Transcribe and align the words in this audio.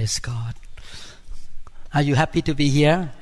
Praise 0.00 0.18
God. 0.18 0.54
Are 1.92 2.00
you 2.00 2.14
happy 2.14 2.40
to 2.40 2.54
be 2.54 2.70
here? 2.70 3.12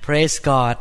Praise 0.00 0.38
God. 0.38 0.78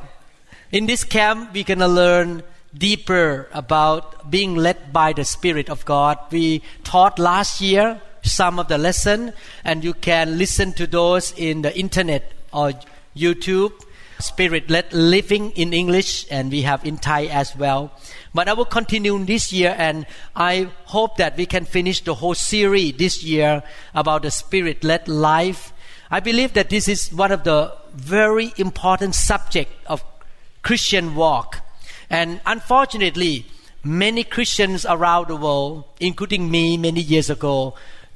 In 0.72 0.86
this 0.86 1.04
camp, 1.04 1.54
we're 1.54 1.66
going 1.66 1.80
to 1.80 1.88
learn 1.90 2.44
deeper 2.74 3.50
about 3.52 4.32
being 4.32 4.56
led 4.56 4.94
by 4.94 5.12
the 5.12 5.26
Spirit 5.26 5.70
of 5.70 5.84
God. 5.84 6.18
We 6.32 6.62
taught 6.86 7.20
last 7.20 7.60
year 7.60 8.00
some 8.22 8.58
of 8.58 8.70
the 8.70 8.78
lesson, 8.78 9.34
and 9.66 9.84
you 9.84 9.94
can 9.94 10.38
listen 10.38 10.72
to 10.80 10.88
those 10.88 11.34
in 11.36 11.62
the 11.62 11.78
internet 11.78 12.32
or 12.54 12.72
YouTube. 13.18 13.74
Spirit 14.20 14.70
led 14.70 14.92
living 14.92 15.52
in 15.52 15.74
English, 15.74 16.26
and 16.30 16.52
we 16.52 16.64
have 16.64 16.86
in 16.86 16.98
Thai 16.98 17.26
as 17.28 17.56
well. 17.56 17.92
But 18.34 18.50
I 18.50 18.54
will 18.54 18.66
continue 18.66 19.18
this 19.26 19.52
year, 19.54 19.74
and 19.78 20.06
I 20.36 20.70
hope 20.86 21.18
that 21.18 21.38
we 21.38 21.46
can 21.46 21.66
finish 21.66 22.04
the 22.04 22.16
whole 22.16 22.36
series 22.36 22.98
this 22.98 23.24
year 23.24 23.64
about 23.96 24.24
the 24.24 24.32
Spirit 24.32 24.84
led 24.84 25.08
life. 25.08 25.72
I 26.12 26.20
believe 26.20 26.54
that 26.54 26.70
this 26.70 26.88
is 26.88 27.14
one 27.14 27.32
of 27.32 27.44
the 27.44 27.74
very 27.94 28.54
important 28.58 29.16
subject 29.16 29.72
of 29.88 30.04
Christian 30.64 31.16
walk. 31.16 31.62
And 32.10 32.42
unfortunately, 32.46 33.46
many 33.84 34.24
Christians 34.24 34.86
around 34.86 35.28
the 35.28 35.36
world, 35.36 35.86
including 36.00 36.52
me 36.52 36.78
many 36.78 37.02
years 37.02 37.30
ago, 37.30 37.76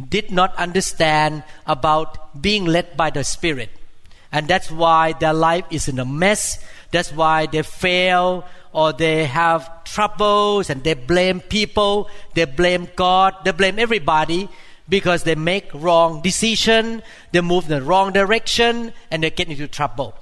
did 0.10 0.32
not 0.32 0.56
understand 0.56 1.44
about 1.66 2.42
being 2.42 2.66
led 2.66 2.98
by 2.98 3.10
the 3.10 3.24
Spirit. 3.24 3.70
And 4.34 4.48
that's 4.48 4.72
why 4.72 5.14
their 5.14 5.32
life 5.34 5.66
is 5.70 5.88
in 5.88 6.00
a 6.00 6.06
mess. 6.06 6.58
That's 6.92 7.14
why 7.14 7.46
they 7.46 7.62
fail 7.62 8.46
or 8.74 8.92
they 8.92 9.26
have 9.26 9.84
troubles 9.84 10.72
and 10.72 10.84
they 10.84 10.96
blame 10.96 11.40
people, 11.40 12.10
they 12.34 12.46
blame 12.46 12.90
God, 12.96 13.36
they 13.46 13.52
blame 13.52 13.78
everybody 13.78 14.50
because 14.90 15.24
they 15.24 15.36
make 15.36 15.70
wrong 15.74 16.22
decision, 16.22 17.04
they 17.32 17.42
move 17.42 17.68
the 17.68 17.82
wrong 17.84 18.12
direction 18.12 18.92
and 19.12 19.24
they 19.24 19.30
get 19.30 19.48
into 19.48 19.68
trouble. 19.68 20.16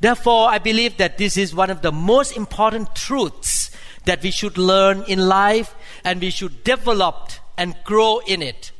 Therefore, 0.00 0.48
I 0.48 0.58
believe 0.58 0.96
that 0.96 1.18
this 1.18 1.36
is 1.36 1.54
one 1.54 1.68
of 1.68 1.82
the 1.82 1.92
most 1.92 2.34
important 2.34 2.94
truths 2.94 3.70
that 4.06 4.22
we 4.22 4.30
should 4.30 4.56
learn 4.56 5.04
in 5.06 5.28
life 5.28 5.74
and 6.02 6.22
we 6.22 6.30
should 6.30 6.64
develop 6.64 7.32
and 7.58 7.76
grow 7.84 8.20
in 8.26 8.40
it. 8.40 8.72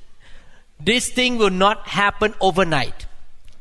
This 0.82 1.10
thing 1.10 1.36
will 1.36 1.50
not 1.50 1.86
happen 1.88 2.34
overnight. 2.40 3.04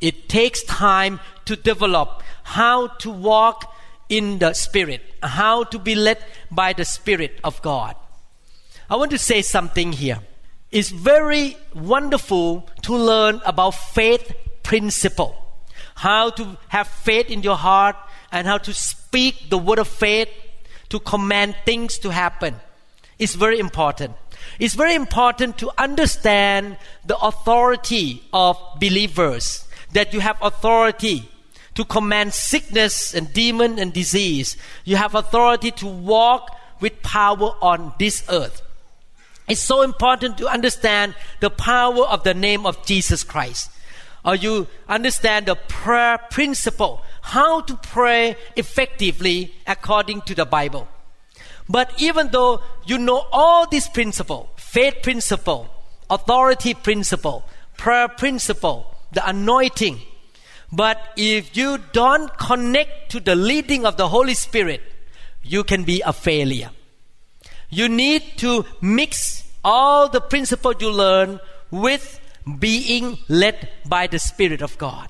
It 0.02 0.30
takes 0.30 0.64
time 0.64 1.20
to 1.46 1.56
develop 1.56 2.24
how 2.44 2.88
to 2.88 3.10
walk 3.12 3.74
in 4.08 4.40
the 4.40 4.54
Spirit, 4.54 5.02
how 5.22 5.64
to 5.66 5.80
be 5.80 5.96
led 5.96 6.24
by 6.50 6.74
the 6.74 6.86
Spirit 6.86 7.40
of 7.44 7.62
God. 7.62 7.96
I 8.90 8.96
want 8.96 9.12
to 9.12 9.20
say 9.20 9.42
something 9.42 9.92
here. 9.92 10.20
It's 10.72 10.90
very 10.90 11.58
wonderful 11.74 12.68
to 12.84 12.96
learn 12.96 13.42
about 13.46 13.72
faith 13.72 14.34
principle, 14.64 15.36
how 15.96 16.30
to 16.32 16.58
have 16.70 16.88
faith 16.88 17.30
in 17.30 17.44
your 17.44 17.56
heart 17.56 17.96
and 18.32 18.48
how 18.48 18.58
to 18.60 18.74
speak 18.74 19.50
the 19.50 19.58
word 19.58 19.80
of 19.80 19.88
faith 19.88 20.30
to 20.90 21.00
command 21.00 21.56
things 21.66 21.98
to 22.00 22.10
happen. 22.10 22.56
It's 23.18 23.36
very 23.36 23.60
important. 23.60 24.14
It's 24.60 24.76
very 24.76 24.96
important 24.96 25.58
to 25.60 25.72
understand 25.78 26.78
the 27.06 27.18
authority 27.18 28.24
of 28.32 28.58
believers 28.80 29.66
that 29.94 30.14
you 30.14 30.20
have 30.20 30.38
authority 30.42 31.30
to 31.76 31.86
command 31.86 32.34
sickness 32.34 33.14
and 33.14 33.32
demon 33.34 33.80
and 33.80 33.94
disease. 33.94 34.58
You 34.86 34.98
have 34.98 35.16
authority 35.16 35.72
to 35.72 35.88
walk 35.88 36.56
with 36.80 37.02
power 37.02 37.56
on 37.62 37.94
this 38.00 38.24
earth. 38.30 38.62
It's 39.48 39.62
so 39.62 39.82
important 39.82 40.38
to 40.38 40.48
understand 40.48 41.16
the 41.40 41.50
power 41.50 42.04
of 42.06 42.24
the 42.24 42.34
name 42.34 42.66
of 42.66 42.86
Jesus 42.86 43.24
Christ. 43.24 43.72
Or 44.24 44.36
you 44.36 44.68
understand 44.88 45.46
the 45.46 45.56
prayer 45.56 46.20
principle, 46.30 47.02
how 47.22 47.62
to 47.62 47.76
pray 47.78 48.36
effectively 48.56 49.54
according 49.66 50.22
to 50.22 50.36
the 50.36 50.46
Bible. 50.46 50.88
But 51.68 51.94
even 52.02 52.30
though 52.32 52.62
you 52.86 52.98
know 52.98 53.26
all 53.32 53.68
these 53.68 53.88
principle, 53.88 54.50
faith 54.56 54.96
principle, 55.02 55.70
authority 56.10 56.74
principle, 56.74 57.46
prayer 57.78 58.08
principle, 58.08 58.94
the 59.12 59.28
anointing. 59.28 60.00
But 60.72 61.02
if 61.18 61.58
you 61.58 61.80
don't 61.94 62.36
connect 62.38 63.12
to 63.12 63.20
the 63.20 63.36
leading 63.36 63.86
of 63.86 63.98
the 63.98 64.08
Holy 64.08 64.34
Spirit, 64.34 64.82
you 65.42 65.64
can 65.64 65.84
be 65.84 66.02
a 66.06 66.14
failure. 66.14 66.72
You 67.70 67.90
need 67.90 68.38
to 68.38 68.66
mix 68.82 69.44
all 69.64 70.10
the 70.10 70.22
principles 70.22 70.76
you 70.80 70.92
learn 70.92 71.40
with 71.72 72.20
being 72.60 73.18
led 73.28 73.70
by 73.86 74.08
the 74.08 74.20
Spirit 74.20 74.62
of 74.62 74.78
God. 74.78 75.10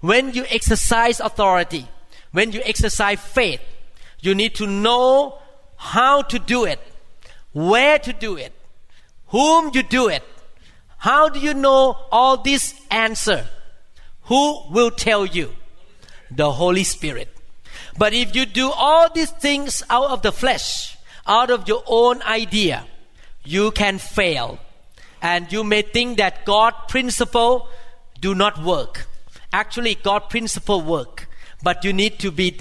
When 0.00 0.32
you 0.32 0.44
exercise 0.50 1.20
authority, 1.20 1.88
when 2.32 2.52
you 2.52 2.60
exercise 2.64 3.20
faith, 3.20 3.60
you 4.20 4.34
need 4.34 4.54
to 4.56 4.66
know 4.66 5.38
how 5.76 6.22
to 6.22 6.38
do 6.38 6.64
it, 6.64 6.80
where 7.52 7.98
to 7.98 8.12
do 8.12 8.36
it, 8.36 8.52
whom 9.28 9.70
you 9.74 9.82
do 9.82 10.08
it, 10.08 10.22
how 10.98 11.28
do 11.28 11.38
you 11.38 11.54
know 11.54 11.96
all 12.10 12.38
this 12.38 12.74
answer? 12.90 13.46
Who 14.22 14.62
will 14.70 14.90
tell 14.90 15.26
you? 15.26 15.52
The 16.30 16.50
Holy 16.52 16.84
Spirit. 16.84 17.28
But 17.98 18.12
if 18.12 18.34
you 18.34 18.46
do 18.46 18.70
all 18.70 19.12
these 19.12 19.30
things 19.30 19.82
out 19.88 20.10
of 20.10 20.22
the 20.22 20.32
flesh, 20.32 20.96
out 21.26 21.50
of 21.50 21.68
your 21.68 21.82
own 21.86 22.22
idea, 22.22 22.84
you 23.44 23.70
can 23.70 23.98
fail. 23.98 24.58
And 25.22 25.50
you 25.50 25.64
may 25.64 25.82
think 25.82 26.18
that 26.18 26.44
God 26.44 26.74
principle 26.88 27.68
do 28.20 28.34
not 28.34 28.62
work. 28.62 29.06
Actually, 29.52 29.94
God 29.94 30.28
principle 30.28 30.82
work. 30.82 31.28
But 31.62 31.84
you 31.84 31.92
need 31.92 32.18
to 32.20 32.30
be 32.30 32.58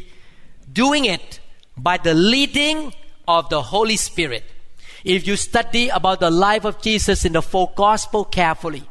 doing 0.72 1.06
it 1.06 1.40
by 1.78 1.98
the 1.98 2.14
leading 2.14 2.94
of 3.28 3.50
the 3.50 3.62
Holy 3.62 3.98
Spirit. 3.98 4.44
If 5.06 5.28
you 5.28 5.36
study 5.36 5.90
about 5.90 6.20
the 6.20 6.32
life 6.32 6.66
of 6.66 6.82
Jesus 6.82 7.26
in 7.26 7.34
the 7.34 7.44
four 7.44 7.72
gospel 7.76 8.26
carefully, 8.26 8.84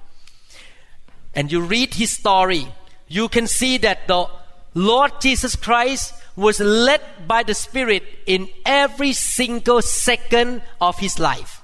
and 1.34 1.50
you 1.50 1.60
read 1.60 1.94
his 1.94 2.12
story, 2.12 2.68
you 3.08 3.28
can 3.28 3.48
see 3.48 3.78
that 3.78 4.06
the 4.06 4.28
Lord 4.74 5.20
Jesus 5.20 5.56
Christ 5.56 6.14
was 6.36 6.60
led 6.60 7.00
by 7.26 7.42
the 7.42 7.54
Spirit 7.54 8.04
in 8.26 8.48
every 8.64 9.12
single 9.12 9.82
second 9.82 10.62
of 10.80 11.00
his 11.00 11.18
life. 11.18 11.62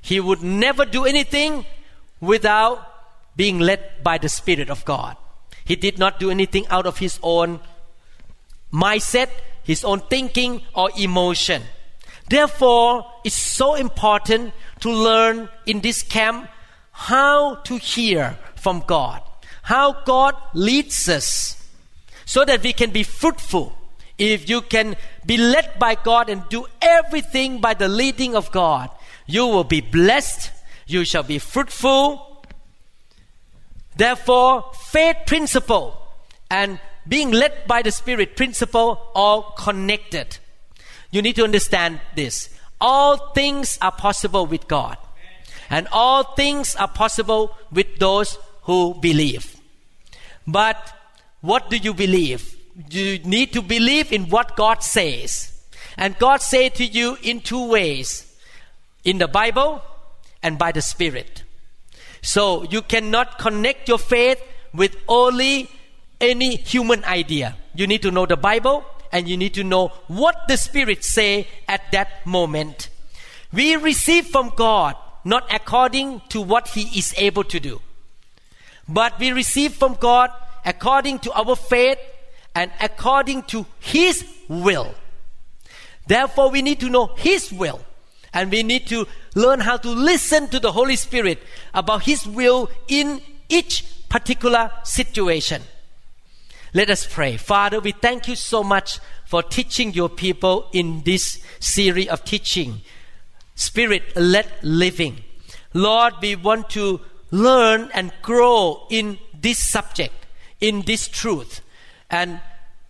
He 0.00 0.20
would 0.20 0.44
never 0.44 0.84
do 0.84 1.04
anything 1.04 1.66
without 2.20 2.86
being 3.34 3.58
led 3.58 4.04
by 4.04 4.18
the 4.18 4.28
Spirit 4.28 4.70
of 4.70 4.84
God. 4.84 5.16
He 5.64 5.74
did 5.74 5.98
not 5.98 6.20
do 6.20 6.30
anything 6.30 6.68
out 6.68 6.86
of 6.86 6.98
his 6.98 7.18
own 7.20 7.58
mindset, 8.72 9.30
his 9.64 9.82
own 9.82 10.00
thinking, 10.08 10.62
or 10.72 10.90
emotion. 10.96 11.62
Therefore, 12.28 13.06
it's 13.24 13.34
so 13.34 13.74
important 13.74 14.52
to 14.80 14.90
learn 14.90 15.48
in 15.66 15.80
this 15.80 16.02
camp 16.02 16.48
how 16.92 17.56
to 17.56 17.76
hear 17.78 18.38
from 18.56 18.82
God, 18.86 19.22
how 19.62 20.02
God 20.04 20.34
leads 20.52 21.08
us, 21.08 21.56
so 22.26 22.44
that 22.44 22.62
we 22.62 22.72
can 22.72 22.90
be 22.90 23.02
fruitful. 23.02 23.72
If 24.18 24.50
you 24.50 24.60
can 24.62 24.96
be 25.24 25.36
led 25.36 25.78
by 25.78 25.94
God 25.94 26.28
and 26.28 26.42
do 26.48 26.66
everything 26.82 27.60
by 27.60 27.74
the 27.74 27.88
leading 27.88 28.34
of 28.34 28.50
God, 28.50 28.90
you 29.26 29.46
will 29.46 29.64
be 29.64 29.80
blessed, 29.80 30.50
you 30.86 31.04
shall 31.04 31.22
be 31.22 31.38
fruitful. 31.38 32.44
Therefore, 33.96 34.70
faith 34.74 35.16
principle 35.26 36.00
and 36.50 36.80
being 37.06 37.30
led 37.30 37.66
by 37.66 37.82
the 37.82 37.90
Spirit 37.90 38.36
principle 38.36 39.00
all 39.14 39.54
connected. 39.56 40.38
You 41.10 41.22
need 41.22 41.36
to 41.36 41.44
understand 41.44 42.00
this. 42.14 42.48
All 42.80 43.32
things 43.32 43.78
are 43.80 43.92
possible 43.92 44.46
with 44.46 44.68
God. 44.68 44.96
And 45.70 45.88
all 45.92 46.34
things 46.34 46.74
are 46.76 46.88
possible 46.88 47.56
with 47.70 47.98
those 47.98 48.38
who 48.62 48.94
believe. 48.94 49.56
But 50.46 50.92
what 51.40 51.70
do 51.70 51.76
you 51.76 51.92
believe? 51.94 52.56
You 52.90 53.18
need 53.20 53.52
to 53.52 53.62
believe 53.62 54.12
in 54.12 54.28
what 54.30 54.56
God 54.56 54.82
says. 54.82 55.52
And 55.96 56.18
God 56.18 56.40
says 56.42 56.72
to 56.74 56.84
you 56.84 57.18
in 57.22 57.40
two 57.40 57.68
ways. 57.68 58.24
in 59.04 59.18
the 59.18 59.28
Bible 59.28 59.80
and 60.42 60.58
by 60.58 60.72
the 60.72 60.82
Spirit. 60.82 61.42
So 62.20 62.64
you 62.64 62.82
cannot 62.82 63.38
connect 63.38 63.88
your 63.88 63.98
faith 63.98 64.42
with 64.74 64.96
only 65.08 65.70
any 66.20 66.56
human 66.56 67.04
idea. 67.04 67.56
You 67.74 67.86
need 67.86 68.02
to 68.02 68.10
know 68.10 68.26
the 68.26 68.36
Bible 68.36 68.84
and 69.12 69.28
you 69.28 69.36
need 69.36 69.54
to 69.54 69.64
know 69.64 69.88
what 70.06 70.48
the 70.48 70.56
Spirit 70.56 71.04
say 71.04 71.46
at 71.66 71.90
that 71.92 72.26
moment. 72.26 72.90
We 73.52 73.76
receive 73.76 74.26
from 74.26 74.52
God 74.54 74.96
not 75.24 75.52
according 75.52 76.22
to 76.28 76.40
what 76.40 76.68
He 76.68 76.98
is 76.98 77.14
able 77.16 77.44
to 77.44 77.60
do, 77.60 77.80
but 78.88 79.18
we 79.18 79.32
receive 79.32 79.74
from 79.74 79.94
God 79.94 80.30
according 80.64 81.20
to 81.20 81.32
our 81.32 81.56
faith 81.56 81.98
and 82.54 82.70
according 82.80 83.44
to 83.44 83.66
His 83.80 84.24
will. 84.48 84.94
Therefore, 86.06 86.50
we 86.50 86.62
need 86.62 86.80
to 86.80 86.88
know 86.88 87.14
His 87.16 87.52
will. 87.52 87.80
And 88.32 88.50
we 88.50 88.62
need 88.62 88.86
to 88.88 89.06
learn 89.34 89.60
how 89.60 89.78
to 89.78 89.88
listen 89.90 90.48
to 90.48 90.60
the 90.60 90.72
Holy 90.72 90.96
Spirit 90.96 91.42
about 91.72 92.04
His 92.04 92.26
will 92.26 92.70
in 92.86 93.20
each 93.48 93.84
particular 94.08 94.70
situation. 94.84 95.62
Let 96.74 96.90
us 96.90 97.06
pray. 97.06 97.36
Father, 97.36 97.80
we 97.80 97.92
thank 97.92 98.28
you 98.28 98.36
so 98.36 98.62
much 98.62 99.00
for 99.24 99.42
teaching 99.42 99.92
your 99.94 100.08
people 100.08 100.68
in 100.72 101.02
this 101.04 101.42
series 101.60 102.08
of 102.08 102.24
teaching, 102.24 102.82
Spirit 103.54 104.02
led 104.16 104.46
living. 104.62 105.24
Lord, 105.74 106.14
we 106.20 106.36
want 106.36 106.70
to 106.70 107.00
learn 107.30 107.90
and 107.94 108.12
grow 108.22 108.86
in 108.90 109.18
this 109.38 109.58
subject, 109.58 110.26
in 110.60 110.82
this 110.82 111.08
truth. 111.08 111.60
And 112.10 112.40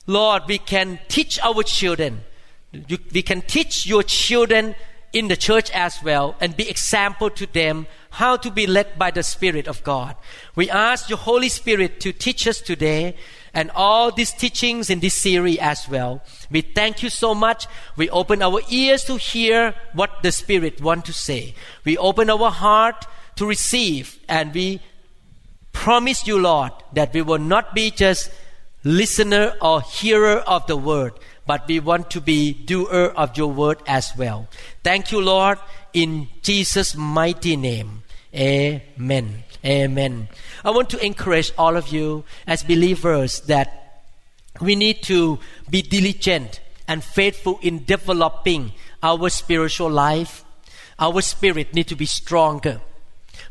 Lord, 0.07 0.43
we 0.47 0.59
can 0.59 0.99
teach 1.09 1.39
our 1.41 1.63
children. 1.63 2.23
We 2.73 3.23
can 3.23 3.43
teach 3.43 3.87
your 3.87 4.03
children 4.03 4.75
in 5.13 5.29
the 5.29 5.37
church 5.37 5.71
as 5.71 6.03
well 6.03 6.37
and 6.41 6.57
be 6.57 6.69
example 6.69 7.31
to 7.31 7.47
them 7.47 7.87
how 8.11 8.37
to 8.37 8.51
be 8.51 8.67
led 8.67 8.99
by 8.99 9.11
the 9.11 9.23
Spirit 9.23 9.67
of 9.67 9.83
God. 9.85 10.17
We 10.55 10.69
ask 10.69 11.09
your 11.09 11.19
Holy 11.19 11.49
Spirit 11.49 12.01
to 12.01 12.13
teach 12.13 12.47
us 12.47 12.61
today 12.61 13.17
and 13.59 13.73
all 13.75 14.13
these 14.13 14.31
teachings 14.31 14.89
in 14.89 15.01
this 15.01 15.15
series 15.15 15.59
as 15.59 15.89
well. 15.89 16.23
We 16.49 16.61
thank 16.61 17.03
you 17.03 17.11
so 17.11 17.35
much. 17.35 17.67
We 17.97 18.09
open 18.11 18.41
our 18.41 18.61
ears 18.71 19.03
to 19.07 19.17
hear 19.17 19.75
what 19.95 20.23
the 20.23 20.31
Spirit 20.31 20.81
want 20.81 21.05
to 21.07 21.13
say. 21.13 21.57
We 21.85 21.99
open 21.99 22.31
our 22.31 22.53
heart 22.53 23.09
to 23.35 23.47
receive 23.47 24.21
and 24.29 24.55
we 24.55 24.81
promise 25.73 26.25
you, 26.25 26.39
Lord, 26.39 26.71
that 26.93 27.13
we 27.13 27.23
will 27.23 27.41
not 27.41 27.75
be 27.75 27.91
just 27.91 28.31
listener 28.85 29.55
or 29.61 29.83
hearer 29.83 30.39
of 30.47 30.65
the 30.69 30.77
word, 30.77 31.15
but 31.45 31.67
we 31.67 31.81
want 31.81 32.13
to 32.13 32.21
be 32.21 32.53
doer 32.53 33.13
of 33.17 33.37
your 33.37 33.51
word 33.51 33.83
as 33.89 34.13
well. 34.17 34.47
Thank 34.85 35.11
you, 35.11 35.21
Lord, 35.21 35.59
in 35.93 36.29
Jesus' 36.43 36.95
mighty 36.95 37.57
name. 37.57 38.05
Amen. 38.33 39.43
Amen. 39.65 40.29
I 40.65 40.71
want 40.71 40.91
to 40.91 41.05
encourage 41.05 41.53
all 41.59 41.77
of 41.77 41.89
you 41.89 42.25
as 42.47 42.63
believers 42.63 43.41
that 43.43 44.03
we 44.61 44.77
need 44.77 45.03
to 45.05 45.39
be 45.69 45.83
diligent 45.83 46.61
and 46.87 47.03
faithful 47.03 47.59
in 47.63 47.85
developing 47.85 48.73
our 49.03 49.29
spiritual 49.29 49.91
life. 49.91 50.45
Our 50.99 51.21
spirit 51.21 51.75
need 51.75 51.89
to 51.89 51.97
be 51.97 52.07
stronger. 52.07 52.81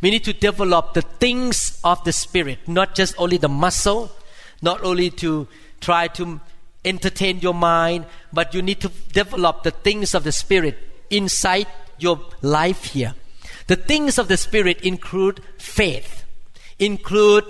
We 0.01 0.11
need 0.11 0.23
to 0.25 0.33
develop 0.33 0.93
the 0.93 1.01
things 1.01 1.79
of 1.83 2.03
the 2.03 2.11
spirit, 2.11 2.59
not 2.67 2.95
just 2.95 3.15
only 3.17 3.37
the 3.37 3.49
muscle, 3.49 4.11
not 4.61 4.83
only 4.83 5.09
to 5.11 5.47
try 5.79 6.07
to 6.07 6.39
entertain 6.87 7.39
your 7.39 7.53
mind, 7.53 8.05
but 8.31 8.53
you 8.53 8.61
need 8.61 8.79
to 8.81 8.89
develop 9.11 9.63
the 9.63 9.71
things 9.71 10.15
of 10.15 10.23
the 10.23 10.31
Spirit 10.31 10.77
inside 11.09 11.67
your 11.99 12.19
life 12.41 12.85
here. 12.85 13.13
The 13.67 13.75
things 13.75 14.17
of 14.17 14.27
the 14.27 14.37
Spirit 14.37 14.81
include 14.81 15.41
faith, 15.57 16.23
include 16.79 17.45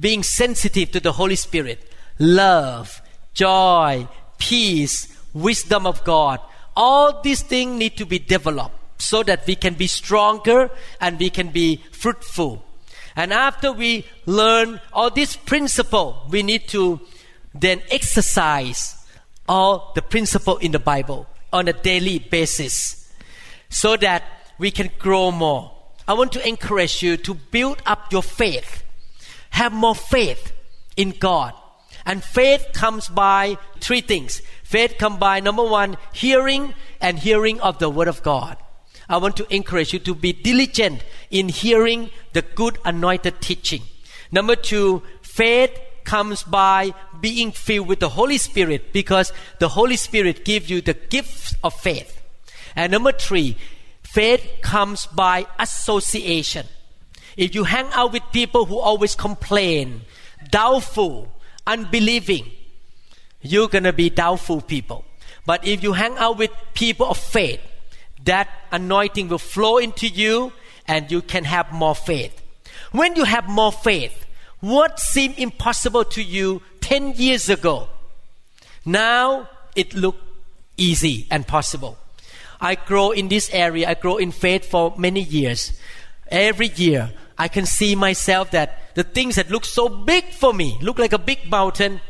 being 0.00 0.22
sensitive 0.22 0.90
to 0.92 1.00
the 1.00 1.12
Holy 1.12 1.36
Spirit, 1.36 1.92
love, 2.18 3.00
joy, 3.34 4.08
peace, 4.38 5.08
wisdom 5.32 5.86
of 5.86 6.02
God. 6.04 6.40
All 6.74 7.20
these 7.22 7.42
things 7.42 7.78
need 7.78 7.96
to 7.98 8.06
be 8.06 8.18
developed 8.18 8.74
so 9.00 9.22
that 9.22 9.46
we 9.46 9.56
can 9.56 9.74
be 9.74 9.86
stronger 9.86 10.70
and 11.00 11.18
we 11.18 11.28
can 11.28 11.50
be 11.50 11.82
fruitful. 11.92 12.64
And 13.14 13.32
after 13.32 13.72
we 13.72 14.06
learn 14.24 14.80
all 14.92 15.10
these 15.10 15.36
principle, 15.36 16.26
we 16.30 16.42
need 16.42 16.68
to 16.68 17.00
then 17.54 17.82
exercise 17.90 18.96
all 19.48 19.92
the 19.94 20.02
principle 20.02 20.56
in 20.58 20.72
the 20.72 20.78
Bible 20.78 21.26
on 21.52 21.68
a 21.68 21.72
daily 21.74 22.18
basis 22.18 23.12
so 23.68 23.96
that 23.98 24.22
we 24.58 24.70
can 24.70 24.90
grow 24.98 25.30
more. 25.30 25.72
I 26.06 26.14
want 26.14 26.32
to 26.32 26.46
encourage 26.46 27.02
you 27.02 27.16
to 27.18 27.34
build 27.34 27.82
up 27.86 28.12
your 28.12 28.22
faith. 28.22 28.82
Have 29.50 29.72
more 29.72 29.94
faith 29.94 30.52
in 30.96 31.10
God. 31.10 31.54
And 32.04 32.24
faith 32.24 32.66
comes 32.72 33.08
by 33.08 33.58
three 33.80 34.00
things. 34.00 34.42
Faith 34.64 34.98
comes 34.98 35.18
by 35.18 35.40
number 35.40 35.62
one, 35.62 35.96
hearing 36.12 36.74
and 37.00 37.18
hearing 37.18 37.60
of 37.60 37.78
the 37.78 37.88
Word 37.90 38.08
of 38.08 38.22
God. 38.22 38.56
I 39.08 39.18
want 39.18 39.36
to 39.36 39.54
encourage 39.54 39.92
you 39.92 39.98
to 40.00 40.14
be 40.14 40.32
diligent 40.32 41.04
in 41.30 41.48
hearing 41.48 42.10
the 42.32 42.42
good 42.42 42.78
anointed 42.84 43.40
teaching. 43.40 43.82
Number 44.30 44.56
two, 44.56 45.02
faith 45.20 45.78
comes 46.04 46.42
by 46.42 46.94
being 47.20 47.52
filled 47.52 47.88
with 47.88 48.00
the 48.00 48.08
Holy 48.08 48.38
Spirit 48.38 48.92
because 48.92 49.32
the 49.58 49.68
Holy 49.68 49.96
Spirit 49.96 50.44
gives 50.44 50.70
you 50.70 50.80
the 50.80 50.94
gift 50.94 51.56
of 51.62 51.74
faith. 51.74 52.20
And 52.74 52.90
number 52.90 53.12
three, 53.12 53.56
faith 54.12 54.46
comes 54.60 55.06
by 55.06 55.46
association. 55.58 56.66
If 57.34 57.54
you 57.54 57.64
hang 57.64 57.88
out 57.92 58.12
with 58.12 58.22
people 58.30 58.66
who 58.66 58.78
always 58.78 59.14
complain, 59.14 60.02
doubtful, 60.50 61.32
unbelieving, 61.66 62.50
you're 63.40 63.68
gonna 63.68 63.92
be 63.94 64.10
doubtful 64.10 64.60
people. 64.60 65.06
But 65.46 65.66
if 65.66 65.82
you 65.82 65.94
hang 65.94 66.18
out 66.18 66.36
with 66.36 66.50
people 66.74 67.06
of 67.06 67.16
faith, 67.16 67.60
that 68.24 68.48
anointing 68.70 69.28
will 69.28 69.38
flow 69.38 69.78
into 69.78 70.06
you 70.06 70.52
and 70.86 71.10
you 71.10 71.22
can 71.22 71.44
have 71.44 71.72
more 71.72 71.94
faith. 71.94 72.38
When 72.90 73.16
you 73.16 73.24
have 73.24 73.48
more 73.48 73.72
faith, 73.72 74.26
what 74.60 75.00
seemed 75.00 75.38
impossible 75.38 76.04
to 76.04 76.22
you 76.22 76.60
10 76.82 77.14
years 77.14 77.48
ago, 77.48 77.88
now 78.84 79.48
it 79.74 79.94
looks 79.94 80.20
easy 80.76 81.26
and 81.30 81.46
possible. 81.46 81.96
I 82.62 82.76
grow 82.76 83.10
in 83.10 83.26
this 83.26 83.50
area, 83.52 83.88
I 83.90 83.94
grow 83.94 84.18
in 84.18 84.30
faith 84.30 84.64
for 84.64 84.94
many 84.96 85.20
years. 85.20 85.72
Every 86.28 86.68
year, 86.68 87.12
I 87.36 87.48
can 87.48 87.66
see 87.66 87.96
myself 87.96 88.52
that 88.52 88.94
the 88.94 89.02
things 89.02 89.34
that 89.34 89.50
look 89.50 89.64
so 89.64 89.88
big 89.88 90.26
for 90.30 90.54
me, 90.54 90.78
look 90.80 91.00
like 91.00 91.12
a 91.12 91.18
big 91.18 91.50
mountain, 91.50 92.00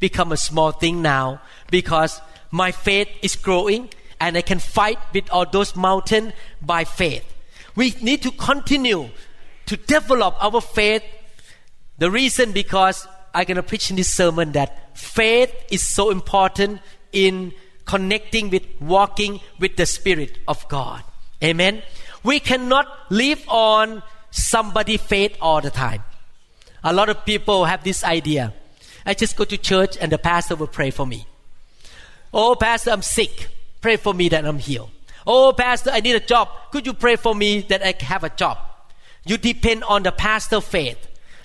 become 0.00 0.30
a 0.30 0.36
small 0.36 0.70
thing 0.70 1.00
now 1.00 1.40
because 1.70 2.20
my 2.50 2.72
faith 2.72 3.08
is 3.22 3.36
growing 3.36 3.88
and 4.20 4.36
I 4.36 4.42
can 4.42 4.58
fight 4.58 4.98
with 5.14 5.30
all 5.30 5.46
those 5.46 5.74
mountains 5.74 6.34
by 6.60 6.84
faith. 6.84 7.24
We 7.74 7.94
need 8.02 8.22
to 8.22 8.32
continue 8.32 9.08
to 9.64 9.76
develop 9.78 10.36
our 10.44 10.60
faith 10.60 11.02
the 11.96 12.10
reason 12.10 12.52
because 12.52 13.06
I'm 13.32 13.44
going 13.44 13.56
to 13.56 13.62
preach 13.62 13.88
in 13.88 13.96
this 13.96 14.10
sermon 14.10 14.52
that 14.52 14.98
faith 14.98 15.54
is 15.70 15.82
so 15.82 16.10
important 16.10 16.80
in 17.12 17.54
connecting 17.84 18.50
with 18.50 18.64
walking 18.80 19.40
with 19.58 19.76
the 19.76 19.86
Spirit 19.86 20.38
of 20.46 20.66
God. 20.68 21.02
Amen. 21.42 21.82
We 22.22 22.40
cannot 22.40 22.86
live 23.10 23.42
on 23.48 24.02
somebody 24.30 24.96
faith 24.96 25.36
all 25.40 25.60
the 25.60 25.70
time. 25.70 26.02
A 26.84 26.92
lot 26.92 27.08
of 27.08 27.24
people 27.24 27.64
have 27.64 27.84
this 27.84 28.04
idea. 28.04 28.52
I 29.04 29.14
just 29.14 29.36
go 29.36 29.44
to 29.44 29.56
church 29.56 29.96
and 30.00 30.10
the 30.10 30.18
pastor 30.18 30.56
will 30.56 30.68
pray 30.68 30.90
for 30.90 31.06
me. 31.06 31.26
Oh, 32.32 32.54
pastor, 32.54 32.90
I'm 32.90 33.02
sick. 33.02 33.48
Pray 33.80 33.96
for 33.96 34.14
me 34.14 34.28
that 34.30 34.44
I'm 34.44 34.58
healed. 34.58 34.90
Oh, 35.26 35.52
pastor, 35.56 35.90
I 35.90 36.00
need 36.00 36.16
a 36.16 36.20
job. 36.20 36.48
Could 36.70 36.86
you 36.86 36.94
pray 36.94 37.16
for 37.16 37.34
me 37.34 37.60
that 37.62 37.82
I 37.82 37.94
have 38.04 38.24
a 38.24 38.30
job? 38.30 38.58
You 39.24 39.38
depend 39.38 39.84
on 39.84 40.02
the 40.02 40.12
pastor 40.12 40.60
faith. 40.60 40.98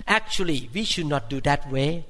Actually, 0.06 0.70
we 0.72 0.84
should 0.84 1.06
not 1.06 1.28
do 1.28 1.40
that 1.42 1.70
way. 1.70 2.04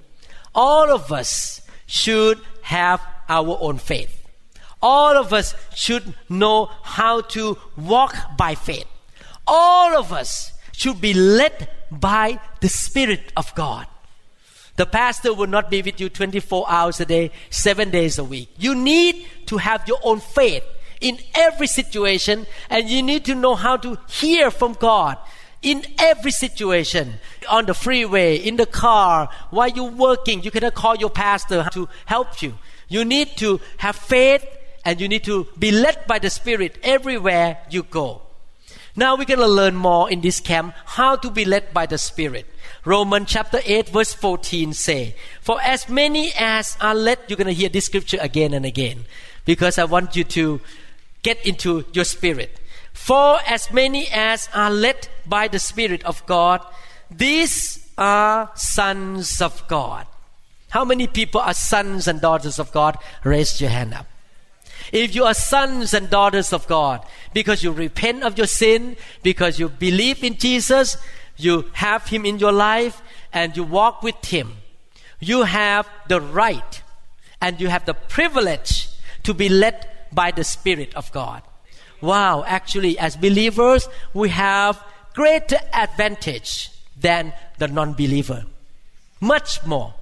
All 0.55 0.91
of 0.91 1.13
us 1.13 1.61
should 1.87 2.41
have 2.63 3.01
our 3.29 3.59
own 3.61 3.79
faith. 3.79 4.18
All 4.81 5.17
of 5.17 5.33
us 5.33 5.55
should 5.75 6.15
know 6.29 6.71
how 6.83 7.23
to 7.23 7.59
walk 7.77 8.15
by 8.37 8.55
faith. 8.55 8.87
All 9.47 9.97
of 9.97 10.13
us 10.13 10.53
should 10.73 11.01
be 11.01 11.15
led 11.15 11.69
by 11.91 12.39
the 12.61 12.69
Spirit 12.69 13.33
of 13.37 13.55
God. 13.55 13.87
The 14.77 14.87
pastor 14.87 15.35
will 15.35 15.49
not 15.49 15.71
be 15.71 15.83
with 15.83 16.01
you 16.01 16.09
24 16.09 16.67
hours 16.69 17.01
a 17.01 17.05
day, 17.05 17.33
seven 17.51 17.91
days 17.91 18.19
a 18.19 18.25
week. 18.25 18.51
You 18.59 18.77
need 18.77 19.27
to 19.47 19.57
have 19.57 19.89
your 19.89 19.99
own 20.05 20.21
faith 20.21 20.63
in 21.01 21.19
every 21.35 21.67
situation, 21.67 22.47
and 22.71 22.89
you 22.89 23.03
need 23.03 23.25
to 23.25 23.35
know 23.35 23.57
how 23.57 23.77
to 23.79 23.99
hear 24.09 24.53
from 24.53 24.75
God 24.75 25.19
in 25.63 25.85
every 25.99 26.31
situation 26.31 27.15
on 27.49 27.67
the 27.67 27.75
freeway 27.75 28.37
in 28.37 28.57
the 28.57 28.67
car 28.67 29.29
while 29.51 29.69
you're 29.69 29.91
working 29.91 30.41
you 30.43 30.53
cannot 30.53 30.75
call 30.75 30.95
your 30.95 31.11
pastor 31.11 31.67
to 31.73 31.89
help 32.07 32.41
you 32.41 32.55
you 32.89 33.05
need 33.05 33.37
to 33.37 33.61
have 33.79 33.97
faith 33.97 34.47
and 34.85 35.01
you 35.01 35.09
need 35.09 35.25
to 35.25 35.47
be 35.59 35.71
led 35.71 36.07
by 36.07 36.19
the 36.19 36.31
spirit 36.31 36.79
everywhere 36.83 37.59
you 37.71 37.83
go 37.83 38.23
Now 38.99 39.15
we're 39.15 39.27
going 39.27 39.39
to 39.39 39.47
learn 39.47 39.77
more 39.77 40.11
in 40.11 40.23
this 40.23 40.41
camp 40.41 40.75
how 40.85 41.15
to 41.15 41.31
be 41.31 41.45
led 41.45 41.73
by 41.73 41.87
the 41.87 41.99
Spirit. 41.99 42.47
Romans 42.85 43.29
chapter 43.31 43.61
8 43.65 43.91
verse 43.91 44.13
14 44.13 44.73
say, 44.73 45.15
For 45.41 45.63
as 45.63 45.89
many 45.89 46.33
as 46.37 46.77
are 46.81 46.97
led, 46.97 47.21
you're 47.29 47.37
going 47.37 47.47
to 47.47 47.55
hear 47.55 47.69
this 47.69 47.85
scripture 47.85 48.19
again 48.21 48.53
and 48.53 48.67
again 48.67 49.05
because 49.45 49.79
I 49.79 49.85
want 49.85 50.17
you 50.17 50.25
to 50.25 50.61
get 51.23 51.47
into 51.47 51.85
your 51.93 52.05
spirit. 52.05 52.59
For 52.93 53.39
as 53.47 53.71
many 53.73 54.09
as 54.13 54.49
are 54.53 54.71
led 54.71 55.07
by 55.25 55.47
the 55.47 55.61
Spirit 55.61 56.03
of 56.03 56.27
God, 56.27 56.61
these 57.09 57.87
are 57.97 58.51
sons 58.57 59.41
of 59.41 59.63
God. 59.69 60.09
How 60.71 60.85
many 60.85 61.07
people 61.07 61.41
are 61.41 61.55
sons 61.55 62.09
and 62.09 62.21
daughters 62.21 62.59
of 62.59 62.73
God? 62.73 62.99
Raise 63.23 63.61
your 63.61 63.71
hand 63.71 63.95
up. 63.95 64.07
If 64.92 65.14
you 65.14 65.25
are 65.25 65.35
sons 65.35 65.95
and 65.95 66.09
daughters 66.09 66.52
of 66.52 66.66
God, 66.66 67.04
because 67.35 67.62
you 67.62 67.73
repent 67.73 68.23
of 68.23 68.38
your 68.38 68.47
sin, 68.47 68.97
because 69.23 69.59
you 69.59 69.68
believe 69.68 70.25
in 70.25 70.37
Jesus, 70.37 70.97
you 71.37 71.71
have 71.75 72.07
Him 72.07 72.25
in 72.25 72.38
your 72.38 72.52
life, 72.52 73.02
and 73.33 73.57
you 73.57 73.64
walk 73.64 74.02
with 74.02 74.25
Him, 74.25 74.52
you 75.21 75.42
have 75.42 75.88
the 76.09 76.21
right 76.21 76.83
and 77.40 77.61
you 77.61 77.68
have 77.68 77.85
the 77.85 77.95
privilege 77.95 78.88
to 79.23 79.35
be 79.35 79.49
led 79.49 79.88
by 80.12 80.30
the 80.30 80.45
Spirit 80.45 80.95
of 80.95 81.11
God. 81.12 81.42
Wow, 82.00 82.45
actually, 82.47 82.99
as 82.99 83.16
believers, 83.16 83.88
we 84.14 84.28
have 84.30 84.83
greater 85.14 85.59
advantage 85.73 86.71
than 86.99 87.33
the 87.59 87.68
non 87.68 87.92
believer. 87.92 88.45
Much 89.21 89.64
more. 89.66 89.95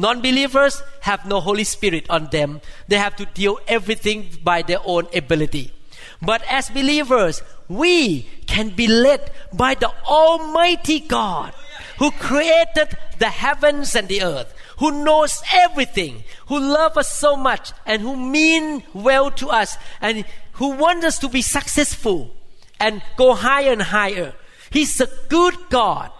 Non 0.00 0.22
believers 0.22 0.82
have 1.02 1.26
no 1.26 1.40
Holy 1.40 1.64
Spirit 1.64 2.08
on 2.08 2.28
them. 2.28 2.62
They 2.88 2.96
have 2.96 3.16
to 3.16 3.26
deal 3.26 3.58
everything 3.68 4.30
by 4.42 4.62
their 4.62 4.80
own 4.82 5.08
ability. 5.14 5.74
But 6.22 6.42
as 6.48 6.70
believers, 6.70 7.42
we 7.68 8.22
can 8.46 8.70
be 8.70 8.86
led 8.86 9.30
by 9.52 9.74
the 9.74 9.92
Almighty 10.06 11.00
God 11.00 11.52
who 11.98 12.10
created 12.12 12.96
the 13.18 13.28
heavens 13.28 13.94
and 13.94 14.08
the 14.08 14.22
earth, 14.22 14.54
who 14.78 15.04
knows 15.04 15.42
everything, 15.52 16.24
who 16.46 16.58
loves 16.58 16.96
us 16.96 17.14
so 17.14 17.36
much, 17.36 17.72
and 17.84 18.00
who 18.00 18.16
mean 18.16 18.82
well 18.94 19.30
to 19.32 19.50
us, 19.50 19.76
and 20.00 20.24
who 20.52 20.76
wants 20.76 21.04
us 21.04 21.18
to 21.18 21.28
be 21.28 21.42
successful 21.42 22.34
and 22.80 23.02
go 23.18 23.34
higher 23.34 23.72
and 23.72 23.82
higher. 23.82 24.32
He's 24.70 24.98
a 24.98 25.08
good 25.28 25.56
God. 25.68 26.10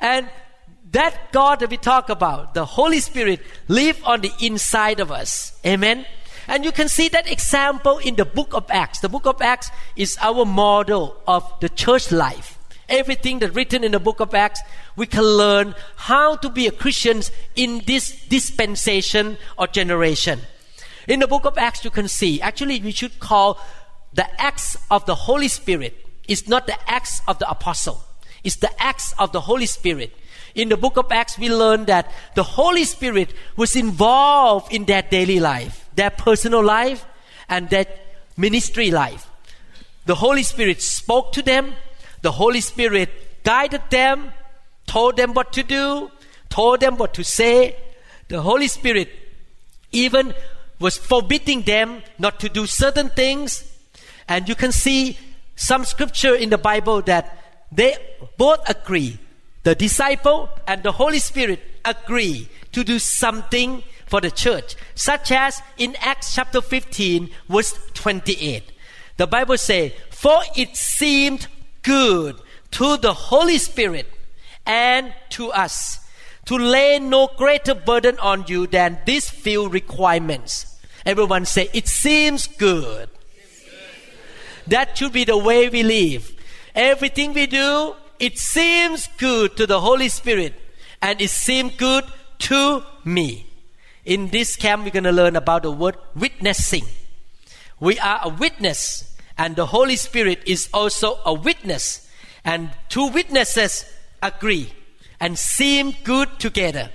And 0.00 0.30
that 0.92 1.32
God 1.32 1.60
that 1.60 1.70
we 1.70 1.76
talk 1.76 2.08
about, 2.08 2.54
the 2.54 2.64
Holy 2.64 3.00
Spirit, 3.00 3.40
live 3.68 4.00
on 4.04 4.20
the 4.20 4.32
inside 4.40 5.00
of 5.00 5.10
us. 5.10 5.58
Amen. 5.66 6.06
And 6.48 6.64
you 6.64 6.72
can 6.72 6.88
see 6.88 7.08
that 7.08 7.30
example 7.30 7.98
in 7.98 8.14
the 8.14 8.24
book 8.24 8.54
of 8.54 8.66
Acts. 8.70 9.00
The 9.00 9.08
book 9.08 9.26
of 9.26 9.42
Acts 9.42 9.70
is 9.96 10.16
our 10.20 10.44
model 10.44 11.20
of 11.26 11.52
the 11.60 11.68
church 11.68 12.12
life. 12.12 12.58
Everything 12.88 13.40
that's 13.40 13.54
written 13.54 13.82
in 13.82 13.90
the 13.90 13.98
book 13.98 14.20
of 14.20 14.32
Acts, 14.32 14.60
we 14.94 15.06
can 15.06 15.24
learn 15.24 15.74
how 15.96 16.36
to 16.36 16.48
be 16.48 16.68
a 16.68 16.70
Christian 16.72 17.20
in 17.56 17.82
this 17.84 18.24
dispensation 18.26 19.38
or 19.58 19.66
generation. 19.66 20.40
In 21.08 21.18
the 21.18 21.26
book 21.26 21.46
of 21.46 21.58
Acts, 21.58 21.84
you 21.84 21.90
can 21.90 22.06
see, 22.06 22.40
actually, 22.40 22.80
we 22.80 22.92
should 22.92 23.18
call 23.18 23.60
the 24.12 24.26
acts 24.40 24.76
of 24.88 25.04
the 25.06 25.14
Holy 25.14 25.48
Spirit. 25.48 25.96
It's 26.28 26.46
not 26.46 26.68
the 26.68 26.78
acts 26.88 27.22
of 27.26 27.40
the 27.40 27.50
apostle. 27.50 28.02
It's 28.44 28.56
the 28.56 28.70
acts 28.80 29.14
of 29.18 29.32
the 29.32 29.40
Holy 29.40 29.66
Spirit. 29.66 30.14
In 30.56 30.70
the 30.70 30.76
book 30.78 30.96
of 30.96 31.12
Acts, 31.12 31.38
we 31.38 31.50
learn 31.50 31.84
that 31.84 32.10
the 32.34 32.42
Holy 32.42 32.84
Spirit 32.84 33.34
was 33.56 33.76
involved 33.76 34.72
in 34.72 34.86
their 34.86 35.02
daily 35.02 35.38
life, 35.38 35.90
their 35.94 36.08
personal 36.08 36.64
life, 36.64 37.04
and 37.46 37.68
their 37.68 37.84
ministry 38.38 38.90
life. 38.90 39.28
The 40.06 40.14
Holy 40.14 40.42
Spirit 40.42 40.80
spoke 40.80 41.32
to 41.32 41.42
them. 41.42 41.74
The 42.22 42.32
Holy 42.32 42.62
Spirit 42.62 43.44
guided 43.44 43.82
them, 43.90 44.32
told 44.86 45.18
them 45.18 45.34
what 45.34 45.52
to 45.52 45.62
do, 45.62 46.10
told 46.48 46.80
them 46.80 46.96
what 46.96 47.12
to 47.14 47.22
say. 47.22 47.76
The 48.28 48.40
Holy 48.40 48.68
Spirit 48.68 49.10
even 49.92 50.32
was 50.78 50.96
forbidding 50.96 51.62
them 51.62 52.02
not 52.18 52.40
to 52.40 52.48
do 52.48 52.66
certain 52.66 53.10
things. 53.10 53.70
And 54.26 54.48
you 54.48 54.54
can 54.54 54.72
see 54.72 55.18
some 55.54 55.84
scripture 55.84 56.34
in 56.34 56.48
the 56.48 56.58
Bible 56.58 57.02
that 57.02 57.66
they 57.70 57.96
both 58.38 58.66
agree 58.70 59.18
the 59.66 59.74
disciple 59.74 60.48
and 60.68 60.84
the 60.84 60.92
Holy 60.92 61.18
Spirit 61.18 61.58
agree 61.84 62.48
to 62.70 62.84
do 62.84 63.00
something 63.00 63.82
for 64.06 64.20
the 64.20 64.30
church, 64.30 64.76
such 64.94 65.32
as 65.32 65.60
in 65.76 65.96
Acts 65.98 66.36
chapter 66.36 66.60
15, 66.60 67.28
verse 67.48 67.76
28. 67.94 68.62
The 69.16 69.26
Bible 69.26 69.58
says, 69.58 69.90
For 70.10 70.38
it 70.54 70.76
seemed 70.76 71.48
good 71.82 72.40
to 72.78 72.96
the 72.98 73.12
Holy 73.12 73.58
Spirit 73.58 74.06
and 74.64 75.12
to 75.30 75.50
us 75.50 75.98
to 76.44 76.56
lay 76.56 77.00
no 77.00 77.28
greater 77.36 77.74
burden 77.74 78.20
on 78.20 78.44
you 78.46 78.68
than 78.68 79.00
these 79.04 79.28
few 79.28 79.68
requirements. 79.68 80.78
Everyone 81.04 81.44
say, 81.44 81.70
It 81.72 81.88
seems 81.88 82.46
good. 82.46 83.10
That 84.68 84.96
should 84.96 85.12
be 85.12 85.24
the 85.24 85.36
way 85.36 85.68
we 85.68 85.82
live. 85.82 86.32
Everything 86.72 87.32
we 87.32 87.48
do, 87.48 87.96
it 88.18 88.38
seems 88.38 89.08
good 89.18 89.56
to 89.56 89.66
the 89.66 89.80
Holy 89.80 90.08
Spirit 90.08 90.54
and 91.02 91.20
it 91.20 91.30
seemed 91.30 91.76
good 91.76 92.04
to 92.38 92.82
me. 93.04 93.46
In 94.04 94.28
this 94.28 94.56
camp, 94.56 94.84
we're 94.84 94.90
going 94.90 95.04
to 95.04 95.12
learn 95.12 95.36
about 95.36 95.62
the 95.64 95.70
word 95.70 95.96
witnessing. 96.14 96.84
We 97.80 97.98
are 97.98 98.20
a 98.22 98.28
witness, 98.28 99.14
and 99.36 99.56
the 99.56 99.66
Holy 99.66 99.96
Spirit 99.96 100.42
is 100.46 100.68
also 100.72 101.18
a 101.26 101.34
witness. 101.34 102.08
And 102.44 102.70
two 102.88 103.08
witnesses 103.08 103.84
agree 104.22 104.72
and 105.20 105.38
seem 105.38 105.94
good 106.04 106.38
together. 106.38 106.90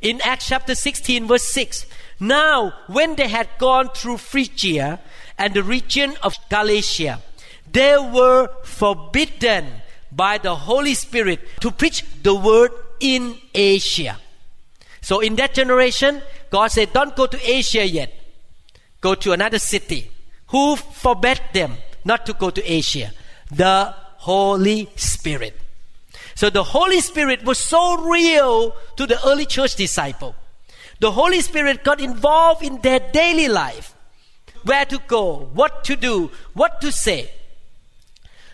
In 0.00 0.20
Acts 0.22 0.46
chapter 0.46 0.74
16, 0.74 1.26
verse 1.26 1.42
6, 1.48 1.86
now 2.20 2.72
when 2.86 3.16
they 3.16 3.28
had 3.28 3.48
gone 3.58 3.88
through 3.90 4.18
Phrygia 4.18 5.00
and 5.36 5.54
the 5.54 5.62
region 5.62 6.16
of 6.22 6.36
Galatia, 6.48 7.20
they 7.70 7.98
were 7.98 8.48
forbidden 8.62 9.66
by 10.18 10.36
the 10.36 10.54
Holy 10.54 10.94
Spirit 10.94 11.38
to 11.60 11.70
preach 11.70 12.04
the 12.24 12.34
word 12.34 12.72
in 12.98 13.38
Asia. 13.54 14.18
So 15.00 15.20
in 15.20 15.36
that 15.36 15.54
generation, 15.54 16.20
God 16.50 16.72
said, 16.72 16.92
Don't 16.92 17.14
go 17.14 17.26
to 17.26 17.38
Asia 17.48 17.86
yet. 17.86 18.12
Go 19.00 19.14
to 19.14 19.30
another 19.32 19.60
city. 19.60 20.10
Who 20.48 20.74
forbade 20.74 21.40
them 21.54 21.74
not 22.04 22.26
to 22.26 22.32
go 22.32 22.50
to 22.50 22.60
Asia? 22.60 23.12
The 23.52 23.94
Holy 24.16 24.90
Spirit. 24.96 25.54
So 26.34 26.50
the 26.50 26.64
Holy 26.64 27.00
Spirit 27.00 27.44
was 27.44 27.62
so 27.62 28.02
real 28.02 28.74
to 28.96 29.06
the 29.06 29.24
early 29.24 29.46
church 29.46 29.76
disciple. 29.76 30.34
The 30.98 31.12
Holy 31.12 31.40
Spirit 31.42 31.84
got 31.84 32.00
involved 32.00 32.64
in 32.64 32.80
their 32.80 32.98
daily 32.98 33.46
life. 33.46 33.94
Where 34.64 34.84
to 34.86 34.98
go, 35.06 35.48
what 35.54 35.84
to 35.84 35.94
do, 35.94 36.32
what 36.54 36.80
to 36.80 36.90
say. 36.90 37.30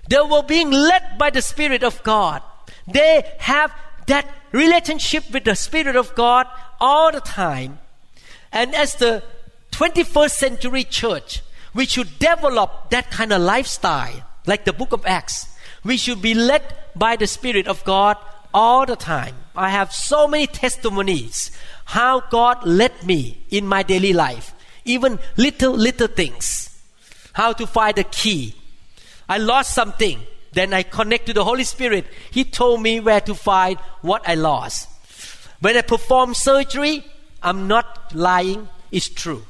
They 0.08 0.20
were 0.20 0.42
being 0.42 0.70
led 0.70 1.18
by 1.18 1.30
the 1.30 1.42
Spirit 1.42 1.82
of 1.82 2.02
God. 2.02 2.42
They 2.86 3.24
have 3.38 3.72
that 4.06 4.28
relationship 4.52 5.30
with 5.32 5.44
the 5.44 5.56
Spirit 5.56 5.96
of 5.96 6.14
God 6.14 6.46
all 6.80 7.10
the 7.10 7.20
time. 7.20 7.78
And 8.52 8.74
as 8.74 8.94
the 8.94 9.22
21st 9.72 10.30
century 10.30 10.84
church, 10.84 11.42
we 11.74 11.86
should 11.86 12.18
develop 12.18 12.90
that 12.90 13.10
kind 13.10 13.32
of 13.32 13.42
lifestyle, 13.42 14.22
like 14.46 14.64
the 14.64 14.72
book 14.72 14.92
of 14.92 15.04
Acts. 15.06 15.48
We 15.82 15.96
should 15.96 16.22
be 16.22 16.34
led 16.34 16.62
by 16.94 17.16
the 17.16 17.26
Spirit 17.26 17.66
of 17.66 17.84
God 17.84 18.16
all 18.52 18.86
the 18.86 18.96
time. 18.96 19.34
I 19.56 19.70
have 19.70 19.92
so 19.92 20.28
many 20.28 20.46
testimonies 20.46 21.50
how 21.86 22.20
God 22.20 22.64
led 22.64 23.04
me 23.04 23.44
in 23.50 23.66
my 23.66 23.82
daily 23.82 24.12
life, 24.12 24.54
even 24.84 25.18
little, 25.36 25.72
little 25.72 26.06
things. 26.06 26.70
How 27.32 27.52
to 27.54 27.66
find 27.66 27.96
the 27.96 28.04
key, 28.04 28.54
I 29.28 29.38
lost 29.38 29.74
something. 29.74 30.20
Then 30.52 30.72
I 30.72 30.82
connect 30.84 31.26
to 31.26 31.32
the 31.32 31.44
Holy 31.44 31.64
Spirit. 31.64 32.06
He 32.30 32.44
told 32.44 32.80
me 32.80 33.00
where 33.00 33.20
to 33.22 33.34
find 33.34 33.78
what 34.02 34.26
I 34.28 34.34
lost. 34.34 34.88
When 35.60 35.76
I 35.76 35.82
perform 35.82 36.34
surgery, 36.34 37.04
I'm 37.42 37.66
not 37.66 38.14
lying, 38.14 38.68
it's 38.92 39.08
true. 39.08 39.44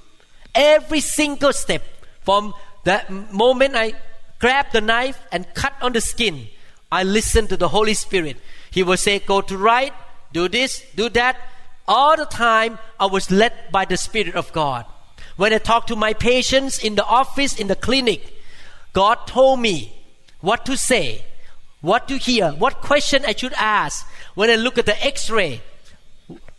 Every 0.55 1.01
single 1.01 1.53
step 1.53 1.83
from 2.23 2.55
the 2.85 3.03
moment 3.31 3.75
I 3.75 3.95
grab 4.39 4.67
the 4.73 4.81
knife 4.81 5.19
and 5.33 5.47
cut 5.55 5.75
on 5.83 5.93
the 5.93 6.01
skin, 6.01 6.49
I 6.91 7.03
listen 7.03 7.49
to 7.49 7.57
the 7.57 7.69
Holy 7.69 7.95
Spirit. 7.95 8.37
He 8.71 8.83
will 8.83 8.97
say, 8.97 9.19
Go 9.19 9.41
to 9.43 9.57
right, 9.57 9.93
do 10.33 10.49
this, 10.49 10.85
do 10.95 11.09
that. 11.11 11.37
All 11.87 12.17
the 12.17 12.27
time, 12.27 12.79
I 12.99 13.07
was 13.07 13.31
led 13.31 13.53
by 13.71 13.85
the 13.85 13.97
Spirit 13.97 14.35
of 14.35 14.53
God. 14.53 14.87
When 15.37 15.53
I 15.53 15.59
talk 15.59 15.87
to 15.89 15.97
my 15.97 16.13
patients 16.13 16.79
in 16.79 16.95
the 16.95 17.05
office, 17.05 17.59
in 17.59 17.67
the 17.67 17.77
clinic, 17.77 18.34
God 18.95 19.27
told 19.27 19.61
me 19.61 19.93
what 20.41 20.65
to 20.67 20.77
say, 20.77 21.25
what 21.81 22.09
to 22.09 22.17
hear, 22.17 22.53
what 22.53 22.81
question 22.81 23.25
I 23.27 23.35
should 23.35 23.53
ask 23.55 24.07
when 24.35 24.49
I 24.49 24.55
look 24.55 24.79
at 24.79 24.87
the 24.87 25.05
x 25.05 25.29
ray, 25.29 25.61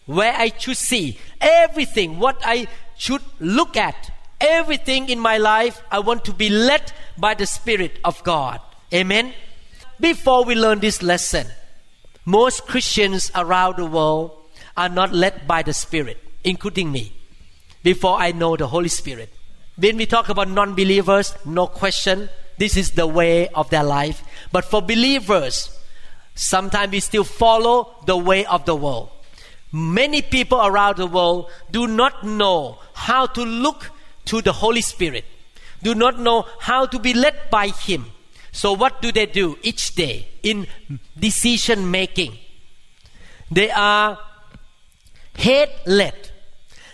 where 0.05 0.33
I 0.33 0.51
should 0.55 0.77
see, 0.77 1.17
everything, 1.41 2.19
what 2.19 2.39
I 2.45 2.67
should 2.97 3.21
look 3.39 3.75
at, 3.77 4.11
everything 4.39 5.09
in 5.09 5.17
my 5.19 5.37
life, 5.37 5.81
I 5.89 5.99
want 5.99 6.25
to 6.25 6.33
be 6.33 6.49
led 6.49 6.91
by 7.17 7.33
the 7.33 7.47
Spirit 7.47 7.99
of 8.03 8.21
God. 8.23 8.59
Amen. 8.93 9.33
Before 9.99 10.43
we 10.43 10.55
learn 10.55 10.79
this 10.79 11.01
lesson, 11.01 11.47
most 12.25 12.67
Christians 12.67 13.31
around 13.33 13.77
the 13.77 13.85
world 13.85 14.31
are 14.75 14.89
not 14.89 15.13
led 15.13 15.47
by 15.47 15.63
the 15.63 15.73
Spirit, 15.73 16.21
including 16.43 16.91
me, 16.91 17.13
before 17.81 18.19
I 18.19 18.33
know 18.33 18.57
the 18.57 18.67
Holy 18.67 18.89
Spirit. 18.89 19.31
When 19.77 19.97
we 19.97 20.05
talk 20.05 20.29
about 20.29 20.49
non 20.49 20.73
believers, 20.73 21.35
no 21.45 21.67
question, 21.67 22.29
this 22.57 22.77
is 22.77 22.91
the 22.91 23.07
way 23.07 23.49
of 23.49 23.69
their 23.69 23.83
life. 23.83 24.23
But 24.51 24.65
for 24.65 24.81
believers, 24.81 25.77
sometimes 26.33 26.91
we 26.91 26.99
still 27.01 27.23
follow 27.23 27.95
the 28.05 28.15
way 28.15 28.45
of 28.45 28.65
the 28.65 28.75
world. 28.75 29.09
Many 29.71 30.21
people 30.21 30.65
around 30.65 30.97
the 30.97 31.07
world 31.07 31.49
do 31.71 31.87
not 31.87 32.23
know 32.23 32.79
how 32.93 33.25
to 33.25 33.43
look 33.43 33.91
to 34.25 34.41
the 34.41 34.53
Holy 34.53 34.81
Spirit, 34.81 35.25
do 35.83 35.93
not 35.93 36.19
know 36.19 36.45
how 36.59 36.85
to 36.85 36.97
be 36.97 37.13
led 37.13 37.35
by 37.51 37.67
Him. 37.67 38.05
So, 38.51 38.71
what 38.71 39.01
do 39.01 39.11
they 39.11 39.25
do 39.25 39.57
each 39.61 39.95
day 39.95 40.29
in 40.41 40.67
decision 41.19 41.91
making? 41.91 42.37
They 43.51 43.69
are 43.69 44.17
head 45.35 45.69
led, 45.85 46.31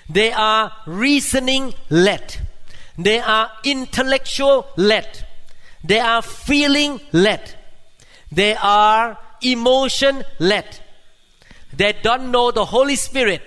they 0.10 0.32
are 0.32 0.74
reasoning 0.88 1.76
led, 1.92 2.36
they 3.06 3.20
are 3.20 3.52
intellectual 3.64 4.68
led, 4.76 5.26
they 5.84 6.00
are 6.00 6.22
feeling 6.22 7.00
led, 7.12 7.56
they 8.32 8.56
are 8.56 9.18
emotion 9.42 10.24
led. 10.40 10.80
They 11.74 11.94
don't 11.94 12.32
know 12.32 12.52
the 12.52 12.66
Holy 12.66 12.96
Spirit, 12.96 13.42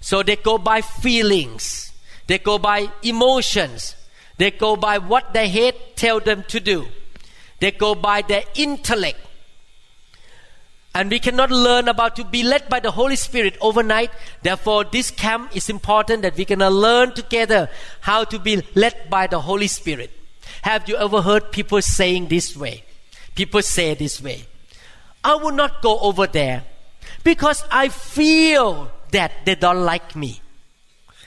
so 0.00 0.22
they 0.22 0.36
go 0.36 0.58
by 0.58 0.80
feelings, 0.80 1.92
they 2.26 2.38
go 2.38 2.58
by 2.58 2.90
emotions, 3.02 3.94
they 4.38 4.50
go 4.50 4.76
by 4.76 4.98
what 4.98 5.32
their 5.32 5.48
head 5.48 5.74
tell 5.96 6.18
them 6.18 6.44
to 6.48 6.60
do. 6.60 6.86
They 7.60 7.72
go 7.72 7.94
by 7.94 8.22
their 8.22 8.42
intellect. 8.54 9.18
And 10.94 11.10
we 11.10 11.20
cannot 11.20 11.50
learn 11.50 11.88
about 11.88 12.16
to 12.16 12.24
be 12.24 12.42
led 12.42 12.68
by 12.68 12.80
the 12.80 12.90
Holy 12.90 13.14
Spirit 13.16 13.56
overnight. 13.60 14.10
Therefore, 14.42 14.84
this 14.84 15.10
camp 15.10 15.54
is 15.54 15.70
important 15.70 16.22
that 16.22 16.36
we 16.36 16.44
can 16.44 16.58
learn 16.58 17.12
together 17.12 17.70
how 18.00 18.24
to 18.24 18.38
be 18.38 18.62
led 18.74 19.08
by 19.08 19.28
the 19.28 19.40
Holy 19.40 19.68
Spirit. 19.68 20.10
Have 20.62 20.88
you 20.88 20.96
ever 20.96 21.22
heard 21.22 21.52
people 21.52 21.80
saying 21.80 22.28
this 22.28 22.56
way? 22.56 22.84
People 23.34 23.62
say 23.62 23.94
this 23.94 24.20
way. 24.20 24.44
I 25.22 25.36
will 25.36 25.52
not 25.52 25.80
go 25.80 25.98
over 26.00 26.26
there 26.26 26.64
because 27.22 27.62
I 27.70 27.88
feel 27.88 28.90
that 29.12 29.32
they 29.44 29.54
don't 29.54 29.84
like 29.84 30.16
me. 30.16 30.40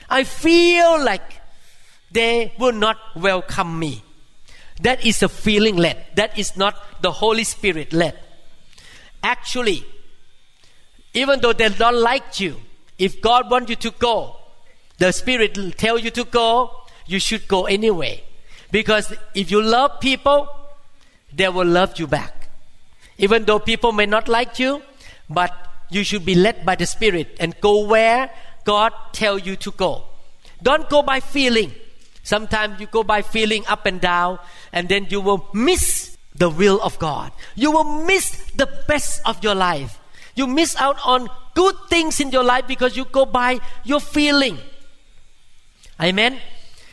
I 0.10 0.25
feel 0.25 1.03
like 1.03 1.41
they 2.12 2.53
will 2.60 2.74
not 2.74 2.98
welcome 3.15 3.79
me. 3.79 4.03
That 4.82 5.05
is 5.05 5.24
a 5.24 5.29
feeling 5.29 5.77
led. 5.77 6.05
That 6.15 6.38
is 6.38 6.58
not 6.58 6.75
the 7.01 7.12
Holy 7.12 7.43
Spirit 7.43 7.93
led. 7.93 8.20
Actually, 9.24 9.86
even 11.13 11.39
though 11.39 11.53
they 11.53 11.70
don't 11.70 12.01
like 12.01 12.39
you, 12.39 12.58
if 13.00 13.22
God 13.22 13.50
wants 13.50 13.70
you 13.70 13.75
to 13.77 13.92
go, 13.92 14.36
the 14.98 15.12
Spirit 15.12 15.58
will 15.58 15.72
tell 15.72 15.98
you 15.98 16.12
to 16.12 16.25
go, 16.25 16.72
you 17.08 17.20
should 17.20 17.48
go 17.48 17.65
anyway. 17.65 18.24
Because 18.72 19.13
if 19.34 19.50
you 19.50 19.62
love 19.62 20.00
people, 20.00 20.48
they 21.32 21.48
will 21.48 21.68
love 21.68 21.98
you 22.00 22.08
back. 22.08 22.50
Even 23.18 23.46
though 23.46 23.60
people 23.60 23.92
may 23.92 24.06
not 24.06 24.27
like 24.27 24.60
you, 24.60 24.82
but 25.30 25.51
you 25.89 26.03
should 26.03 26.25
be 26.25 26.36
led 26.36 26.65
by 26.65 26.75
the 26.75 26.86
Spirit 26.86 27.38
and 27.39 27.60
go 27.62 27.86
where 27.86 28.30
God 28.65 28.94
tell 29.13 29.38
you 29.38 29.56
to 29.58 29.72
go. 29.72 30.03
Don't 30.62 30.89
go 30.89 31.01
by 31.01 31.20
feeling. 31.20 31.72
Sometimes 32.24 32.80
you 32.80 32.88
go 32.88 33.03
by 33.03 33.22
feeling 33.22 33.63
up 33.68 33.86
and 33.86 34.00
down, 34.00 34.39
and 34.72 34.89
then 34.89 35.08
you 35.10 35.22
will 35.22 35.48
miss 35.53 36.12
the 36.36 36.50
will 36.50 36.82
of 36.82 36.98
God. 37.00 37.32
You 37.56 37.72
will 37.72 38.06
miss 38.06 38.32
the 38.56 38.68
best 38.88 39.22
of 39.25 39.44
your 39.44 39.56
life. 39.56 40.00
You 40.36 40.48
miss 40.48 40.75
out 40.77 40.98
on 41.05 41.29
good 41.53 41.75
things 41.90 42.20
in 42.20 42.31
your 42.31 42.44
life 42.44 42.68
because 42.68 42.98
you 42.98 43.05
go 43.05 43.25
by 43.25 43.60
your 43.84 44.00
feeling. 44.00 44.57
Amen. 46.01 46.40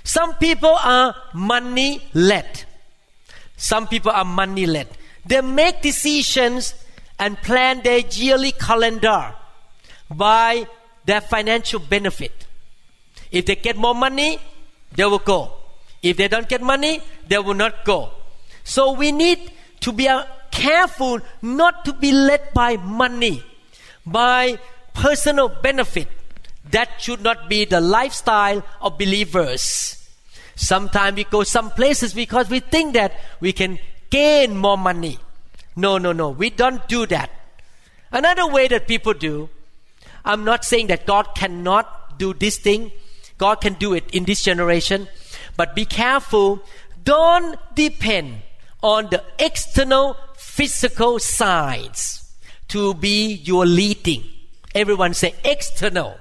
Some 0.04 0.34
people 0.34 0.76
are 0.82 1.14
money 1.32 2.02
led. 2.12 2.64
Some 3.56 3.88
people 3.88 4.12
are 4.12 4.24
money 4.24 4.66
led. 4.66 4.88
They 5.24 5.40
make 5.40 5.82
decisions 5.82 6.74
and 7.18 7.36
plan 7.38 7.82
their 7.82 7.98
yearly 7.98 8.52
calendar 8.52 9.34
by 10.10 10.66
their 11.04 11.20
financial 11.20 11.80
benefit. 11.80 12.46
If 13.30 13.46
they 13.46 13.56
get 13.56 13.76
more 13.76 13.94
money, 13.94 14.38
they 14.94 15.04
will 15.04 15.18
go. 15.18 15.52
If 16.02 16.16
they 16.16 16.28
don't 16.28 16.48
get 16.48 16.62
money, 16.62 17.02
they 17.28 17.38
will 17.38 17.54
not 17.54 17.84
go. 17.84 18.12
So 18.70 18.92
we 18.92 19.10
need 19.10 19.50
to 19.80 19.90
be 19.90 20.08
careful 20.52 21.18
not 21.42 21.84
to 21.86 21.92
be 21.92 22.12
led 22.12 22.54
by 22.54 22.76
money, 22.76 23.42
by 24.06 24.60
personal 24.94 25.48
benefit. 25.48 26.06
That 26.70 26.88
should 27.02 27.20
not 27.20 27.48
be 27.48 27.64
the 27.64 27.80
lifestyle 27.80 28.62
of 28.80 28.96
believers. 28.96 29.98
Sometimes 30.54 31.16
we 31.16 31.24
go 31.24 31.42
some 31.42 31.72
places 31.72 32.14
because 32.14 32.48
we 32.48 32.60
think 32.60 32.94
that 32.94 33.18
we 33.40 33.52
can 33.52 33.80
gain 34.08 34.56
more 34.56 34.78
money. 34.78 35.18
No, 35.74 35.98
no, 35.98 36.12
no. 36.12 36.30
We 36.30 36.50
don't 36.50 36.86
do 36.86 37.06
that. 37.06 37.28
Another 38.12 38.46
way 38.46 38.68
that 38.68 38.86
people 38.86 39.14
do, 39.14 39.48
I'm 40.24 40.44
not 40.44 40.64
saying 40.64 40.86
that 40.94 41.06
God 41.06 41.34
cannot 41.34 42.20
do 42.20 42.34
this 42.34 42.56
thing. 42.58 42.92
God 43.36 43.56
can 43.56 43.74
do 43.74 43.94
it 43.94 44.04
in 44.12 44.26
this 44.26 44.44
generation. 44.44 45.08
But 45.56 45.74
be 45.74 45.86
careful. 45.86 46.62
Don't 47.02 47.58
depend 47.74 48.42
on 48.82 49.08
the 49.10 49.22
external 49.38 50.16
physical 50.36 51.18
signs 51.18 52.34
to 52.68 52.94
be 52.94 53.34
your 53.34 53.66
leading. 53.66 54.24
Everyone 54.74 55.14
say 55.14 55.34
external 55.44 56.16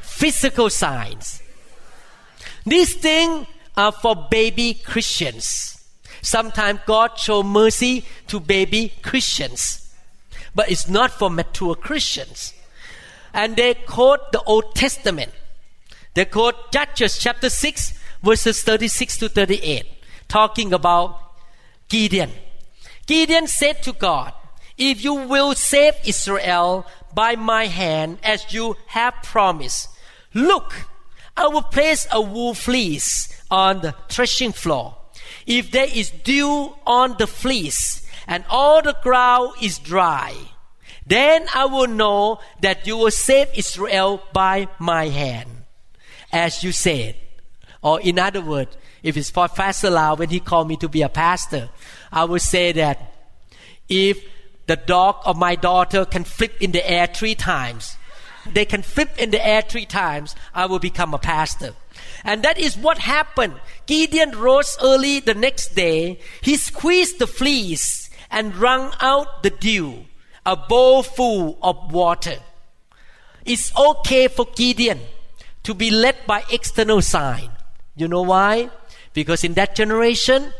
physical 0.00 0.70
signs. 0.70 1.42
These 2.64 2.96
things 2.96 3.46
are 3.76 3.92
for 3.92 4.28
baby 4.30 4.74
Christians. 4.74 5.74
Sometimes 6.22 6.80
God 6.86 7.18
show 7.18 7.42
mercy 7.42 8.04
to 8.26 8.40
baby 8.40 8.92
Christians, 9.02 9.94
but 10.54 10.70
it's 10.70 10.88
not 10.88 11.12
for 11.12 11.30
mature 11.30 11.74
Christians. 11.74 12.52
And 13.32 13.56
they 13.56 13.74
quote 13.74 14.32
the 14.32 14.42
Old 14.42 14.74
Testament. 14.74 15.32
They 16.14 16.24
quote 16.24 16.72
Judges 16.72 17.18
chapter 17.18 17.48
6, 17.48 17.98
verses 18.22 18.62
36 18.62 19.18
to 19.18 19.28
38, 19.28 19.86
talking 20.26 20.72
about 20.72 21.27
Gideon. 21.88 22.30
Gideon 23.06 23.46
said 23.46 23.82
to 23.84 23.92
God, 23.92 24.32
If 24.76 25.02
you 25.02 25.14
will 25.14 25.54
save 25.54 25.94
Israel 26.04 26.86
by 27.14 27.36
my 27.36 27.66
hand 27.66 28.18
as 28.22 28.52
you 28.52 28.76
have 28.88 29.14
promised, 29.22 29.88
look, 30.34 30.74
I 31.36 31.46
will 31.48 31.62
place 31.62 32.06
a 32.12 32.20
wool 32.20 32.54
fleece 32.54 33.42
on 33.50 33.80
the 33.80 33.94
threshing 34.08 34.52
floor. 34.52 34.96
If 35.46 35.70
there 35.70 35.88
is 35.88 36.10
dew 36.10 36.74
on 36.86 37.16
the 37.18 37.26
fleece 37.26 38.06
and 38.26 38.44
all 38.50 38.82
the 38.82 38.96
ground 39.02 39.52
is 39.62 39.78
dry, 39.78 40.34
then 41.06 41.46
I 41.54 41.64
will 41.64 41.86
know 41.86 42.40
that 42.60 42.86
you 42.86 42.98
will 42.98 43.10
save 43.10 43.48
Israel 43.54 44.22
by 44.34 44.68
my 44.78 45.08
hand, 45.08 45.48
as 46.30 46.62
you 46.62 46.72
said. 46.72 47.16
Or 47.82 48.00
in 48.00 48.18
other 48.18 48.42
words, 48.42 48.76
if 49.02 49.16
it's 49.16 49.30
for 49.30 49.48
Pastor 49.48 49.90
Lau, 49.90 50.14
when 50.14 50.28
he 50.28 50.40
called 50.40 50.68
me 50.68 50.76
to 50.76 50.88
be 50.88 51.02
a 51.02 51.08
pastor, 51.08 51.70
I 52.12 52.24
would 52.24 52.42
say 52.42 52.72
that 52.72 53.12
if 53.88 54.22
the 54.66 54.76
dog 54.76 55.16
of 55.24 55.36
my 55.36 55.54
daughter 55.54 56.04
can 56.04 56.24
flip 56.24 56.54
in 56.60 56.72
the 56.72 56.88
air 56.88 57.06
three 57.06 57.34
times, 57.34 57.96
they 58.46 58.64
can 58.64 58.82
flip 58.82 59.10
in 59.18 59.30
the 59.30 59.44
air 59.44 59.62
three 59.62 59.86
times, 59.86 60.34
I 60.54 60.66
will 60.66 60.78
become 60.78 61.14
a 61.14 61.18
pastor. 61.18 61.74
And 62.24 62.42
that 62.42 62.58
is 62.58 62.76
what 62.76 62.98
happened. 62.98 63.54
Gideon 63.86 64.32
rose 64.32 64.76
early 64.82 65.20
the 65.20 65.34
next 65.34 65.74
day. 65.74 66.20
He 66.40 66.56
squeezed 66.56 67.18
the 67.18 67.26
fleece 67.26 68.10
and 68.30 68.56
wrung 68.56 68.92
out 69.00 69.42
the 69.42 69.50
dew, 69.50 70.04
a 70.44 70.56
bowl 70.56 71.02
full 71.02 71.58
of 71.62 71.92
water. 71.92 72.38
It's 73.44 73.74
okay 73.76 74.28
for 74.28 74.46
Gideon 74.56 75.00
to 75.62 75.74
be 75.74 75.90
led 75.90 76.16
by 76.26 76.44
external 76.52 77.02
sign. 77.02 77.50
You 77.96 78.08
know 78.08 78.22
why? 78.22 78.70
Because 79.18 79.42
in 79.42 79.54
that 79.54 79.74
generation, 79.74 80.52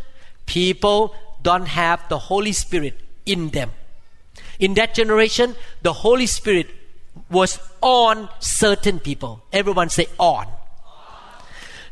people 0.45 1.15
don't 1.45 1.69
have 1.69 2.03
the 2.09 2.19
Holy 2.19 2.51
Spirit 2.51 2.99
in 3.25 3.51
them. 3.51 3.71
In 4.59 4.75
that 4.75 4.95
generation, 4.95 5.55
the 5.83 5.93
Holy 5.93 6.27
Spirit 6.27 6.67
was 7.31 7.61
on 7.81 8.29
certain 8.41 8.99
people. 8.99 9.45
Everyone 9.53 9.91
say 9.91 10.09
on. 10.19 10.49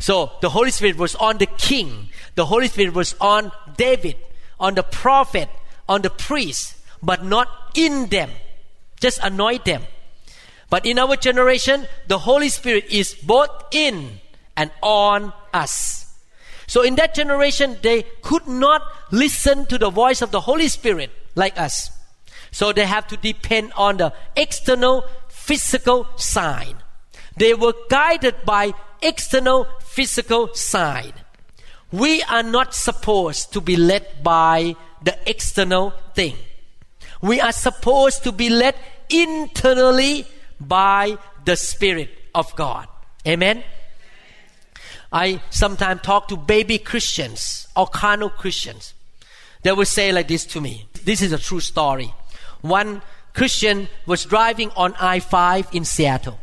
So 0.00 0.32
the 0.40 0.50
Holy 0.50 0.72
Spirit 0.72 0.96
was 0.96 1.14
on 1.14 1.38
the 1.38 1.46
king. 1.46 2.08
The 2.34 2.46
Holy 2.46 2.66
Spirit 2.66 2.94
was 2.94 3.14
on 3.20 3.52
David, 3.76 4.16
on 4.58 4.74
the 4.74 4.82
prophet, 4.82 5.48
on 5.88 6.02
the 6.02 6.10
priest, 6.10 6.74
but 7.00 7.24
not 7.24 7.46
in 7.76 8.08
them. 8.08 8.30
Just 8.98 9.20
anoint 9.22 9.64
them. 9.66 9.84
But 10.68 10.84
in 10.84 10.98
our 10.98 11.14
generation, 11.14 11.86
the 12.08 12.18
Holy 12.18 12.48
Spirit 12.48 12.86
is 12.90 13.14
both 13.14 13.50
in 13.70 14.18
and 14.56 14.72
on 14.82 15.32
us. 15.54 16.05
So 16.66 16.82
in 16.82 16.96
that 16.96 17.14
generation, 17.14 17.78
they 17.82 18.02
could 18.22 18.46
not 18.46 18.82
listen 19.10 19.66
to 19.66 19.78
the 19.78 19.90
voice 19.90 20.22
of 20.22 20.30
the 20.30 20.40
Holy 20.40 20.68
Spirit 20.68 21.10
like 21.34 21.58
us. 21.58 21.90
So 22.50 22.72
they 22.72 22.86
have 22.86 23.06
to 23.08 23.16
depend 23.16 23.72
on 23.76 23.98
the 23.98 24.12
external 24.34 25.04
physical 25.28 26.08
sign. 26.16 26.76
They 27.36 27.54
were 27.54 27.74
guided 27.90 28.34
by 28.44 28.72
external 29.02 29.66
physical 29.80 30.54
sign. 30.54 31.12
We 31.92 32.22
are 32.24 32.42
not 32.42 32.74
supposed 32.74 33.52
to 33.52 33.60
be 33.60 33.76
led 33.76 34.22
by 34.22 34.74
the 35.02 35.16
external 35.28 35.92
thing. 36.14 36.36
We 37.22 37.40
are 37.40 37.52
supposed 37.52 38.24
to 38.24 38.32
be 38.32 38.50
led 38.50 38.74
internally 39.08 40.26
by 40.60 41.18
the 41.44 41.56
Spirit 41.56 42.10
of 42.34 42.54
God. 42.56 42.88
Amen. 43.26 43.62
I 45.16 45.40
sometimes 45.48 46.02
talk 46.02 46.28
to 46.28 46.36
baby 46.36 46.76
Christians 46.76 47.68
or 47.74 47.86
carnal 47.86 48.28
Christians. 48.28 48.92
They 49.62 49.72
will 49.72 49.86
say 49.86 50.12
like 50.12 50.28
this 50.28 50.44
to 50.52 50.60
me. 50.60 50.88
This 51.04 51.22
is 51.22 51.32
a 51.32 51.38
true 51.38 51.60
story. 51.60 52.12
One 52.60 53.00
Christian 53.32 53.88
was 54.04 54.26
driving 54.26 54.70
on 54.76 54.94
I 55.00 55.20
5 55.20 55.70
in 55.72 55.86
Seattle, 55.86 56.38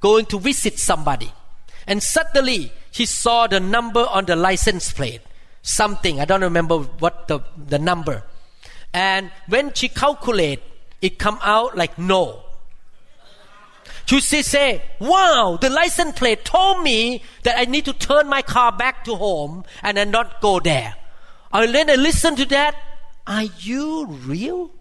going 0.00 0.26
to 0.26 0.40
visit 0.40 0.80
somebody. 0.80 1.32
And 1.86 2.02
suddenly 2.02 2.72
he 2.90 3.06
saw 3.06 3.46
the 3.46 3.60
number 3.60 4.04
on 4.10 4.24
the 4.24 4.34
license 4.34 4.92
plate. 4.92 5.20
Something, 5.62 6.18
I 6.20 6.24
don't 6.24 6.42
remember 6.42 6.78
what 6.78 7.28
the, 7.28 7.38
the 7.56 7.78
number. 7.78 8.24
And 8.92 9.30
when 9.46 9.72
she 9.72 9.88
calculate, 9.88 10.60
it 11.00 11.20
come 11.20 11.38
out 11.44 11.76
like 11.76 11.96
no. 11.96 12.42
She 14.18 14.42
say, 14.42 14.82
wow, 14.98 15.56
the 15.60 15.70
license 15.70 16.18
plate 16.18 16.44
told 16.44 16.82
me 16.82 17.22
that 17.44 17.56
I 17.56 17.64
need 17.64 17.84
to 17.84 17.92
turn 17.92 18.28
my 18.28 18.42
car 18.42 18.72
back 18.72 19.04
to 19.04 19.14
home 19.14 19.64
and 19.84 19.96
then 19.96 20.10
not 20.10 20.40
go 20.40 20.58
there. 20.58 20.96
And 21.52 21.72
then 21.72 21.88
I 21.88 21.94
listen 21.94 22.34
to 22.36 22.44
that. 22.46 22.74
Are 23.26 23.44
you 23.44 24.06
real? 24.06 24.72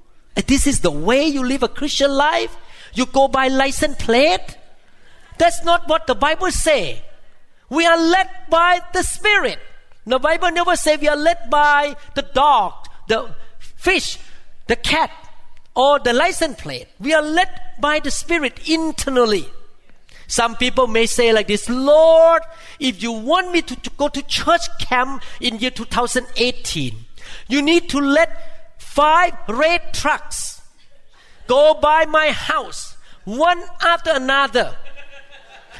This 0.48 0.66
is 0.66 0.80
the 0.80 0.90
way 0.90 1.26
you 1.26 1.46
live 1.46 1.62
a 1.62 1.68
Christian 1.68 2.12
life? 2.12 2.58
You 2.96 3.06
go 3.06 3.28
by 3.28 3.50
license 3.50 3.98
plate? 3.98 4.58
That's 5.38 5.64
not 5.64 5.88
what 5.88 6.08
the 6.08 6.16
Bible 6.16 6.50
say. 6.50 7.04
We 7.70 7.86
are 7.86 8.00
led 8.00 8.30
by 8.50 8.82
the 8.94 9.04
Spirit. 9.04 9.60
The 10.08 10.18
Bible 10.18 10.50
never 10.50 10.76
say 10.76 10.98
we 10.98 11.08
are 11.08 11.16
led 11.16 11.52
by 11.52 11.96
the 12.16 12.24
dog, 12.24 12.74
the 13.08 13.36
fish, 13.60 14.18
the 14.66 14.76
cat, 14.76 15.12
or 15.80 15.98
the 15.98 16.12
license 16.12 16.60
plate. 16.60 16.90
We 17.00 17.14
are 17.14 17.22
led 17.22 17.50
by 17.80 18.02
the 18.02 18.12
Spirit 18.12 18.68
internally. 18.68 19.48
Some 20.28 20.58
people 20.58 20.88
may 20.88 21.06
say 21.06 21.32
like 21.32 21.48
this, 21.48 21.70
Lord, 21.70 22.42
if 22.82 23.02
you 23.02 23.14
want 23.14 23.54
me 23.54 23.62
to, 23.62 23.76
to 23.78 23.90
go 23.92 24.10
to 24.10 24.22
church 24.24 24.68
camp 24.80 25.24
in 25.40 25.58
year 25.60 25.72
2018, 25.72 26.98
you 27.48 27.62
need 27.62 27.88
to 27.92 28.00
let 28.02 28.82
five 28.82 29.34
red 29.48 29.94
trucks 29.94 30.62
go 31.48 31.76
by 31.82 32.04
my 32.04 32.32
house, 32.32 32.98
one 33.24 33.64
after 33.80 34.12
another. 34.12 34.76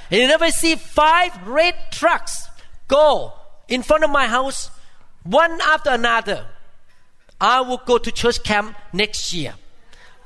And 0.10 0.22
you 0.22 0.28
never 0.30 0.50
see 0.50 0.76
five 0.78 1.46
red 1.46 1.76
trucks 1.92 2.48
go 2.88 3.34
in 3.68 3.84
front 3.84 4.06
of 4.06 4.12
my 4.12 4.28
house, 4.28 4.72
one 5.24 5.60
after 5.60 5.90
another. 5.90 6.46
I 7.42 7.60
will 7.60 7.82
go 7.86 7.98
to 7.98 8.12
church 8.14 8.42
camp 8.44 8.78
next 8.94 9.34
year. 9.34 9.56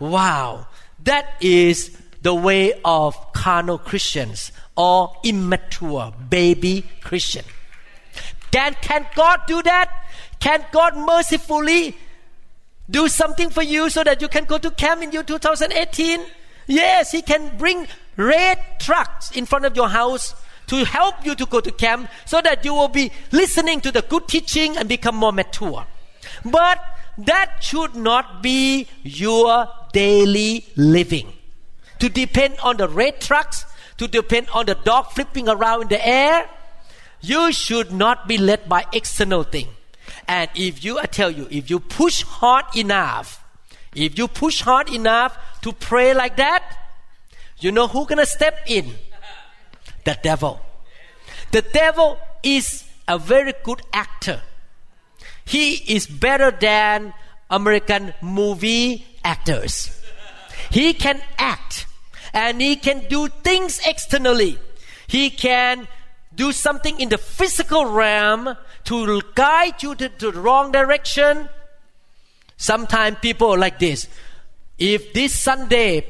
Wow, 0.04 0.68
that 1.06 1.36
is 1.40 1.98
the 2.24 2.36
way 2.36 2.74
of 2.84 3.16
carnal 3.32 3.78
Christians 3.78 4.52
or 4.76 5.16
immature 5.24 6.12
baby 6.30 6.84
Christian. 7.00 7.46
Can, 8.52 8.76
can 8.82 9.08
God 9.16 9.40
do 9.48 9.64
that? 9.64 9.90
Can 10.42 10.66
God 10.74 10.98
mercifully 10.98 11.96
do 12.90 13.08
something 13.08 13.50
for 13.50 13.64
you 13.64 13.90
so 13.90 14.04
that 14.04 14.22
you 14.22 14.28
can 14.28 14.44
go 14.44 14.58
to 14.58 14.72
camp 14.72 15.02
in 15.02 15.14
year 15.14 15.24
2018? 15.24 16.20
Yes, 16.68 17.14
He 17.14 17.22
can 17.22 17.58
bring 17.58 17.88
red 18.18 18.60
trucks 18.82 19.32
in 19.32 19.46
front 19.46 19.64
of 19.64 19.74
your 19.78 19.88
house 19.88 20.36
to 20.68 20.84
help 20.84 21.26
you 21.26 21.34
to 21.34 21.46
go 21.46 21.62
to 21.62 21.72
camp 21.72 22.10
so 22.26 22.42
that 22.42 22.66
you 22.66 22.74
will 22.74 22.90
be 22.90 23.10
listening 23.32 23.80
to 23.80 23.90
the 23.90 24.02
good 24.02 24.28
teaching 24.28 24.76
and 24.76 24.90
become 24.90 25.16
more 25.16 25.32
mature. 25.32 25.86
But 26.44 26.84
that 27.18 27.64
should 27.64 27.96
not 27.96 28.44
be 28.44 28.88
your 29.04 29.70
daily 29.94 30.66
living. 30.76 31.32
To 32.00 32.10
depend 32.10 32.58
on 32.62 32.78
the 32.78 32.90
red 32.90 33.22
trucks, 33.22 33.66
to 33.98 34.08
depend 34.08 34.50
on 34.54 34.66
the 34.66 34.76
dog 34.76 35.12
flipping 35.12 35.48
around 35.48 35.84
in 35.84 35.88
the 35.88 36.06
air, 36.06 36.50
you 37.22 37.54
should 37.54 37.94
not 37.94 38.28
be 38.28 38.38
led 38.38 38.68
by 38.68 38.86
external 38.92 39.44
thing. 39.44 39.68
And 40.28 40.50
if 40.56 40.84
you, 40.84 41.00
I 41.00 41.06
tell 41.06 41.32
you, 41.32 41.48
if 41.50 41.70
you 41.70 41.80
push 41.80 42.24
hard 42.24 42.66
enough, 42.76 43.42
if 43.96 44.18
you 44.18 44.28
push 44.28 44.62
hard 44.62 44.90
enough 44.90 45.38
to 45.62 45.72
pray 45.72 46.14
like 46.14 46.36
that, 46.38 46.64
you 47.60 47.72
know 47.72 47.88
who 47.88 48.06
gonna 48.06 48.26
step 48.26 48.60
in? 48.68 48.92
The 50.04 50.18
devil. 50.22 50.60
The 51.52 51.62
devil 51.62 52.18
is 52.42 52.84
a 53.08 53.18
very 53.18 53.54
good 53.64 53.82
actor. 53.94 54.42
He 55.46 55.76
is 55.96 56.08
better 56.08 56.52
than 56.52 57.14
American 57.50 58.14
movie 58.22 59.06
actors. 59.24 60.02
He 60.70 60.94
can 60.94 61.22
act 61.38 61.86
and 62.34 62.62
he 62.62 62.76
can 62.76 63.08
do 63.08 63.28
things 63.28 63.80
externally. 63.86 64.58
He 65.08 65.30
can 65.30 65.88
do 66.36 66.52
something 66.52 67.00
in 67.00 67.10
the 67.10 67.18
physical 67.18 67.86
realm 67.86 68.58
to 68.86 69.22
guide 69.36 69.84
you 69.84 69.96
to, 69.96 70.10
to 70.10 70.32
the 70.32 70.42
wrong 70.42 70.72
direction. 70.72 71.48
Sometimes 72.58 73.18
people 73.22 73.58
like 73.58 73.80
this. 73.80 74.08
If 74.78 75.14
this 75.14 75.38
Sunday, 75.38 76.08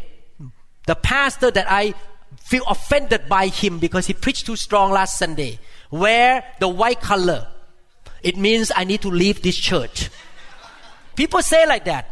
the 0.88 0.96
pastor 0.96 1.52
that 1.52 1.70
I 1.70 1.94
feel 2.38 2.64
offended 2.68 3.28
by 3.28 3.48
him 3.48 3.80
because 3.80 4.08
he 4.08 4.14
preached 4.14 4.46
too 4.46 4.56
strong 4.56 4.92
last 4.92 5.18
Sunday, 5.18 5.60
wear 5.92 6.44
the 6.60 6.68
white 6.68 7.02
color, 7.02 7.48
it 8.22 8.38
means 8.38 8.72
I 8.76 8.86
need 8.86 9.02
to 9.02 9.10
leave 9.10 9.42
this 9.42 9.58
church. 9.58 10.10
People 11.16 11.42
say 11.42 11.66
like 11.68 11.86
that. 11.86 12.10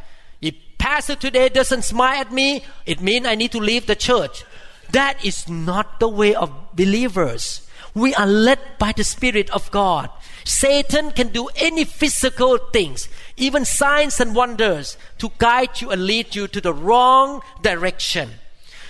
Pastor 0.81 1.15
today 1.15 1.47
doesn't 1.47 1.83
smile 1.83 2.21
at 2.21 2.31
me, 2.31 2.63
it 2.87 3.01
means 3.01 3.27
I 3.27 3.35
need 3.35 3.51
to 3.51 3.59
leave 3.59 3.85
the 3.85 3.95
church. 3.95 4.43
That 4.89 5.23
is 5.23 5.47
not 5.47 5.99
the 5.99 6.07
way 6.07 6.33
of 6.33 6.51
believers. 6.75 7.69
We 7.93 8.15
are 8.15 8.25
led 8.25 8.57
by 8.79 8.91
the 8.91 9.03
Spirit 9.03 9.51
of 9.51 9.69
God. 9.69 10.09
Satan 10.43 11.11
can 11.11 11.27
do 11.27 11.49
any 11.55 11.85
physical 11.85 12.57
things, 12.57 13.09
even 13.37 13.63
signs 13.63 14.19
and 14.19 14.33
wonders, 14.33 14.97
to 15.19 15.31
guide 15.37 15.81
you 15.81 15.91
and 15.91 16.03
lead 16.03 16.33
you 16.33 16.47
to 16.47 16.59
the 16.59 16.73
wrong 16.73 17.43
direction. 17.61 18.31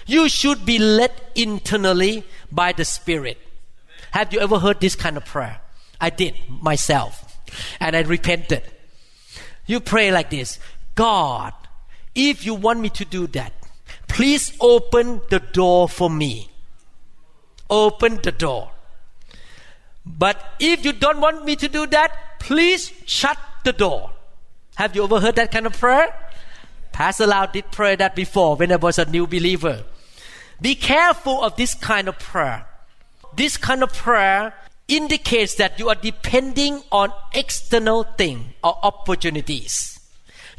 You 0.05 0.29
should 0.29 0.65
be 0.65 0.79
led 0.79 1.11
internally 1.35 2.23
by 2.53 2.71
the 2.71 2.85
Spirit. 2.85 3.37
Have 4.11 4.31
you 4.31 4.39
ever 4.39 4.59
heard 4.59 4.79
this 4.79 4.95
kind 4.95 5.17
of 5.17 5.25
prayer? 5.25 5.59
I 5.99 6.09
did 6.09 6.35
myself. 6.47 7.37
And 7.81 7.97
I 7.97 8.01
repented. 8.03 8.63
You 9.65 9.81
pray 9.81 10.09
like 10.09 10.29
this 10.29 10.57
God, 10.95 11.53
if 12.15 12.45
you 12.45 12.53
want 12.53 12.79
me 12.79 12.89
to 12.89 13.05
do 13.05 13.27
that, 13.27 13.53
please 14.07 14.53
open 14.59 15.21
the 15.29 15.39
door 15.39 15.87
for 15.87 16.09
me. 16.09 16.49
Open 17.69 18.19
the 18.21 18.31
door. 18.31 18.71
But 20.05 20.43
if 20.59 20.83
you 20.83 20.93
don't 20.93 21.21
want 21.21 21.45
me 21.45 21.55
to 21.55 21.67
do 21.67 21.87
that, 21.87 22.39
please 22.39 22.91
shut 23.05 23.37
the 23.63 23.71
door. 23.71 24.11
Have 24.75 24.95
you 24.95 25.03
ever 25.03 25.19
heard 25.19 25.35
that 25.35 25.51
kind 25.51 25.65
of 25.65 25.73
prayer? 25.73 26.13
Pastor 26.91 27.27
Lau 27.27 27.45
did 27.45 27.71
pray 27.71 27.95
that 27.95 28.15
before 28.15 28.55
when 28.55 28.71
I 28.71 28.75
was 28.75 28.99
a 28.99 29.05
new 29.05 29.27
believer. 29.27 29.83
Be 30.59 30.75
careful 30.75 31.43
of 31.43 31.55
this 31.55 31.73
kind 31.73 32.07
of 32.07 32.19
prayer. 32.19 32.65
This 33.35 33.57
kind 33.57 33.83
of 33.83 33.93
prayer 33.93 34.53
indicates 34.87 35.55
that 35.55 35.79
you 35.79 35.87
are 35.87 35.95
depending 35.95 36.83
on 36.91 37.13
external 37.33 38.03
thing 38.03 38.53
or 38.63 38.77
opportunities. 38.83 40.00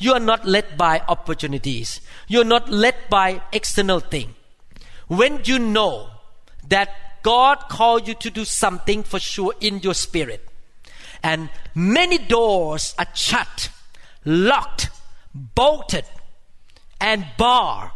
You 0.03 0.15
are 0.15 0.21
not 0.21 0.45
led 0.45 0.77
by 0.77 1.01
opportunities. 1.09 2.01
You 2.27 2.41
are 2.41 2.45
not 2.45 2.69
led 2.69 2.97
by 3.09 3.43
external 3.53 4.01
thing. 4.01 4.35
When 5.07 5.43
you 5.45 5.59
know 5.59 6.09
that 6.69 7.23
God 7.23 7.69
called 7.69 8.09
you 8.09 8.15
to 8.15 8.31
do 8.31 8.45
something 8.45 9.03
for 9.05 9.19
sure 9.19 9.55
in 9.61 9.79
your 9.81 9.95
spirit, 9.95 10.49
and 11.23 11.51
many 11.75 12.19
doors 12.19 12.95
are 12.99 13.07
shut, 13.15 13.71
locked, 14.25 14.91
bolted, 15.35 16.05
and 17.01 17.27
barred, 17.39 17.93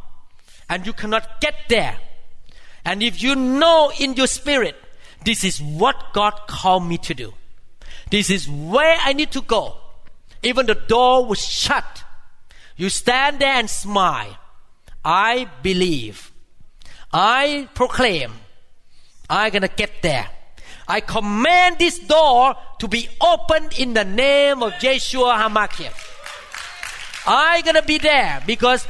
and 0.69 0.87
you 0.87 0.93
cannot 0.93 1.41
get 1.41 1.55
there. 1.69 1.97
And 2.85 3.03
if 3.03 3.21
you 3.21 3.35
know 3.35 3.91
in 3.99 4.15
your 4.15 4.29
spirit 4.29 4.77
this 5.25 5.43
is 5.43 5.61
what 5.61 6.13
God 6.13 6.35
called 6.47 6.87
me 6.87 6.99
to 6.99 7.15
do. 7.15 7.35
This 8.13 8.31
is 8.31 8.49
where 8.49 8.97
I 9.03 9.13
need 9.13 9.33
to 9.33 9.43
go. 9.43 9.77
Even 10.47 10.67
the 10.67 10.77
door 10.77 11.27
was 11.27 11.45
shut. 11.45 12.05
You 12.77 12.89
stand 12.89 13.41
there 13.41 13.55
and 13.55 13.69
smile. 13.69 14.39
I 15.05 15.49
believe. 15.61 16.31
I 17.13 17.69
proclaim. 17.75 18.31
I'm 19.29 19.51
gonna 19.51 19.67
get 19.67 20.03
there. 20.03 20.29
I 20.87 21.01
command 21.01 21.81
this 21.81 21.99
door 21.99 22.55
to 22.79 22.87
be 22.87 23.09
opened 23.21 23.77
in 23.77 23.95
the 23.95 24.05
name 24.05 24.63
of 24.63 24.73
Yeshua 24.75 25.35
HaMashiach. 25.43 25.99
I'm 27.27 27.65
gonna 27.65 27.83
be 27.83 27.99
there 27.99 28.41
because 28.47 28.87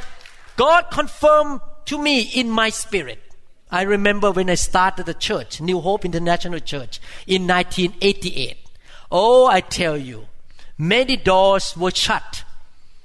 God 0.56 0.90
confirmed 0.90 1.60
to 1.86 1.96
me 1.96 2.20
in 2.20 2.50
my 2.50 2.68
spirit. 2.68 3.22
I 3.70 3.82
remember 3.82 4.30
when 4.30 4.50
I 4.50 4.56
started 4.56 5.06
the 5.06 5.14
church, 5.14 5.62
New 5.62 5.80
Hope 5.80 6.04
International 6.04 6.60
Church, 6.60 7.00
in 7.26 7.46
1988. 7.46 8.58
Oh, 9.10 9.46
I 9.46 9.60
tell 9.62 9.96
you, 9.96 10.26
many 10.78 11.16
doors 11.16 11.76
were 11.76 11.90
shut. 11.90 12.44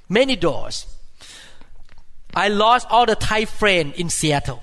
Many 0.10 0.36
doors. 0.36 0.86
I 2.34 2.48
lost 2.48 2.88
all 2.90 3.06
the 3.06 3.16
Thai 3.16 3.46
friends 3.46 3.98
in 3.98 4.10
Seattle. 4.10 4.62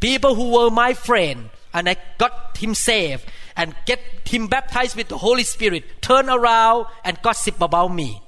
People 0.00 0.34
who 0.34 0.50
were 0.50 0.70
my 0.70 0.94
friend, 0.94 1.50
and 1.72 1.88
I 1.88 1.96
got 2.18 2.56
him 2.56 2.74
saved 2.74 3.24
and 3.56 3.74
get 3.86 4.00
him 4.24 4.48
baptized 4.48 4.96
with 4.96 5.08
the 5.08 5.18
Holy 5.18 5.44
Spirit, 5.44 5.84
turn 6.00 6.28
around 6.28 6.86
and 7.04 7.20
gossip 7.22 7.60
about 7.60 7.88
me. 7.88 8.20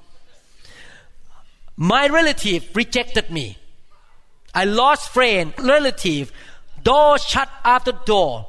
My 1.77 2.09
relative 2.09 2.75
rejected 2.75 3.31
me. 3.31 3.59
I 4.55 4.65
lost 4.65 5.11
friend, 5.11 5.53
relative, 5.59 6.33
door 6.83 7.19
shut 7.19 7.51
after 7.65 7.93
door. 7.93 8.47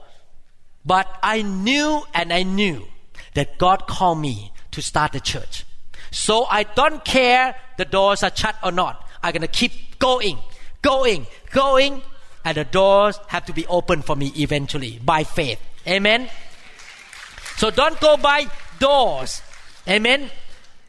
But 0.86 1.08
I 1.22 1.42
knew 1.42 2.04
and 2.14 2.32
I 2.32 2.44
knew 2.44 2.88
that 3.34 3.58
God 3.58 3.88
called 3.88 4.20
me 4.20 4.54
to 4.78 4.82
start 4.84 5.12
the 5.12 5.20
church. 5.20 5.66
So 6.12 6.46
I 6.46 6.62
don't 6.64 7.04
care 7.04 7.56
the 7.78 7.86
doors 7.86 8.22
are 8.22 8.32
shut 8.34 8.56
or 8.64 8.72
not. 8.72 9.04
I'm 9.24 9.34
gonna 9.34 9.48
keep 9.48 9.98
going, 9.98 10.38
going, 10.84 11.26
going, 11.50 12.04
and 12.46 12.56
the 12.56 12.64
doors 12.64 13.20
have 13.28 13.46
to 13.46 13.54
be 13.54 13.66
open 13.66 14.04
for 14.04 14.16
me 14.16 14.32
eventually 14.36 15.02
by 15.04 15.24
faith. 15.24 15.60
Amen. 15.88 16.30
So 17.58 17.72
don't 17.72 18.00
go 18.00 18.18
by 18.18 18.46
doors. 18.78 19.42
Amen. 19.90 20.30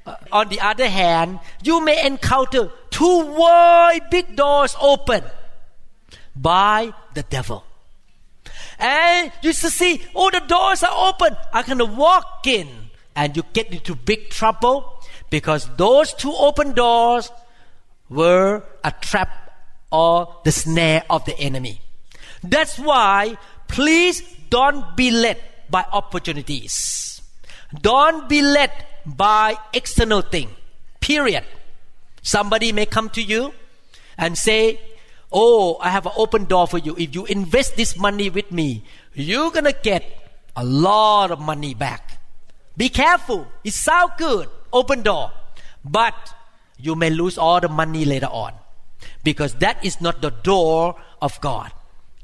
Uh, 0.04 0.16
on 0.32 0.48
the 0.50 0.60
other 0.60 0.88
hand, 0.88 1.40
you 1.62 1.82
may 1.82 2.04
encounter 2.04 2.70
two 2.90 3.24
wide 3.32 4.10
big 4.10 4.36
doors 4.36 4.76
open 4.80 5.24
by 6.36 6.92
the 7.14 7.22
devil. 7.22 7.64
And 8.78 9.32
you 9.42 9.52
see, 9.54 10.04
oh, 10.14 10.30
the 10.30 10.40
doors 10.40 10.82
are 10.82 11.08
open. 11.08 11.36
I'm 11.52 11.64
going 11.64 11.78
to 11.78 11.86
walk 11.86 12.46
in. 12.46 12.68
And 13.18 13.36
you 13.36 13.42
get 13.52 13.72
into 13.74 13.96
big 13.96 14.30
trouble 14.30 15.02
because 15.28 15.68
those 15.76 16.14
two 16.14 16.32
open 16.32 16.72
doors 16.72 17.32
were 18.08 18.62
a 18.84 18.92
trap 18.92 19.28
or 19.90 20.36
the 20.44 20.52
snare 20.52 21.02
of 21.10 21.24
the 21.24 21.36
enemy. 21.36 21.80
That's 22.44 22.78
why, 22.78 23.36
please 23.66 24.22
don't 24.50 24.96
be 24.96 25.10
led 25.10 25.38
by 25.68 25.84
opportunities. 25.92 27.20
Don't 27.82 28.28
be 28.28 28.40
led 28.40 28.70
by 29.04 29.56
external 29.74 30.22
thing. 30.22 30.50
Period. 31.00 31.44
Somebody 32.22 32.70
may 32.70 32.86
come 32.86 33.10
to 33.10 33.22
you 33.22 33.52
and 34.16 34.38
say, 34.38 34.80
Oh, 35.30 35.76
I 35.80 35.90
have 35.90 36.06
an 36.06 36.12
open 36.16 36.44
door 36.44 36.66
for 36.66 36.78
you. 36.78 36.94
If 36.96 37.14
you 37.14 37.26
invest 37.26 37.76
this 37.76 37.98
money 37.98 38.30
with 38.30 38.50
me, 38.50 38.84
you're 39.12 39.50
gonna 39.50 39.74
get 39.74 40.04
a 40.56 40.64
lot 40.64 41.30
of 41.30 41.40
money 41.40 41.74
back. 41.74 42.07
Be 42.78 42.88
careful. 42.88 43.46
It 43.64 43.74
sounds 43.74 44.12
good. 44.16 44.48
Open 44.72 45.02
door. 45.02 45.32
But 45.84 46.14
you 46.78 46.94
may 46.94 47.10
lose 47.10 47.36
all 47.36 47.60
the 47.60 47.68
money 47.68 48.04
later 48.04 48.28
on. 48.28 48.54
Because 49.24 49.54
that 49.56 49.84
is 49.84 50.00
not 50.00 50.22
the 50.22 50.30
door 50.30 50.94
of 51.20 51.38
God. 51.40 51.72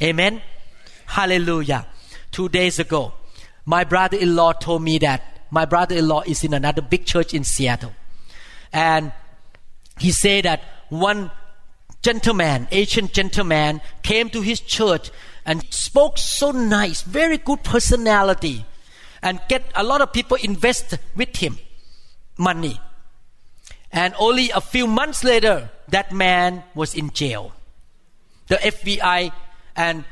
Amen. 0.02 0.40
Hallelujah. 1.06 1.86
Two 2.30 2.48
days 2.48 2.78
ago, 2.78 3.12
my 3.66 3.84
brother 3.84 4.16
in 4.16 4.36
law 4.36 4.52
told 4.52 4.82
me 4.82 4.98
that 4.98 5.22
my 5.50 5.64
brother 5.64 5.96
in 5.96 6.08
law 6.08 6.22
is 6.22 6.44
in 6.44 6.54
another 6.54 6.82
big 6.82 7.04
church 7.04 7.34
in 7.34 7.44
Seattle. 7.44 7.92
And 8.72 9.12
he 9.98 10.12
said 10.12 10.44
that 10.44 10.62
one 10.88 11.30
gentleman, 12.02 12.68
Asian 12.70 13.08
gentleman, 13.08 13.80
came 14.02 14.30
to 14.30 14.40
his 14.40 14.60
church 14.60 15.10
and 15.44 15.64
spoke 15.72 16.18
so 16.18 16.50
nice, 16.52 17.02
very 17.02 17.38
good 17.38 17.62
personality, 17.64 18.64
and 19.24 19.40
get 19.48 19.64
a 19.74 19.82
lot 19.82 20.02
of 20.02 20.12
people 20.12 20.36
invest 20.44 20.98
with 21.16 21.34
him 21.36 21.58
money. 22.36 22.78
And 23.90 24.14
only 24.18 24.50
a 24.50 24.60
few 24.60 24.86
months 24.86 25.24
later, 25.24 25.70
that 25.88 26.12
man 26.12 26.62
was 26.74 26.94
in 26.94 27.10
jail. 27.10 27.52
The 28.48 28.56
FBI 28.56 29.32
and 29.74 30.04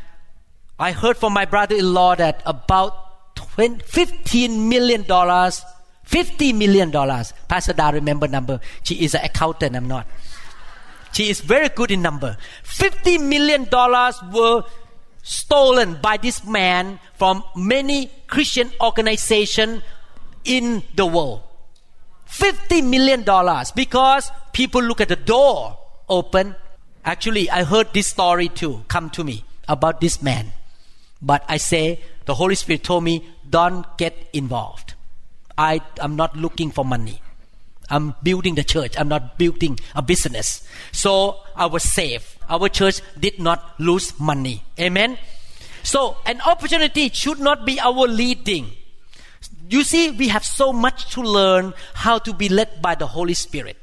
I 0.79 0.93
heard 0.93 1.19
from 1.19 1.35
my 1.35 1.45
brother-in-law 1.45 2.17
that 2.17 2.43
about 2.47 3.37
20, 3.37 3.85
15 3.85 4.69
million 4.69 5.03
dollars, 5.03 5.63
50 6.05 6.55
million 6.55 6.91
dollars. 6.91 7.35
Pastor 7.49 7.75
Da 7.75 7.91
remember 7.91 8.27
number. 8.27 8.61
She 8.83 9.05
is 9.05 9.15
an 9.15 9.25
accountant. 9.25 9.77
I'm 9.77 9.87
not. 9.87 10.07
She 11.13 11.29
is 11.29 11.41
very 11.41 11.69
good 11.69 11.91
in 11.91 12.01
number. 12.01 12.39
50 12.63 13.19
million 13.19 13.65
dollars 13.65 14.17
were 14.33 14.65
stolen 15.23 15.99
by 16.03 16.17
this 16.17 16.45
man 16.45 16.99
from 17.15 17.43
many 17.57 18.11
Christian 18.27 18.71
organizations 18.81 19.83
in 20.45 20.83
the 20.95 21.07
world. 21.07 21.43
50 22.27 22.83
million 22.83 23.23
dollars 23.23 23.71
because 23.71 24.31
people 24.53 24.83
look 24.83 25.01
at 25.01 25.09
the 25.09 25.17
door 25.17 25.79
open. 26.09 26.57
Actually, 27.05 27.51
I 27.51 27.65
heard 27.65 27.93
this 27.93 28.09
story 28.09 28.49
too 28.49 28.85
come 28.89 29.11
to 29.11 29.25
me 29.25 29.45
about 29.69 30.01
this 30.01 30.23
man. 30.23 30.53
But 31.21 31.45
I 31.49 31.57
say, 31.57 32.01
the 32.27 32.35
Holy 32.35 32.55
Spirit 32.57 32.83
told 32.83 33.05
me, 33.05 33.25
don't 33.49 33.87
get 33.97 34.17
involved. 34.33 34.95
I 35.57 35.81
am 36.01 36.17
not 36.17 36.37
looking 36.37 36.71
for 36.71 36.85
money. 36.85 37.22
I'm 37.93 38.17
building 38.23 38.55
the 38.55 38.65
church. 38.65 38.97
I'm 38.99 39.09
not 39.09 39.37
building 39.37 39.79
a 39.95 40.01
business. 40.01 40.67
So 40.93 41.37
I 41.55 41.67
was 41.67 41.83
safe. 41.85 42.39
Our 42.49 42.69
church 42.69 43.01
did 43.21 43.39
not 43.39 43.79
lose 43.79 44.19
money. 44.19 44.65
Amen. 44.81 45.19
So 45.83 46.17
an 46.25 46.41
opportunity 46.41 47.11
should 47.11 47.39
not 47.39 47.67
be 47.67 47.79
our 47.79 48.09
leading. 48.09 48.71
You 49.69 49.85
see, 49.85 50.11
we 50.11 50.29
have 50.29 50.45
so 50.45 50.73
much 50.73 51.13
to 51.13 51.21
learn 51.21 51.75
how 51.95 52.19
to 52.19 52.33
be 52.33 52.49
led 52.49 52.81
by 52.81 52.95
the 52.95 53.07
Holy 53.07 53.35
Spirit. 53.35 53.77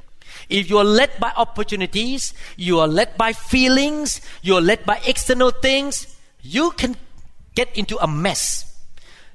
If 0.48 0.68
you 0.68 0.78
are 0.78 0.84
led 0.84 1.10
by 1.20 1.32
opportunities, 1.36 2.34
you 2.56 2.80
are 2.80 2.88
led 2.88 3.16
by 3.16 3.32
feelings, 3.32 4.20
you 4.42 4.56
are 4.56 4.60
led 4.60 4.84
by 4.84 5.00
external 5.06 5.50
things, 5.50 6.16
you 6.42 6.72
can 6.72 6.96
get 7.54 7.70
into 7.76 7.96
a 7.98 8.08
mess. 8.08 8.66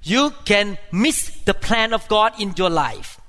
You 0.03 0.31
can 0.43 0.77
miss 0.91 1.29
the 1.45 1.53
plan 1.53 1.93
of 1.93 2.07
God 2.09 2.33
in 2.39 2.53
your 2.57 2.69
life. 2.69 3.21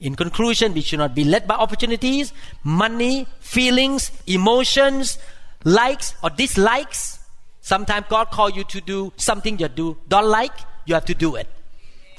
In 0.00 0.14
conclusion, 0.14 0.74
we 0.74 0.82
should 0.82 0.98
not 0.98 1.14
be 1.14 1.24
led 1.24 1.46
by 1.46 1.54
opportunities, 1.54 2.32
money, 2.62 3.26
feelings, 3.40 4.10
emotions, 4.26 5.18
likes 5.64 6.14
or 6.22 6.30
dislikes. 6.30 7.18
Sometimes 7.60 8.06
God 8.08 8.30
call 8.30 8.50
you 8.50 8.64
to 8.64 8.80
do 8.80 9.12
something 9.16 9.58
you 9.58 9.68
do 9.68 9.96
don't 10.06 10.26
like, 10.26 10.52
you 10.84 10.94
have 10.94 11.06
to 11.06 11.14
do 11.14 11.36
it. 11.36 11.48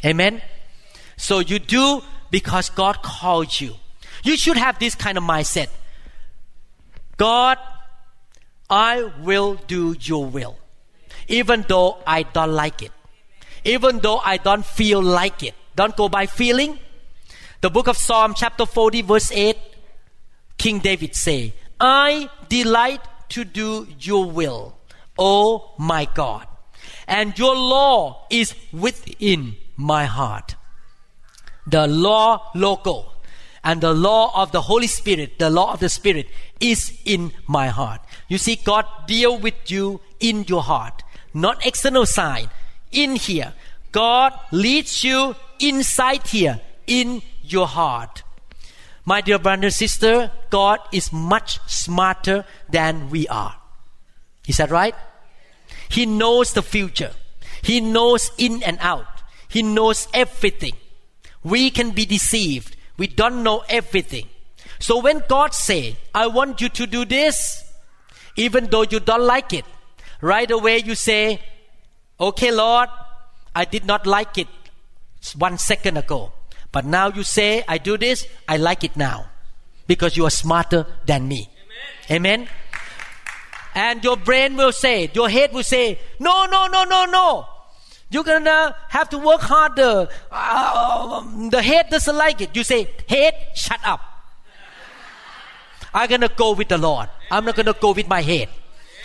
Amen. 0.04 0.42
So 1.18 1.40
you 1.40 1.60
do 1.60 2.02
because 2.32 2.70
God 2.70 3.02
called 3.02 3.60
you. 3.62 3.76
You 4.24 4.38
should 4.38 4.58
have 4.58 4.80
this 4.80 4.96
kind 4.96 5.18
of 5.18 5.24
mindset. 5.24 5.70
God, 7.16 7.58
I 8.70 9.12
will 9.22 9.56
do 9.68 9.96
your 10.02 10.26
will. 10.26 10.58
Even 11.28 11.66
though 11.68 11.98
I 12.06 12.24
don't 12.24 12.54
like 12.54 12.82
it. 12.82 12.92
Even 13.64 14.00
though 14.00 14.18
I 14.18 14.38
don't 14.38 14.66
feel 14.66 15.02
like 15.02 15.44
it. 15.44 15.56
Don't 15.76 15.96
go 15.96 16.10
by 16.10 16.26
feeling. 16.26 16.80
The 17.60 17.72
book 17.72 17.88
of 17.88 17.98
Psalm 17.98 18.36
chapter 18.36 18.68
40 18.68 19.02
verse 19.02 19.32
8, 19.32 19.58
King 20.60 20.78
David 20.78 21.16
say, 21.16 21.56
I 21.80 22.30
delight 22.50 23.02
to 23.30 23.44
do 23.44 23.88
your 24.00 24.30
will, 24.30 24.78
O 25.18 25.74
my 25.80 26.08
God, 26.14 26.48
and 27.08 27.38
your 27.38 27.56
law 27.56 28.28
is 28.30 28.54
within 28.72 29.56
my 29.76 30.06
heart. 30.06 30.56
The 31.66 31.88
law 31.88 32.52
local 32.54 33.14
and 33.64 33.82
the 33.82 33.94
law 33.94 34.40
of 34.40 34.52
the 34.52 34.62
Holy 34.62 34.88
Spirit, 34.88 35.40
the 35.40 35.50
law 35.50 35.74
of 35.74 35.80
the 35.80 35.90
Spirit 35.90 36.28
is 36.60 36.94
in 37.06 37.32
my 37.48 37.70
heart. 37.70 38.02
You 38.28 38.38
see, 38.38 38.56
God 38.56 38.86
deal 39.08 39.36
with 39.40 39.72
you 39.72 40.00
in 40.20 40.46
your 40.48 40.62
heart, 40.62 41.02
not 41.34 41.66
external 41.66 42.06
sign. 42.06 42.52
In 42.92 43.16
here, 43.16 43.54
God 43.92 44.34
leads 44.52 45.04
you 45.04 45.36
inside 45.60 46.28
here, 46.28 46.62
in 46.86 47.22
your 47.52 47.68
heart. 47.68 48.24
My 49.06 49.22
dear 49.22 49.40
brother 49.40 49.68
and 49.68 49.74
sister, 49.74 50.32
God 50.50 50.80
is 50.92 51.14
much 51.14 51.60
smarter 51.68 52.46
than 52.70 53.10
we 53.10 53.28
are. 53.28 53.56
Is 54.48 54.58
that 54.58 54.72
right? 54.72 54.96
He 55.90 56.06
knows 56.06 56.54
the 56.54 56.62
future. 56.62 57.12
He 57.62 57.80
knows 57.80 58.32
in 58.38 58.64
and 58.64 58.78
out. 58.82 59.08
He 59.48 59.64
knows 59.64 60.08
everything. 60.14 60.74
We 61.44 61.70
can 61.70 61.92
be 61.92 62.06
deceived. 62.06 62.76
We 62.98 63.08
don't 63.08 63.44
know 63.44 63.64
everything. 63.70 64.28
So 64.80 65.00
when 65.00 65.24
God 65.28 65.54
say, 65.54 65.98
I 66.14 66.28
want 66.28 66.62
you 66.62 66.70
to 66.70 66.88
do 66.88 67.06
this, 67.06 67.64
even 68.36 68.66
though 68.68 68.84
you 68.84 69.00
don't 69.00 69.24
like 69.24 69.54
it, 69.54 69.66
right 70.22 70.50
away 70.50 70.80
you 70.80 70.96
say, 70.96 71.40
okay 72.20 72.52
Lord, 72.52 72.90
I 73.56 73.66
did 73.66 73.86
not 73.86 74.06
like 74.06 74.38
it 74.38 74.48
one 75.36 75.58
second 75.58 75.98
ago. 75.98 76.32
But 76.72 76.86
now 76.86 77.10
you 77.10 77.24
say, 77.24 77.64
I 77.68 77.78
do 77.78 77.98
this, 77.98 78.28
I 78.48 78.58
like 78.58 78.84
it 78.84 78.96
now. 78.96 79.28
Because 79.88 80.18
you 80.18 80.26
are 80.26 80.32
smarter 80.32 80.86
than 81.06 81.28
me. 81.28 81.50
Amen. 82.12 82.42
Amen. 82.42 82.50
And 83.74 84.04
your 84.04 84.18
brain 84.18 84.58
will 84.58 84.72
say, 84.72 85.10
your 85.14 85.30
head 85.30 85.54
will 85.54 85.64
say, 85.64 86.00
no, 86.20 86.46
no, 86.46 86.68
no, 86.68 86.84
no, 86.84 87.06
no. 87.06 87.48
You're 88.10 88.24
gonna 88.24 88.76
have 88.90 89.10
to 89.10 89.18
work 89.18 89.42
harder. 89.42 90.08
Uh, 90.32 91.50
the 91.50 91.62
head 91.62 91.90
doesn't 91.90 92.16
like 92.16 92.42
it. 92.42 92.56
You 92.56 92.64
say, 92.64 92.90
head, 93.08 93.34
shut 93.54 93.80
up. 93.86 94.02
I'm 95.94 96.10
gonna 96.10 96.30
go 96.30 96.54
with 96.54 96.70
the 96.70 96.78
Lord. 96.78 97.10
I'm 97.30 97.46
not 97.46 97.56
gonna 97.56 97.74
go 97.74 97.92
with 97.92 98.08
my 98.08 98.22
head. 98.22 98.50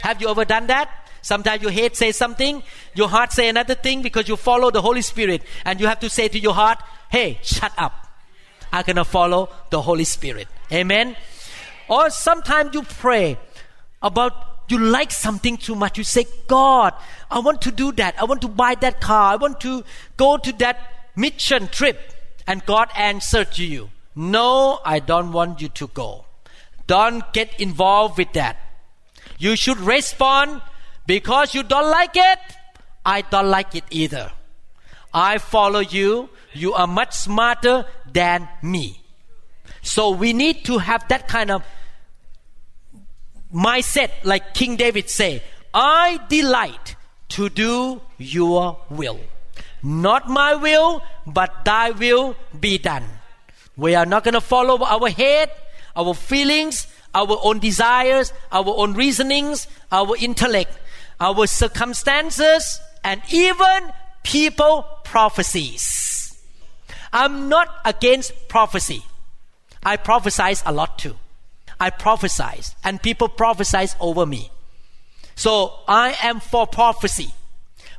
Have 0.02 0.20
you 0.20 0.28
ever 0.28 0.44
done 0.44 0.66
that? 0.68 0.88
Sometimes 1.20 1.62
your 1.62 1.70
head 1.70 1.94
says 1.94 2.16
something, 2.16 2.62
your 2.94 3.08
heart 3.08 3.32
say 3.32 3.48
another 3.48 3.76
thing 3.76 4.02
because 4.02 4.28
you 4.28 4.36
follow 4.36 4.70
the 4.70 4.82
Holy 4.82 5.02
Spirit, 5.02 5.42
and 5.64 5.80
you 5.80 5.86
have 5.86 6.00
to 6.00 6.10
say 6.10 6.28
to 6.28 6.38
your 6.38 6.54
heart, 6.54 6.78
"Hey, 7.12 7.38
shut 7.42 7.72
up! 7.86 7.94
I'm 8.72 8.84
gonna 8.86 9.04
follow 9.04 9.40
the 9.70 9.82
Holy 9.88 10.04
Spirit." 10.04 10.48
Amen. 10.80 11.16
Or 11.88 12.08
sometimes 12.08 12.74
you 12.74 12.82
pray 12.82 13.38
about 14.10 14.48
you 14.68 14.78
like 14.78 15.10
something 15.12 15.58
too 15.58 15.74
much. 15.74 15.98
You 15.98 16.04
say, 16.04 16.24
"God, 16.48 16.94
I 17.30 17.40
want 17.46 17.60
to 17.62 17.70
do 17.70 17.92
that. 18.00 18.18
I 18.18 18.24
want 18.24 18.40
to 18.42 18.48
buy 18.48 18.74
that 18.86 19.00
car. 19.00 19.32
I 19.32 19.36
want 19.36 19.60
to 19.60 19.84
go 20.16 20.30
to 20.38 20.52
that 20.64 20.80
mission 21.14 21.68
trip," 21.68 22.00
and 22.46 22.64
God 22.64 22.88
answered 22.96 23.52
to 23.60 23.64
you, 23.64 23.90
"No, 24.14 24.80
I 24.96 24.98
don't 24.98 25.32
want 25.32 25.60
you 25.60 25.68
to 25.80 25.88
go. 25.88 26.10
Don't 26.86 27.32
get 27.32 27.60
involved 27.60 28.16
with 28.16 28.32
that." 28.40 28.56
You 29.38 29.56
should 29.56 29.80
respond 29.80 30.62
because 31.06 31.54
you 31.54 31.62
don't 31.62 31.90
like 31.90 32.16
it, 32.16 32.38
I 33.04 33.22
don't 33.22 33.50
like 33.50 33.74
it 33.74 33.84
either. 33.90 34.30
I 35.12 35.38
follow 35.38 35.80
you. 35.80 36.30
You 36.54 36.74
are 36.74 36.86
much 36.86 37.14
smarter 37.14 37.86
than 38.10 38.48
me. 38.62 39.00
So 39.82 40.10
we 40.10 40.32
need 40.32 40.64
to 40.66 40.78
have 40.78 41.06
that 41.08 41.28
kind 41.28 41.50
of 41.50 41.64
mindset, 43.52 44.10
like 44.22 44.54
King 44.54 44.76
David 44.76 45.10
say, 45.10 45.42
I 45.74 46.20
delight 46.28 46.96
to 47.30 47.48
do 47.48 48.00
your 48.18 48.78
will. 48.90 49.20
Not 49.82 50.28
my 50.28 50.54
will, 50.54 51.02
but 51.26 51.64
thy 51.64 51.90
will 51.90 52.36
be 52.58 52.78
done. 52.78 53.04
We 53.76 53.94
are 53.94 54.06
not 54.06 54.22
going 54.22 54.34
to 54.34 54.40
follow 54.40 54.84
our 54.84 55.08
head, 55.08 55.50
our 55.96 56.14
feelings, 56.14 56.86
our 57.14 57.38
own 57.42 57.58
desires, 57.58 58.32
our 58.52 58.72
own 58.76 58.94
reasonings, 58.94 59.66
our 59.90 60.16
intellect 60.16 60.78
our 61.22 61.46
circumstances, 61.46 62.80
and 63.04 63.22
even 63.30 63.92
people 64.24 64.84
prophecies. 65.04 66.11
I'm 67.12 67.48
not 67.48 67.68
against 67.84 68.48
prophecy. 68.48 69.04
I 69.82 69.96
prophesize 69.96 70.62
a 70.64 70.72
lot 70.72 70.98
too. 70.98 71.16
I 71.78 71.90
prophesize, 71.90 72.74
and 72.84 73.02
people 73.02 73.28
prophesize 73.28 73.96
over 73.98 74.24
me. 74.24 74.50
So 75.34 75.72
I 75.88 76.16
am 76.22 76.40
for 76.40 76.66
prophecy. 76.66 77.34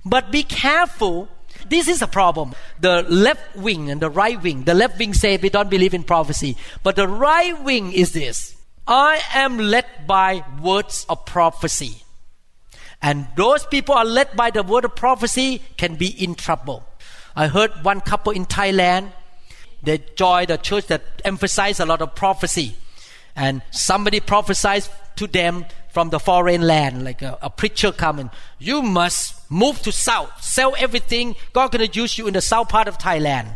But 0.06 0.32
be 0.32 0.44
careful. 0.44 1.28
This 1.68 1.88
is 1.88 2.02
a 2.02 2.08
problem. 2.08 2.56
The 2.80 3.04
left 3.04 3.56
wing 3.56 3.90
and 3.90 4.02
the 4.02 4.10
right 4.10 4.42
wing. 4.42 4.64
The 4.64 4.74
left 4.74 5.00
wing 5.00 5.14
say 5.14 5.38
we 5.38 5.50
don't 5.50 5.70
believe 5.70 5.94
in 5.94 6.04
prophecy. 6.04 6.58
But 6.84 6.96
the 6.96 7.08
right 7.08 7.62
wing 7.64 7.92
is 7.92 8.14
this. 8.14 8.56
I 8.88 9.22
am 9.34 9.58
led 9.58 9.86
by 10.08 10.44
words 10.62 11.06
of 11.10 11.26
prophecy. 11.26 12.04
And 13.02 13.28
those 13.36 13.66
people 13.66 13.96
are 13.96 14.06
led 14.06 14.36
by 14.36 14.52
the 14.52 14.64
word 14.64 14.86
of 14.86 14.96
prophecy 14.96 15.62
can 15.78 15.96
be 15.96 16.08
in 16.08 16.36
trouble. 16.36 16.86
I 17.36 17.48
heard 17.48 17.72
one 17.84 18.02
couple 18.02 18.32
in 18.32 18.46
Thailand, 18.46 19.12
they 19.82 20.00
joined 20.16 20.50
a 20.50 20.58
church 20.58 20.88
that 20.88 21.04
emphasized 21.26 21.80
a 21.80 21.86
lot 21.86 22.02
of 22.02 22.16
prophecy. 22.16 22.76
And 23.36 23.62
somebody 23.72 24.20
prophesied 24.20 24.88
to 25.16 25.28
them 25.28 25.66
from 25.94 26.10
the 26.10 26.20
foreign 26.20 26.62
land, 26.64 27.04
like 27.04 27.22
a, 27.22 27.38
a 27.42 27.50
preacher 27.50 27.92
coming, 27.92 28.32
you 28.58 28.82
must 28.82 29.50
move 29.52 29.80
to 29.84 29.92
south, 29.92 30.44
sell 30.44 30.74
everything. 30.80 31.36
God 31.54 31.72
gonna 31.72 31.86
use 31.86 32.18
you 32.18 32.26
in 32.28 32.34
the 32.34 32.42
south 32.42 32.70
part 32.70 32.88
of 32.88 32.98
Thailand. 32.98 33.56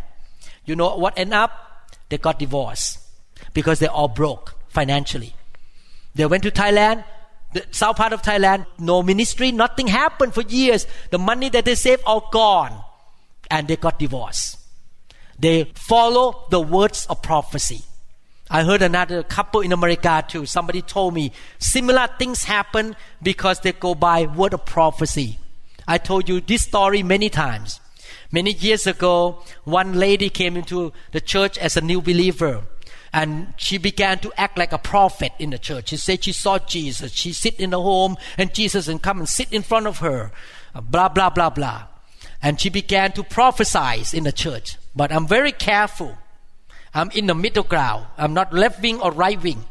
You 0.66 0.76
know 0.76 0.96
what 0.98 1.18
ended 1.18 1.34
up? 1.34 1.52
They 2.10 2.20
got 2.20 2.38
divorced 2.38 3.00
because 3.54 3.80
they 3.80 3.88
all 3.88 4.08
broke 4.08 4.56
financially. 4.68 5.34
They 6.14 6.28
went 6.28 6.44
to 6.44 6.52
Thailand, 6.52 7.04
the 7.54 7.66
south 7.72 7.98
part 7.98 8.14
of 8.14 8.22
Thailand, 8.22 8.68
no 8.78 9.02
ministry, 9.02 9.52
nothing 9.52 9.88
happened 9.88 10.36
for 10.36 10.42
years. 10.42 10.86
The 11.10 11.18
money 11.18 11.50
that 11.50 11.66
they 11.66 11.76
saved 11.76 12.04
all 12.06 12.30
gone. 12.32 12.84
And 13.50 13.68
they 13.68 13.78
got 13.78 14.00
divorced. 14.00 14.58
They 15.40 15.66
follow 15.76 16.46
the 16.50 16.60
words 16.60 17.06
of 17.08 17.22
prophecy. 17.22 17.84
I 18.50 18.64
heard 18.64 18.82
another 18.82 19.24
couple 19.24 19.62
in 19.62 19.72
America 19.72 20.24
too. 20.28 20.46
Somebody 20.46 20.82
told 20.82 21.14
me 21.14 21.32
similar 21.60 22.08
things 22.18 22.46
happen 22.46 22.96
because 23.22 23.60
they 23.60 23.74
go 23.74 23.94
by 23.94 24.26
word 24.26 24.54
of 24.54 24.66
prophecy. 24.66 25.38
I 25.88 25.98
told 25.98 26.30
you 26.30 26.42
this 26.42 26.64
story 26.64 27.04
many 27.04 27.30
times. 27.30 27.80
Many 28.32 28.52
years 28.52 28.88
ago, 28.88 29.44
one 29.64 29.94
lady 29.94 30.30
came 30.30 30.58
into 30.58 30.92
the 31.12 31.22
church 31.22 31.58
as 31.58 31.78
a 31.78 31.82
new 31.82 32.02
believer 32.02 32.64
and 33.14 33.54
she 33.58 33.78
began 33.78 34.20
to 34.20 34.32
act 34.38 34.58
like 34.58 34.74
a 34.74 34.78
prophet 34.78 35.32
in 35.40 35.50
the 35.50 35.58
church. 35.58 35.90
She 35.90 35.98
said 35.98 36.24
she 36.24 36.34
saw 36.34 36.60
Jesus. 36.60 37.12
She 37.12 37.34
sit 37.34 37.60
in 37.60 37.72
the 37.72 37.82
home 37.82 38.18
and 38.38 38.54
Jesus 38.54 38.88
and 38.88 39.02
come 39.02 39.20
and 39.20 39.30
sit 39.30 39.52
in 39.54 39.62
front 39.62 39.88
of 39.88 40.00
her. 40.00 40.32
Blah 40.74 41.10
blah 41.10 41.30
blah 41.30 41.50
blah. 41.50 41.88
And 42.42 42.60
she 42.60 42.70
began 42.70 43.12
to 43.14 43.24
prophesy 43.24 44.16
in 44.16 44.24
the 44.24 44.32
church. 44.32 44.78
But 44.96 45.12
I'm 45.12 45.28
very 45.28 45.52
careful. 45.52 46.18
I'm 46.94 47.12
in 47.12 47.28
the 47.28 47.36
middle 47.36 47.64
ground. 47.64 48.06
I'm 48.18 48.34
not 48.34 48.54
left 48.54 48.82
wing 48.82 49.00
or 49.02 49.12
right 49.12 49.42
wing. 49.42 49.66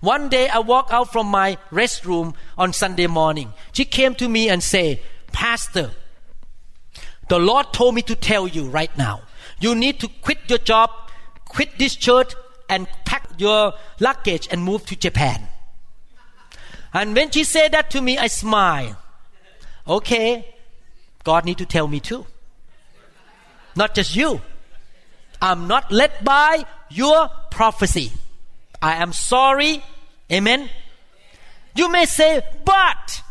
One 0.00 0.28
day 0.28 0.48
I 0.48 0.58
walk 0.58 0.88
out 0.90 1.12
from 1.12 1.28
my 1.28 1.56
restroom 1.70 2.34
on 2.58 2.72
Sunday 2.72 3.06
morning. 3.06 3.52
She 3.72 3.84
came 3.84 4.14
to 4.16 4.28
me 4.28 4.48
and 4.48 4.62
say, 4.62 5.00
Pastor, 5.32 5.92
the 7.28 7.38
Lord 7.38 7.72
told 7.72 7.94
me 7.94 8.02
to 8.02 8.14
tell 8.14 8.46
you 8.46 8.68
right 8.68 8.94
now, 8.98 9.22
you 9.60 9.74
need 9.74 10.00
to 10.00 10.08
quit 10.20 10.38
your 10.48 10.58
job, 10.58 10.90
quit 11.46 11.78
this 11.78 11.96
church, 11.96 12.34
and 12.68 12.86
pack 13.04 13.28
your 13.38 13.72
luggage 13.98 14.48
and 14.50 14.62
move 14.62 14.84
to 14.86 14.96
Japan. 14.96 15.48
And 16.92 17.14
when 17.16 17.30
she 17.30 17.44
said 17.44 17.72
that 17.72 17.90
to 17.90 18.00
me, 18.00 18.18
I 18.18 18.26
smiled. 18.26 18.96
Okay, 19.88 20.53
God 21.24 21.44
need 21.44 21.58
to 21.58 21.66
tell 21.66 21.88
me 21.88 22.00
too. 22.00 22.26
Not 23.74 23.94
just 23.94 24.14
you. 24.14 24.40
I'm 25.42 25.66
not 25.66 25.90
led 25.90 26.12
by 26.22 26.64
your 26.90 27.28
prophecy. 27.50 28.12
I 28.80 28.96
am 29.02 29.12
sorry. 29.12 29.82
Amen. 30.30 30.70
You 31.74 31.90
may 31.90 32.04
say, 32.04 32.42
but 32.64 33.22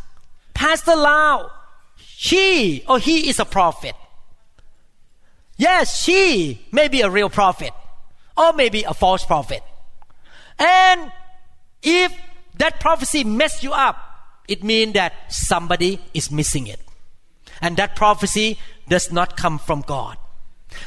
Pastor 0.52 0.96
Lau, 0.96 1.50
she 1.96 2.84
or 2.88 2.98
he 2.98 3.28
is 3.28 3.38
a 3.38 3.44
prophet. 3.44 3.94
Yes, 5.56 6.02
she 6.02 6.66
may 6.72 6.88
be 6.88 7.00
a 7.00 7.10
real 7.10 7.30
prophet 7.30 7.72
or 8.36 8.52
maybe 8.52 8.82
a 8.82 8.92
false 8.92 9.24
prophet. 9.24 9.62
And 10.58 11.12
if 11.82 12.12
that 12.58 12.80
prophecy 12.80 13.24
messed 13.24 13.62
you 13.62 13.72
up, 13.72 13.96
it 14.48 14.62
means 14.62 14.94
that 14.94 15.14
somebody 15.28 16.00
is 16.12 16.30
missing 16.30 16.66
it. 16.66 16.80
And 17.64 17.78
that 17.78 17.96
prophecy 17.96 18.58
does 18.90 19.10
not 19.10 19.38
come 19.38 19.58
from 19.58 19.80
God. 19.80 20.18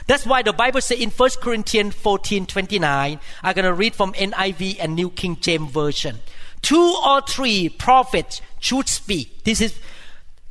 That's 0.05 0.27
why 0.27 0.43
the 0.43 0.53
Bible 0.53 0.79
says 0.79 0.99
in 0.99 1.09
1 1.09 1.29
Corinthians 1.41 1.95
14 1.95 2.45
29, 2.45 3.19
I'm 3.41 3.55
going 3.55 3.65
to 3.65 3.73
read 3.73 3.95
from 3.95 4.13
NIV 4.13 4.77
and 4.79 4.95
New 4.95 5.09
King 5.09 5.37
James 5.41 5.71
Version. 5.71 6.17
Two 6.61 6.95
or 7.03 7.21
three 7.21 7.67
prophets 7.67 8.43
should 8.59 8.87
speak. 8.87 9.43
This 9.43 9.59
is 9.59 9.79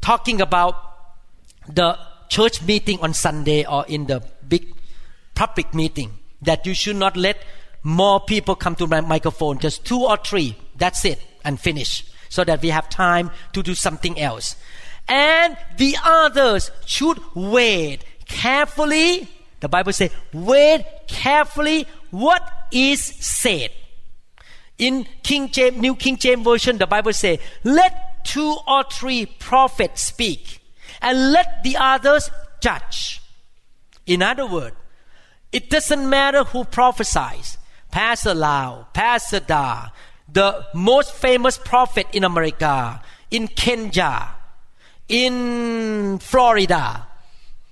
talking 0.00 0.40
about 0.40 0.74
the 1.68 1.96
church 2.28 2.60
meeting 2.60 2.98
on 3.02 3.14
Sunday 3.14 3.64
or 3.64 3.86
in 3.86 4.06
the 4.06 4.20
big 4.48 4.74
public 5.36 5.72
meeting 5.74 6.18
that 6.42 6.66
you 6.66 6.74
should 6.74 6.96
not 6.96 7.16
let 7.16 7.40
more 7.84 8.18
people 8.18 8.56
come 8.56 8.74
to 8.74 8.88
my 8.88 9.00
microphone, 9.00 9.60
just 9.60 9.84
two 9.84 10.02
or 10.02 10.16
three. 10.16 10.56
That's 10.76 11.04
it, 11.04 11.20
and 11.44 11.60
finish, 11.60 12.04
so 12.28 12.42
that 12.42 12.62
we 12.62 12.70
have 12.70 12.88
time 12.88 13.30
to 13.52 13.62
do 13.62 13.76
something 13.76 14.18
else. 14.18 14.56
And 15.08 15.56
the 15.76 15.96
others 16.04 16.70
should 16.84 17.18
wait 17.34 18.00
carefully. 18.26 19.28
The 19.60 19.68
Bible 19.68 19.92
says, 19.92 20.10
wait 20.32 20.84
carefully 21.06 21.86
what 22.10 22.42
is 22.72 23.02
said. 23.04 23.70
In 24.78 25.06
King 25.22 25.50
James, 25.50 25.76
New 25.78 25.96
King 25.96 26.16
James 26.18 26.44
Version, 26.44 26.78
the 26.78 26.86
Bible 26.86 27.12
says, 27.12 27.38
let 27.64 28.24
two 28.24 28.56
or 28.66 28.84
three 28.90 29.26
prophets 29.26 30.02
speak, 30.02 30.60
and 31.00 31.32
let 31.32 31.62
the 31.62 31.76
others 31.78 32.28
judge. 32.60 33.22
In 34.06 34.22
other 34.22 34.46
words, 34.46 34.76
it 35.52 35.70
doesn't 35.70 36.10
matter 36.10 36.44
who 36.44 36.64
prophesies. 36.64 37.56
Pastor 37.90 38.34
Lau, 38.34 38.88
Pastor 38.92 39.40
Da, 39.40 39.88
the 40.30 40.66
most 40.74 41.12
famous 41.12 41.56
prophet 41.56 42.06
in 42.12 42.24
America, 42.24 43.00
in 43.30 43.48
Kenya, 43.48 44.34
in 45.08 46.18
Florida, 46.18 47.06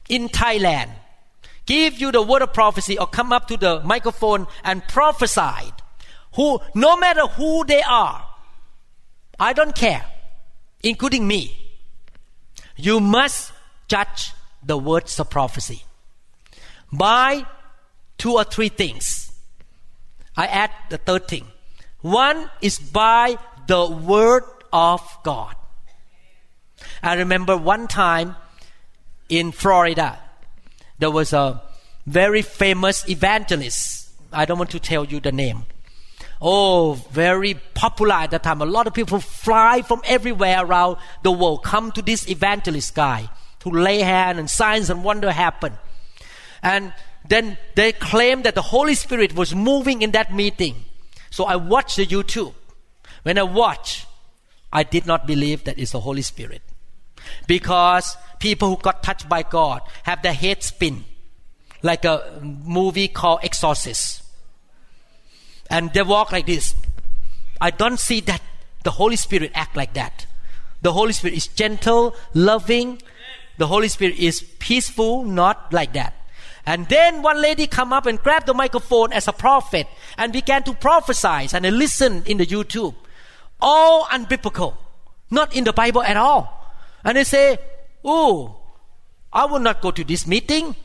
in 0.09 0.29
Thailand 0.29 0.91
give 1.67 1.99
you 1.99 2.13
the 2.13 2.23
word 2.23 2.43
of 2.43 2.53
prophecy 2.53 2.99
or 2.99 3.07
come 3.07 3.33
up 3.33 3.49
to 3.49 3.57
the 3.57 3.81
microphone 3.85 4.47
and 4.63 4.87
prophesy, 4.89 5.73
who, 6.35 6.61
no 6.75 6.97
matter 6.97 7.27
who 7.27 7.65
they 7.65 7.83
are, 7.83 8.27
I 9.39 9.53
don't 9.53 9.75
care, 9.75 10.05
including 10.83 11.27
me, 11.27 11.57
you 12.77 13.01
must 13.01 13.53
judge 13.89 14.33
the 14.63 14.77
words 14.77 15.19
of 15.21 15.31
prophecy 15.31 15.85
by 16.93 17.47
two 18.19 18.33
or 18.33 18.45
three 18.45 18.69
things. 18.69 19.33
I 20.37 20.47
add 20.47 20.71
the 20.91 20.99
third 20.99 21.29
thing. 21.29 21.47
One 22.01 22.51
is 22.61 22.79
by 22.79 23.39
the 23.67 23.87
word 23.89 24.45
of 24.73 25.01
God. 25.23 25.55
I 27.05 27.17
remember 27.17 27.55
one 27.55 27.87
time 27.87 28.35
in 29.29 29.53
Florida, 29.53 30.19
there 30.99 31.11
was 31.11 31.35
a 31.35 31.61
very 32.07 32.41
famous 32.41 33.07
evangelist. 33.07 34.09
I 34.33 34.47
don't 34.47 34.57
want 34.57 34.71
to 34.71 34.81
tell 34.81 35.05
you 35.05 35.21
the 35.21 35.31
name. 35.31 35.65
Oh, 36.41 36.95
very 37.11 37.55
popular 37.75 38.15
at 38.15 38.31
that 38.31 38.43
time. 38.43 38.63
A 38.63 38.67
lot 38.67 38.87
of 38.87 38.95
people 38.95 39.21
fly 39.21 39.83
from 39.83 40.01
everywhere 40.07 40.65
around 40.65 40.97
the 41.23 41.31
world 41.31 41.63
come 41.63 41.93
to 41.93 42.01
this 42.01 42.27
evangelist 42.27 42.95
guy 42.95 43.29
to 43.61 43.69
lay 43.69 43.99
hand 43.99 44.39
and 44.39 44.49
signs 44.49 44.89
and 44.89 45.05
wonder 45.05 45.31
happen. 45.31 45.75
And 46.63 46.95
then 47.29 47.59
they 47.75 47.93
claim 47.93 48.43
that 48.43 48.55
the 48.55 48.63
Holy 48.63 48.95
Spirit 48.95 49.35
was 49.35 49.55
moving 49.55 50.01
in 50.01 50.13
that 50.13 50.33
meeting. 50.33 50.87
So 51.29 51.45
I 51.45 51.57
watched 51.57 51.97
the 51.97 52.07
YouTube. 52.07 52.55
When 53.25 53.37
I 53.37 53.43
watched, 53.43 54.07
I 54.73 54.85
did 54.85 55.05
not 55.05 55.27
believe 55.27 55.65
that 55.65 55.79
it's 55.79 55.93
the 55.93 56.01
Holy 56.01 56.23
Spirit. 56.23 56.63
Because 57.47 58.17
people 58.39 58.69
who 58.69 58.77
got 58.77 59.03
touched 59.03 59.29
by 59.29 59.43
God 59.43 59.83
have 60.05 60.23
their 60.23 60.33
head 60.33 60.63
spin, 60.63 61.05
like 61.83 62.05
a 62.05 62.41
movie 62.43 63.09
called 63.09 63.41
Exorcist. 63.43 64.23
And 65.71 65.93
they 65.93 66.03
walk 66.03 66.33
like 66.33 66.47
this. 66.47 66.75
I 67.61 67.71
don't 67.71 67.99
see 67.99 68.21
that 68.21 68.43
the 68.83 68.91
Holy 68.91 69.17
Spirit 69.17 69.53
act 69.55 69.77
like 69.77 69.95
that. 69.95 70.27
The 70.83 70.93
Holy 70.93 71.13
Spirit 71.13 71.37
is 71.37 71.47
gentle, 71.47 72.15
loving. 72.35 73.01
The 73.57 73.67
Holy 73.67 73.89
Spirit 73.89 74.19
is 74.19 74.43
peaceful, 74.59 75.25
not 75.25 75.73
like 75.73 75.95
that. 75.95 76.15
And 76.67 76.89
then 76.89 77.23
one 77.23 77.41
lady 77.41 77.67
come 77.67 77.93
up 77.93 78.07
and 78.07 78.19
grab 78.19 78.47
the 78.47 78.55
microphone 78.55 79.13
as 79.13 79.29
a 79.29 79.33
prophet 79.33 79.87
and 80.17 80.33
began 80.33 80.63
to 80.65 80.73
prophesy 80.75 81.49
and 81.55 81.67
I 81.67 81.71
listened 81.71 82.27
in 82.27 82.39
the 82.39 82.47
YouTube. 82.47 82.95
All 83.61 84.05
unbiblical. 84.07 84.75
Not 85.31 85.55
in 85.55 85.65
the 85.65 85.73
Bible 85.73 86.03
at 86.03 86.17
all. 86.17 86.64
And 87.05 87.17
they 87.17 87.25
say, 87.25 87.59
Oh, 88.05 88.57
I 89.33 89.47
will 89.47 89.61
not 89.61 89.81
go 89.81 89.91
to 89.91 90.05
this 90.05 90.27
meeting 90.27 90.77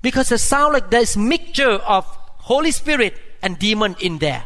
because 0.00 0.32
it 0.32 0.38
sounds 0.38 0.74
like 0.74 0.90
there's 0.90 1.16
mixture 1.16 1.70
of 1.70 2.04
Holy 2.44 2.70
Spirit 2.70 3.16
and 3.42 3.58
demon 3.58 3.96
in 4.00 4.18
there. 4.18 4.44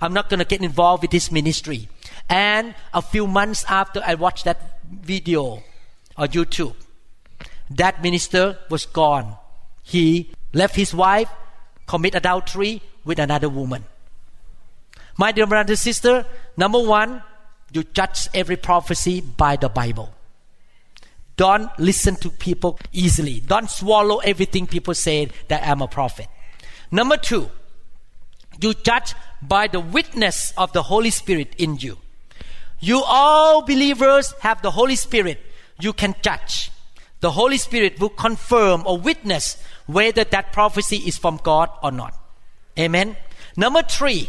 I'm 0.00 0.12
not 0.12 0.28
gonna 0.30 0.44
get 0.44 0.62
involved 0.62 1.02
with 1.02 1.10
this 1.10 1.30
ministry. 1.30 1.88
And 2.28 2.74
a 2.94 3.02
few 3.02 3.26
months 3.26 3.64
after 3.68 4.02
I 4.04 4.14
watched 4.14 4.44
that 4.44 4.80
video 4.88 5.62
on 6.16 6.28
YouTube, 6.28 6.74
that 7.70 8.02
minister 8.02 8.58
was 8.68 8.86
gone. 8.86 9.36
He 9.82 10.30
left 10.52 10.76
his 10.76 10.94
wife, 10.94 11.28
commit 11.86 12.14
adultery 12.14 12.82
with 13.04 13.18
another 13.18 13.48
woman. 13.48 13.84
My 15.16 15.32
dear 15.32 15.46
brother 15.46 15.72
and 15.72 15.78
sister, 15.78 16.26
number 16.56 16.78
one, 16.80 17.22
you 17.72 17.84
judge 17.84 18.28
every 18.32 18.56
prophecy 18.56 19.20
by 19.20 19.56
the 19.56 19.68
Bible. 19.68 20.14
Don't 21.40 21.70
listen 21.78 22.16
to 22.16 22.28
people 22.28 22.78
easily. 22.92 23.40
Don't 23.40 23.70
swallow 23.70 24.18
everything 24.18 24.66
people 24.66 24.92
say 24.92 25.30
that 25.48 25.66
I'm 25.66 25.80
a 25.80 25.88
prophet. 25.88 26.28
Number 26.90 27.16
two, 27.16 27.48
you 28.60 28.74
judge 28.74 29.14
by 29.40 29.66
the 29.66 29.80
witness 29.80 30.52
of 30.58 30.74
the 30.74 30.82
Holy 30.82 31.08
Spirit 31.08 31.54
in 31.56 31.78
you. 31.78 31.96
You 32.78 33.02
all 33.06 33.62
believers 33.62 34.34
have 34.40 34.60
the 34.60 34.72
Holy 34.72 34.96
Spirit. 34.96 35.40
You 35.80 35.94
can 35.94 36.14
judge. 36.20 36.70
The 37.20 37.30
Holy 37.30 37.56
Spirit 37.56 37.98
will 37.98 38.10
confirm 38.10 38.82
or 38.84 38.98
witness 38.98 39.56
whether 39.86 40.24
that 40.24 40.52
prophecy 40.52 40.98
is 40.98 41.16
from 41.16 41.40
God 41.42 41.70
or 41.82 41.90
not. 41.90 42.12
Amen. 42.78 43.16
Number 43.56 43.80
three, 43.82 44.28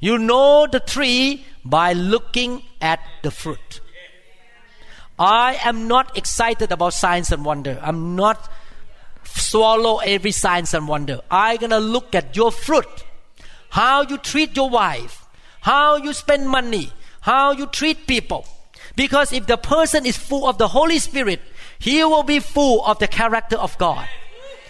you 0.00 0.16
know 0.16 0.66
the 0.66 0.80
tree 0.80 1.44
by 1.62 1.92
looking 1.92 2.62
at 2.80 3.00
the 3.22 3.30
fruit. 3.30 3.82
I 5.18 5.58
am 5.64 5.88
not 5.88 6.16
excited 6.16 6.70
about 6.70 6.94
signs 6.94 7.32
and 7.32 7.44
wonder. 7.44 7.78
I'm 7.82 8.14
not 8.14 8.50
swallow 9.24 9.98
every 9.98 10.30
signs 10.30 10.74
and 10.74 10.86
wonder. 10.86 11.20
I'm 11.30 11.56
gonna 11.58 11.80
look 11.80 12.14
at 12.14 12.36
your 12.36 12.52
fruit, 12.52 13.04
how 13.70 14.02
you 14.02 14.18
treat 14.18 14.56
your 14.56 14.70
wife, 14.70 15.26
how 15.60 15.96
you 15.96 16.12
spend 16.12 16.48
money, 16.48 16.92
how 17.20 17.52
you 17.52 17.66
treat 17.66 18.06
people. 18.06 18.46
Because 18.96 19.32
if 19.32 19.46
the 19.46 19.56
person 19.56 20.06
is 20.06 20.16
full 20.16 20.48
of 20.48 20.58
the 20.58 20.68
Holy 20.68 20.98
Spirit, 20.98 21.40
he 21.78 22.02
will 22.04 22.24
be 22.24 22.40
full 22.40 22.84
of 22.84 22.98
the 22.98 23.06
character 23.06 23.56
of 23.56 23.76
God. 23.78 24.08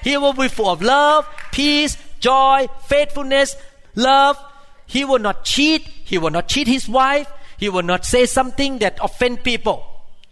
He 0.03 0.17
will 0.17 0.33
be 0.33 0.49
full 0.49 0.69
of 0.69 0.83
love, 0.83 1.27
peace, 1.53 1.97
joy, 2.21 2.69
faithfulness, 2.87 3.57
love. 3.95 4.39
He 4.87 5.05
will 5.05 5.19
not 5.19 5.45
cheat. 5.45 5.83
He 5.83 6.19
will 6.19 6.31
not 6.31 6.49
cheat 6.49 6.67
his 6.67 6.89
wife. 6.89 7.31
He 7.59 7.69
will 7.69 7.83
not 7.83 8.05
say 8.05 8.27
something 8.27 8.79
that 8.79 8.99
offend 9.03 9.43
people. 9.43 9.85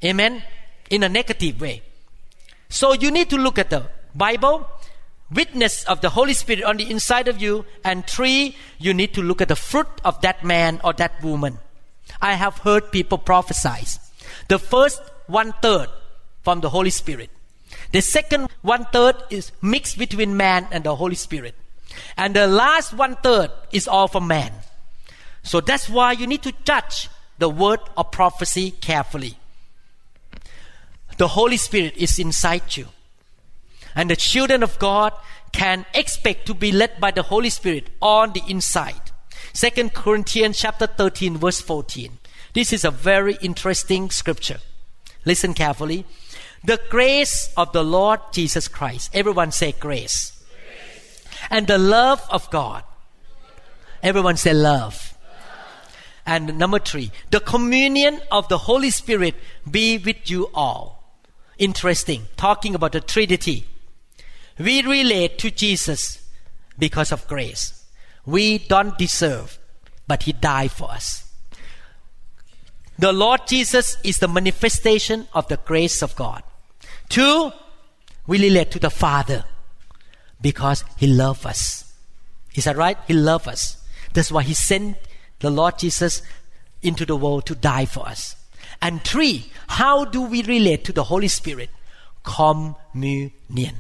Amen? 0.04 0.42
In 0.90 1.02
a 1.02 1.08
negative 1.08 1.60
way. 1.60 1.82
So 2.68 2.92
you 2.92 3.10
need 3.10 3.30
to 3.30 3.36
look 3.36 3.58
at 3.58 3.70
the 3.70 3.86
Bible, 4.14 4.68
witness 5.30 5.84
of 5.84 6.00
the 6.00 6.10
Holy 6.10 6.32
Spirit 6.32 6.64
on 6.64 6.76
the 6.76 6.90
inside 6.90 7.28
of 7.28 7.40
you, 7.40 7.64
and 7.84 8.06
three, 8.06 8.56
you 8.78 8.94
need 8.94 9.14
to 9.14 9.22
look 9.22 9.40
at 9.40 9.48
the 9.48 9.56
fruit 9.56 9.88
of 10.04 10.20
that 10.22 10.44
man 10.44 10.80
or 10.84 10.92
that 10.94 11.22
woman. 11.22 11.58
I 12.20 12.34
have 12.34 12.58
heard 12.58 12.92
people 12.92 13.18
prophesy. 13.18 14.00
The 14.48 14.58
first 14.58 15.02
one 15.26 15.52
third 15.60 15.88
from 16.42 16.60
the 16.60 16.70
Holy 16.70 16.90
Spirit. 16.90 17.30
The 17.92 18.00
second 18.00 18.48
one 18.62 18.86
third 18.92 19.16
is 19.30 19.52
mixed 19.60 19.98
between 19.98 20.36
man 20.36 20.66
and 20.70 20.84
the 20.84 20.96
Holy 20.96 21.14
Spirit. 21.14 21.54
And 22.16 22.34
the 22.34 22.46
last 22.46 22.92
one 22.92 23.16
third 23.16 23.50
is 23.72 23.88
all 23.88 24.08
from 24.08 24.26
man. 24.26 24.52
So 25.42 25.60
that's 25.60 25.88
why 25.88 26.12
you 26.12 26.26
need 26.26 26.42
to 26.42 26.52
judge 26.64 27.08
the 27.38 27.48
word 27.48 27.80
of 27.96 28.10
prophecy 28.10 28.70
carefully 28.70 29.36
the 31.16 31.28
Holy 31.28 31.56
Spirit 31.56 31.96
is 31.96 32.18
inside 32.18 32.76
you. 32.76 32.86
And 33.94 34.10
the 34.10 34.16
children 34.16 34.62
of 34.62 34.78
God 34.78 35.12
can 35.52 35.86
expect 35.94 36.46
to 36.46 36.54
be 36.54 36.70
led 36.70 37.00
by 37.00 37.10
the 37.10 37.22
Holy 37.22 37.50
Spirit 37.50 37.88
on 38.02 38.32
the 38.32 38.42
inside. 38.48 39.00
Second 39.52 39.94
Corinthians 39.94 40.58
chapter 40.58 40.86
13 40.86 41.38
verse 41.38 41.60
14. 41.60 42.18
This 42.52 42.72
is 42.72 42.84
a 42.84 42.90
very 42.90 43.38
interesting 43.40 44.10
scripture. 44.10 44.58
Listen 45.24 45.54
carefully. 45.54 46.04
The 46.62 46.80
grace 46.90 47.52
of 47.56 47.72
the 47.72 47.82
Lord 47.82 48.20
Jesus 48.32 48.68
Christ. 48.68 49.10
Everyone 49.14 49.50
say 49.50 49.72
grace. 49.72 50.44
grace. 50.50 51.24
And 51.50 51.66
the 51.66 51.78
love 51.78 52.22
of 52.30 52.50
God. 52.50 52.84
Everyone 54.02 54.36
say 54.36 54.52
love. 54.52 55.16
love. 55.24 55.96
And 56.26 56.58
number 56.58 56.78
three, 56.78 57.12
the 57.30 57.40
communion 57.40 58.20
of 58.30 58.48
the 58.48 58.58
Holy 58.58 58.90
Spirit 58.90 59.36
be 59.70 59.96
with 59.96 60.28
you 60.30 60.50
all 60.54 60.95
interesting, 61.58 62.26
talking 62.36 62.74
about 62.74 62.92
the 62.92 63.00
Trinity. 63.00 63.66
We 64.58 64.82
relate 64.82 65.38
to 65.38 65.50
Jesus 65.50 66.26
because 66.78 67.12
of 67.12 67.26
grace. 67.26 67.84
We 68.24 68.58
don't 68.58 68.98
deserve, 68.98 69.58
but 70.06 70.24
He 70.24 70.32
died 70.32 70.72
for 70.72 70.90
us. 70.90 71.30
The 72.98 73.12
Lord 73.12 73.46
Jesus 73.46 73.98
is 74.02 74.18
the 74.18 74.28
manifestation 74.28 75.28
of 75.34 75.48
the 75.48 75.58
grace 75.58 76.02
of 76.02 76.16
God. 76.16 76.42
Two, 77.08 77.52
we 78.26 78.40
relate 78.40 78.70
to 78.72 78.78
the 78.78 78.90
Father 78.90 79.44
because 80.40 80.84
He 80.96 81.06
loves 81.06 81.44
us. 81.44 81.92
Is 82.54 82.64
that 82.64 82.76
right? 82.76 82.96
He 83.06 83.12
loves 83.12 83.46
us. 83.46 83.84
That's 84.14 84.32
why 84.32 84.42
He 84.42 84.54
sent 84.54 84.96
the 85.40 85.50
Lord 85.50 85.78
Jesus 85.78 86.22
into 86.82 87.04
the 87.04 87.16
world 87.16 87.46
to 87.46 87.54
die 87.54 87.84
for 87.84 88.08
us. 88.08 88.35
And 88.80 89.02
three, 89.02 89.50
how 89.68 90.04
do 90.04 90.22
we 90.22 90.42
relate 90.42 90.84
to 90.84 90.92
the 90.92 91.04
Holy 91.04 91.28
Spirit? 91.28 91.70
Communion 92.22 93.76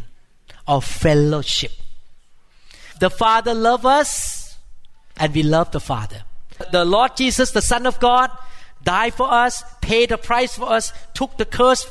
or 0.66 0.82
fellowship. 0.82 1.72
The 2.98 3.10
Father 3.10 3.54
loves 3.54 3.84
us 3.84 4.58
and 5.16 5.34
we 5.34 5.42
love 5.42 5.70
the 5.70 5.80
Father. 5.80 6.22
The 6.72 6.84
Lord 6.84 7.16
Jesus, 7.16 7.50
the 7.50 7.62
Son 7.62 7.86
of 7.86 8.00
God, 8.00 8.30
died 8.82 9.14
for 9.14 9.30
us, 9.30 9.62
paid 9.80 10.10
the 10.10 10.18
price 10.18 10.56
for 10.56 10.70
us, 10.70 10.92
took 11.12 11.36
the 11.36 11.44
curse, 11.44 11.86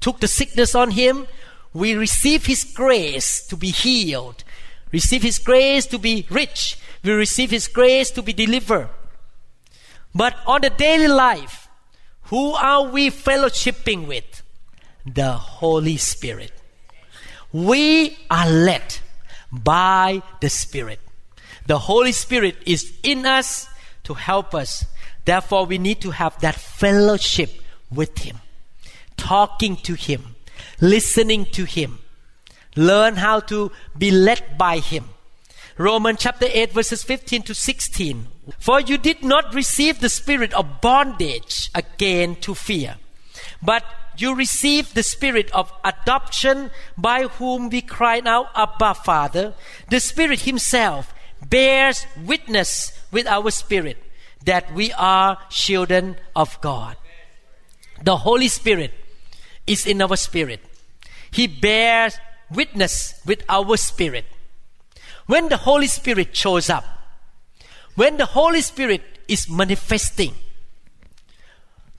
took 0.00 0.20
the 0.20 0.28
sickness 0.28 0.74
on 0.74 0.92
Him. 0.92 1.26
We 1.72 1.94
receive 1.94 2.46
His 2.46 2.64
grace 2.64 3.44
to 3.48 3.56
be 3.56 3.70
healed, 3.70 4.44
receive 4.92 5.22
His 5.22 5.38
grace 5.38 5.86
to 5.86 5.98
be 5.98 6.26
rich, 6.30 6.78
we 7.02 7.12
receive 7.12 7.50
His 7.50 7.68
grace 7.68 8.10
to 8.12 8.22
be 8.22 8.32
delivered. 8.32 8.88
But 10.14 10.36
on 10.46 10.62
the 10.62 10.70
daily 10.70 11.08
life, 11.08 11.65
who 12.26 12.54
are 12.54 12.88
we 12.88 13.10
fellowshipping 13.10 14.06
with? 14.06 14.42
The 15.04 15.32
Holy 15.32 15.96
Spirit. 15.96 16.52
We 17.52 18.18
are 18.30 18.48
led 18.50 18.98
by 19.52 20.22
the 20.40 20.50
Spirit. 20.50 21.00
The 21.66 21.78
Holy 21.78 22.12
Spirit 22.12 22.56
is 22.66 22.92
in 23.02 23.26
us 23.26 23.68
to 24.04 24.14
help 24.14 24.54
us. 24.54 24.84
Therefore, 25.24 25.66
we 25.66 25.78
need 25.78 26.00
to 26.02 26.10
have 26.10 26.40
that 26.40 26.54
fellowship 26.54 27.50
with 27.90 28.18
Him, 28.18 28.38
talking 29.16 29.76
to 29.76 29.94
Him, 29.94 30.36
listening 30.80 31.46
to 31.46 31.64
Him, 31.64 31.98
learn 32.74 33.16
how 33.16 33.40
to 33.40 33.70
be 33.96 34.10
led 34.10 34.58
by 34.58 34.78
Him. 34.78 35.04
Romans 35.78 36.18
chapter 36.20 36.46
8, 36.48 36.72
verses 36.72 37.02
15 37.02 37.42
to 37.42 37.54
16. 37.54 38.26
For 38.58 38.80
you 38.80 38.98
did 38.98 39.22
not 39.22 39.54
receive 39.54 40.00
the 40.00 40.08
spirit 40.08 40.54
of 40.54 40.80
bondage 40.80 41.70
again 41.74 42.36
to 42.36 42.54
fear, 42.54 42.96
but 43.62 43.84
you 44.16 44.34
received 44.34 44.94
the 44.94 45.02
spirit 45.02 45.50
of 45.52 45.72
adoption 45.84 46.70
by 46.96 47.24
whom 47.24 47.68
we 47.68 47.82
cry 47.82 48.22
out, 48.24 48.48
Abba, 48.54 48.94
Father. 48.94 49.54
The 49.90 50.00
Spirit 50.00 50.40
Himself 50.40 51.12
bears 51.48 52.06
witness 52.24 52.92
with 53.10 53.26
our 53.26 53.50
spirit 53.50 53.98
that 54.44 54.72
we 54.72 54.92
are 54.92 55.38
children 55.50 56.16
of 56.34 56.58
God. 56.60 56.96
The 58.02 58.16
Holy 58.16 58.48
Spirit 58.48 58.92
is 59.66 59.86
in 59.86 60.00
our 60.00 60.16
spirit. 60.16 60.60
He 61.30 61.46
bears 61.46 62.16
witness 62.50 63.20
with 63.26 63.42
our 63.48 63.76
spirit. 63.76 64.24
When 65.26 65.48
the 65.48 65.56
Holy 65.56 65.88
Spirit 65.88 66.34
shows 66.34 66.70
up, 66.70 66.84
when 67.96 68.16
the 68.16 68.26
Holy 68.26 68.60
Spirit 68.60 69.02
is 69.26 69.48
manifesting, 69.50 70.34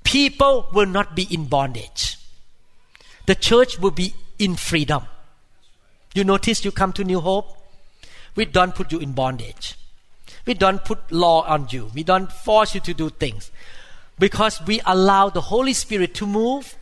people 0.03 0.67
will 0.73 0.85
not 0.85 1.15
be 1.15 1.27
in 1.29 1.45
bondage. 1.45 2.17
The 3.25 3.35
church 3.35 3.77
will 3.77 3.91
be 3.91 4.13
in 4.39 4.55
freedom. 4.55 5.03
You 6.13 6.23
notice 6.23 6.63
you 6.63 6.71
come 6.71 6.93
to 6.93 7.03
New 7.03 7.19
Hope, 7.19 7.57
we 8.35 8.45
don't 8.45 8.73
put 8.73 8.91
you 8.91 8.99
in 8.99 9.13
bondage. 9.13 9.75
We 10.45 10.53
don't 10.53 10.83
put 10.85 11.11
law 11.11 11.41
on 11.41 11.67
you. 11.71 11.91
We 11.93 12.03
don't 12.03 12.31
force 12.31 12.73
you 12.73 12.81
to 12.81 12.93
do 12.93 13.09
things. 13.09 13.51
Because 14.17 14.61
we 14.65 14.79
allow 14.85 15.29
the 15.29 15.41
Holy 15.41 15.73
Spirit 15.73 16.13
to 16.15 16.25
move. 16.25 16.75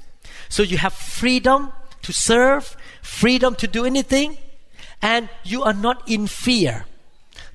So 0.49 0.61
you 0.61 0.77
have 0.77 0.93
freedom 0.93 1.71
to 2.03 2.13
serve, 2.13 2.77
freedom 3.01 3.55
to 3.55 3.67
do 3.67 3.85
anything, 3.85 4.37
and 5.01 5.29
you 5.43 5.63
are 5.63 5.73
not 5.73 6.07
in 6.07 6.27
fear. 6.27 6.85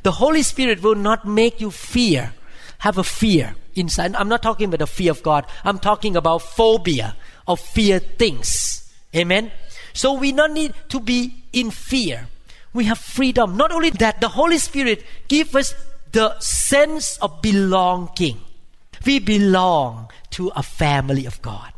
The 0.02 0.12
Holy 0.12 0.42
Spirit 0.42 0.82
will 0.82 0.94
not 0.94 1.26
make 1.26 1.60
you 1.60 1.70
fear, 1.70 2.32
have 2.78 2.98
a 2.98 3.04
fear 3.04 3.54
inside. 3.74 4.14
I'm 4.14 4.28
not 4.28 4.42
talking 4.42 4.66
about 4.66 4.78
the 4.78 4.86
fear 4.86 5.10
of 5.10 5.22
God. 5.22 5.46
I'm 5.64 5.78
talking 5.78 6.16
about 6.16 6.42
phobia 6.42 7.16
of 7.46 7.60
fear 7.60 7.98
things. 7.98 8.90
Amen. 9.14 9.52
So 9.92 10.14
we 10.14 10.32
don't 10.32 10.54
need 10.54 10.74
to 10.88 11.00
be 11.00 11.44
in 11.52 11.70
fear. 11.70 12.28
We 12.72 12.84
have 12.84 12.98
freedom. 12.98 13.56
Not 13.56 13.72
only 13.72 13.90
that, 13.90 14.20
the 14.20 14.28
Holy 14.28 14.58
Spirit 14.58 15.04
gives 15.28 15.54
us 15.54 15.74
the 16.12 16.38
sense 16.38 17.16
of 17.18 17.42
belonging. 17.42 18.40
We 19.04 19.18
belong 19.18 20.10
to 20.30 20.52
a 20.54 20.62
family 20.62 21.26
of 21.26 21.42
God. 21.42 21.72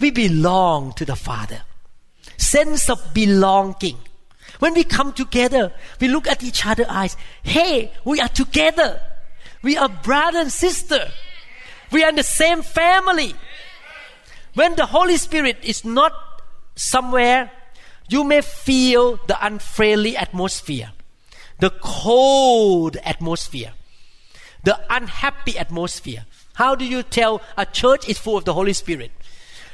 We 0.00 0.10
belong 0.10 0.92
to 0.94 1.04
the 1.04 1.16
Father. 1.16 1.62
Sense 2.36 2.88
of 2.88 3.12
belonging. 3.12 3.98
When 4.58 4.74
we 4.74 4.84
come 4.84 5.12
together, 5.12 5.72
we 6.00 6.08
look 6.08 6.26
at 6.26 6.42
each 6.42 6.64
other's 6.64 6.86
eyes. 6.88 7.16
Hey, 7.42 7.92
we 8.04 8.20
are 8.20 8.28
together. 8.28 9.00
We 9.62 9.76
are 9.76 9.88
brother 9.88 10.40
and 10.40 10.52
sister. 10.52 11.08
We 11.92 12.02
are 12.02 12.08
in 12.08 12.16
the 12.16 12.22
same 12.22 12.62
family. 12.62 13.34
When 14.54 14.74
the 14.76 14.86
Holy 14.86 15.16
Spirit 15.16 15.58
is 15.62 15.84
not 15.84 16.12
somewhere, 16.74 17.50
you 18.08 18.24
may 18.24 18.40
feel 18.40 19.18
the 19.26 19.36
unfriendly 19.44 20.16
atmosphere 20.16 20.92
the 21.58 21.70
cold 21.80 22.96
atmosphere, 23.02 23.72
the 24.64 24.78
unhappy 24.90 25.58
atmosphere. 25.58 26.24
How 26.54 26.74
do 26.74 26.84
you 26.84 27.02
tell 27.02 27.42
a 27.56 27.66
church 27.66 28.08
is 28.08 28.18
full 28.18 28.36
of 28.36 28.44
the 28.44 28.54
Holy 28.54 28.72
Spirit? 28.72 29.10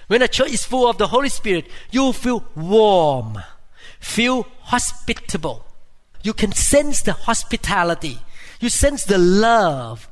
When 0.07 0.22
a 0.22 0.28
church 0.28 0.53
is 0.53 0.64
full 0.64 0.89
of 0.89 0.99
the 0.99 1.09
Holy 1.09 1.28
Spirit, 1.28 1.66
you 1.91 2.12
feel 2.12 2.45
warm, 2.55 3.39
feel 4.03 4.46
hospitable. 4.61 5.64
You 6.22 6.34
can 6.34 6.53
sense 6.53 7.00
the 7.00 7.14
hospitality. 7.14 8.18
You 8.61 8.68
sense 8.68 9.05
the 9.05 9.18
love, 9.18 10.09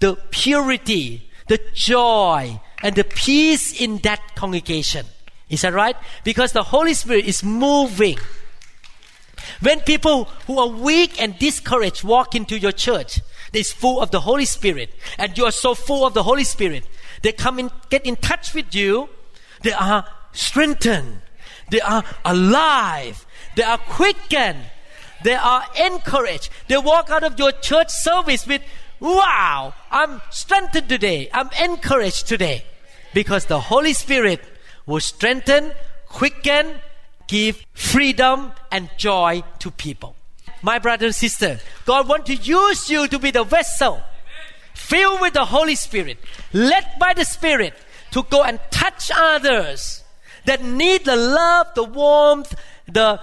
the 0.00 0.16
purity, 0.30 1.30
the 1.48 1.60
joy, 1.74 2.60
and 2.82 2.96
the 2.96 3.04
peace 3.04 3.78
in 3.78 3.98
that 3.98 4.34
congregation. 4.34 5.06
Is 5.50 5.60
that 5.60 5.74
right? 5.74 5.96
Because 6.24 6.52
the 6.52 6.62
Holy 6.62 6.94
Spirit 6.94 7.26
is 7.26 7.44
moving 7.44 8.18
when 9.60 9.80
people 9.80 10.24
who 10.46 10.58
are 10.58 10.68
weak 10.68 11.20
and 11.20 11.38
discouraged 11.38 12.04
walk 12.04 12.34
into 12.34 12.58
your 12.58 12.72
church, 12.72 13.20
they're 13.52 13.64
full 13.64 14.00
of 14.00 14.10
the 14.10 14.20
Holy 14.20 14.44
Spirit, 14.44 14.90
and 15.18 15.36
you 15.36 15.44
are 15.44 15.52
so 15.52 15.74
full 15.74 16.06
of 16.06 16.14
the 16.14 16.22
Holy 16.22 16.44
Spirit, 16.44 16.86
they 17.22 17.32
come 17.32 17.58
and 17.58 17.70
get 17.90 18.04
in 18.06 18.16
touch 18.16 18.54
with 18.54 18.74
you, 18.74 19.08
they 19.62 19.72
are 19.72 20.06
strengthened, 20.32 21.20
they 21.70 21.80
are 21.80 22.04
alive, 22.24 23.26
they 23.56 23.62
are 23.62 23.78
quickened, 23.78 24.60
they 25.22 25.34
are 25.34 25.64
encouraged. 25.80 26.50
They 26.68 26.76
walk 26.76 27.10
out 27.10 27.24
of 27.24 27.38
your 27.38 27.52
church 27.52 27.90
service 27.90 28.46
with, 28.46 28.62
wow, 29.00 29.74
I'm 29.90 30.20
strengthened 30.30 30.88
today, 30.88 31.28
I'm 31.32 31.50
encouraged 31.62 32.28
today. 32.28 32.64
Because 33.12 33.46
the 33.46 33.60
Holy 33.60 33.92
Spirit 33.92 34.40
will 34.86 35.00
strengthen, 35.00 35.72
quicken, 36.08 36.74
give 37.26 37.64
freedom 37.72 38.52
and 38.70 38.90
joy 38.96 39.42
to 39.60 39.70
people. 39.70 40.14
My 40.62 40.78
brother 40.78 41.06
and 41.06 41.14
sister, 41.14 41.60
God 41.84 42.08
wants 42.08 42.26
to 42.26 42.34
use 42.34 42.90
you 42.90 43.08
to 43.08 43.18
be 43.18 43.30
the 43.30 43.44
vessel 43.44 44.02
filled 44.74 45.20
with 45.20 45.34
the 45.34 45.44
Holy 45.44 45.74
Spirit, 45.74 46.18
led 46.52 46.86
by 46.98 47.14
the 47.14 47.24
Spirit 47.24 47.74
to 48.10 48.22
go 48.24 48.42
and 48.42 48.60
touch 48.70 49.10
others 49.14 50.03
that 50.46 50.62
need 50.62 51.04
the 51.04 51.16
love, 51.16 51.68
the 51.74 51.84
warmth, 51.84 52.54
the 52.86 53.20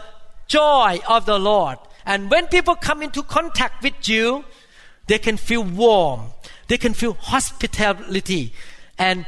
joy 0.47 0.99
of 1.07 1.25
the 1.25 1.39
Lord. 1.39 1.77
And 2.05 2.29
when 2.29 2.47
people 2.47 2.75
come 2.75 3.01
into 3.01 3.23
contact 3.23 3.83
with 3.83 4.09
you, 4.09 4.43
they 5.07 5.19
can 5.19 5.37
feel 5.37 5.63
warm, 5.63 6.31
they 6.67 6.77
can 6.77 6.93
feel 6.93 7.13
hospitality, 7.13 8.53
and 8.97 9.25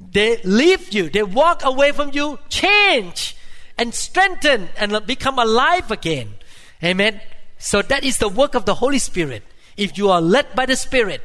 they 0.00 0.38
leave 0.44 0.92
you, 0.92 1.08
they 1.08 1.22
walk 1.22 1.64
away 1.64 1.92
from 1.92 2.10
you, 2.12 2.38
change 2.48 3.36
and 3.78 3.94
strengthen 3.94 4.68
and 4.76 5.06
become 5.06 5.38
alive 5.38 5.90
again. 5.90 6.34
Amen. 6.82 7.20
So 7.58 7.82
that 7.82 8.04
is 8.04 8.18
the 8.18 8.28
work 8.28 8.54
of 8.54 8.64
the 8.64 8.74
Holy 8.74 8.98
Spirit. 8.98 9.42
If 9.76 9.98
you 9.98 10.10
are 10.10 10.20
led 10.20 10.54
by 10.54 10.66
the 10.66 10.76
Spirit, 10.76 11.22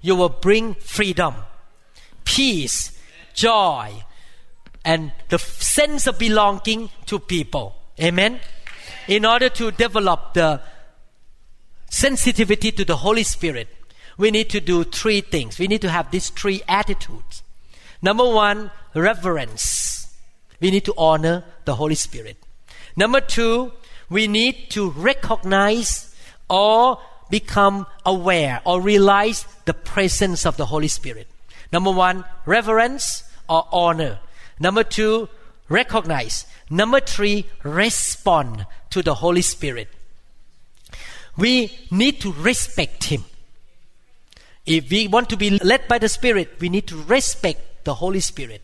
you 0.00 0.14
will 0.14 0.28
bring 0.28 0.74
freedom, 0.74 1.34
peace, 2.24 2.98
joy, 3.34 4.04
and 4.84 5.12
the 5.28 5.38
sense 5.38 6.06
of 6.06 6.18
belonging 6.18 6.90
to 7.06 7.18
people. 7.18 7.76
Amen. 8.00 8.40
In 9.08 9.24
order 9.24 9.48
to 9.50 9.70
develop 9.70 10.34
the 10.34 10.60
sensitivity 11.90 12.72
to 12.72 12.84
the 12.84 12.96
Holy 12.96 13.22
Spirit, 13.22 13.68
we 14.18 14.30
need 14.30 14.50
to 14.50 14.60
do 14.60 14.84
three 14.84 15.20
things. 15.20 15.58
We 15.58 15.66
need 15.66 15.82
to 15.82 15.90
have 15.90 16.10
these 16.10 16.30
three 16.30 16.62
attitudes. 16.68 17.42
Number 18.02 18.28
one, 18.28 18.70
reverence 18.94 19.94
we 20.64 20.70
need 20.70 20.86
to 20.86 20.94
honor 20.96 21.44
the 21.66 21.74
Holy 21.74 21.94
Spirit. 21.94 22.38
Number 22.96 23.20
two, 23.20 23.72
we 24.08 24.26
need 24.26 24.70
to 24.70 24.90
recognize 24.92 26.14
or 26.48 26.98
become 27.28 27.86
aware 28.06 28.62
or 28.64 28.80
realize 28.80 29.44
the 29.66 29.74
presence 29.74 30.46
of 30.46 30.56
the 30.56 30.64
Holy 30.64 30.88
Spirit. 30.88 31.26
Number 31.70 31.90
one, 31.90 32.24
reverence 32.46 33.24
or 33.46 33.68
honor. 33.72 34.20
Number 34.58 34.84
two, 34.84 35.28
recognize. 35.68 36.46
Number 36.70 37.00
three, 37.00 37.46
respond 37.62 38.66
to 38.90 39.02
the 39.02 39.14
Holy 39.14 39.42
Spirit. 39.42 39.88
We 41.36 41.76
need 41.90 42.20
to 42.20 42.32
respect 42.32 43.04
Him. 43.04 43.24
If 44.66 44.90
we 44.90 45.08
want 45.08 45.28
to 45.30 45.36
be 45.36 45.50
led 45.50 45.88
by 45.88 45.98
the 45.98 46.08
Spirit, 46.08 46.56
we 46.60 46.68
need 46.68 46.86
to 46.88 46.96
respect 46.96 47.84
the 47.84 47.94
Holy 47.94 48.20
Spirit. 48.20 48.62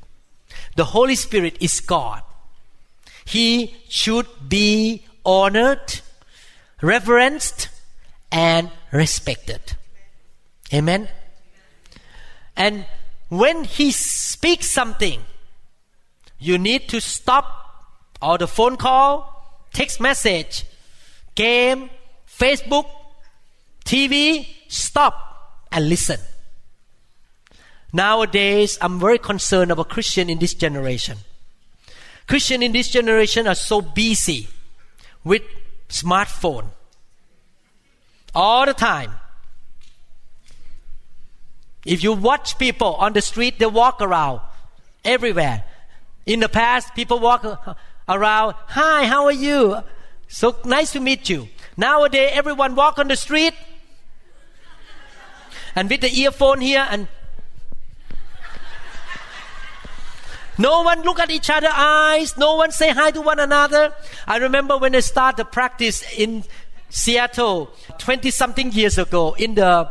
The 0.76 0.84
Holy 0.84 1.14
Spirit 1.14 1.56
is 1.60 1.80
God. 1.80 2.22
He 3.24 3.74
should 3.88 4.26
be 4.48 5.04
honored, 5.24 6.00
reverenced, 6.80 7.68
and 8.32 8.70
respected. 8.92 9.60
Amen. 10.72 11.08
And 12.56 12.86
when 13.28 13.64
He 13.64 13.90
speaks 13.90 14.70
something, 14.70 15.22
you 16.40 16.58
need 16.58 16.88
to 16.88 17.00
stop 17.00 17.44
all 18.20 18.38
the 18.38 18.48
phone 18.48 18.76
call, 18.76 19.66
text 19.72 20.00
message, 20.00 20.64
game, 21.34 21.90
Facebook, 22.26 22.86
TV, 23.84 24.46
stop 24.68 25.66
and 25.70 25.88
listen. 25.88 26.18
Nowadays, 27.92 28.78
I'm 28.80 28.98
very 28.98 29.18
concerned 29.18 29.70
about 29.70 29.88
Christian 29.88 30.30
in 30.30 30.38
this 30.38 30.54
generation. 30.54 31.18
Christian 32.26 32.62
in 32.62 32.72
this 32.72 32.88
generation 32.88 33.46
are 33.46 33.54
so 33.54 33.80
busy 33.80 34.48
with 35.24 35.42
smartphone 35.88 36.66
all 38.34 38.64
the 38.64 38.74
time. 38.74 39.12
If 41.84 42.04
you 42.04 42.12
watch 42.12 42.58
people 42.58 42.94
on 42.94 43.12
the 43.14 43.22
street, 43.22 43.58
they 43.58 43.66
walk 43.66 44.00
around 44.00 44.40
everywhere. 45.04 45.64
In 46.30 46.38
the 46.38 46.48
past, 46.48 46.94
people 46.94 47.18
walk 47.18 47.42
around, 48.08 48.54
hi, 48.68 49.04
how 49.04 49.24
are 49.24 49.32
you? 49.32 49.82
So 50.28 50.54
nice 50.64 50.92
to 50.92 51.00
meet 51.00 51.28
you. 51.28 51.48
Nowadays, 51.76 52.30
everyone 52.34 52.76
walk 52.76 53.00
on 53.00 53.08
the 53.08 53.16
street 53.16 53.52
and 55.74 55.90
with 55.90 56.02
the 56.02 56.20
earphone 56.20 56.60
here 56.60 56.86
and 56.88 57.08
no 60.56 60.82
one 60.82 61.02
look 61.02 61.18
at 61.18 61.32
each 61.32 61.50
other 61.50 61.70
eyes. 61.72 62.36
No 62.36 62.54
one 62.54 62.70
say 62.70 62.90
hi 62.90 63.10
to 63.10 63.20
one 63.20 63.40
another. 63.40 63.92
I 64.28 64.36
remember 64.36 64.78
when 64.78 64.94
I 64.94 65.00
started 65.00 65.36
the 65.36 65.44
practice 65.46 66.04
in 66.16 66.44
Seattle 66.90 67.72
20 67.98 68.30
something 68.30 68.70
years 68.70 68.98
ago 68.98 69.34
in 69.34 69.56
the 69.56 69.90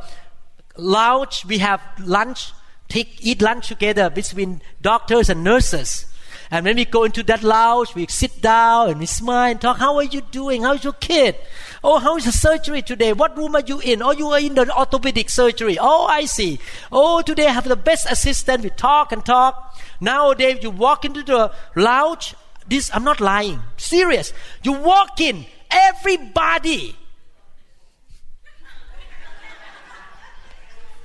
lounge 0.78 1.44
we 1.44 1.58
have 1.58 1.82
lunch 2.00 2.54
take 2.88 3.18
eat 3.20 3.42
lunch 3.42 3.68
together 3.68 4.10
between 4.10 4.62
doctors 4.82 5.30
and 5.30 5.44
nurses 5.44 6.06
and 6.52 6.66
when 6.66 6.78
we 6.78 6.86
go 6.86 7.04
into 7.04 7.22
that 7.24 7.44
lounge 7.44 7.94
we 7.94 8.08
sit 8.08 8.42
down 8.42 8.90
and 8.90 9.00
we 9.00 9.06
smile 9.06 9.52
and 9.52 9.62
talk 9.62 9.78
how 9.78 9.96
are 9.98 10.04
you 10.04 10.22
doing? 10.22 10.64
How's 10.64 10.84
your 10.84 10.94
kid? 10.94 11.36
Oh 11.84 12.00
how 12.00 12.18
is 12.18 12.26
the 12.26 12.32
surgery 12.32 12.82
today? 12.82 13.14
What 13.14 13.38
room 13.38 13.56
are 13.56 13.64
you 13.66 13.80
in? 13.80 14.02
Oh 14.02 14.12
you 14.12 14.28
are 14.30 14.40
in 14.40 14.56
the 14.56 14.76
orthopedic 14.76 15.30
surgery. 15.30 15.78
Oh 15.80 16.06
i 16.06 16.26
see. 16.26 16.60
Oh 16.92 17.22
today 17.22 17.48
i 17.48 17.52
have 17.52 17.68
the 17.68 17.76
best 17.76 18.08
assistant. 18.10 18.64
We 18.64 18.70
talk 18.72 19.12
and 19.12 19.26
talk. 19.26 19.78
Nowadays 20.02 20.60
you 20.62 20.72
walk 20.72 21.06
into 21.06 21.24
the 21.24 21.54
lounge 21.76 22.36
this 22.68 22.90
i'm 22.94 23.04
not 23.04 23.20
lying. 23.20 23.60
Serious. 23.78 24.34
You 24.64 24.74
walk 24.74 25.20
in 25.20 25.46
everybody 25.70 26.96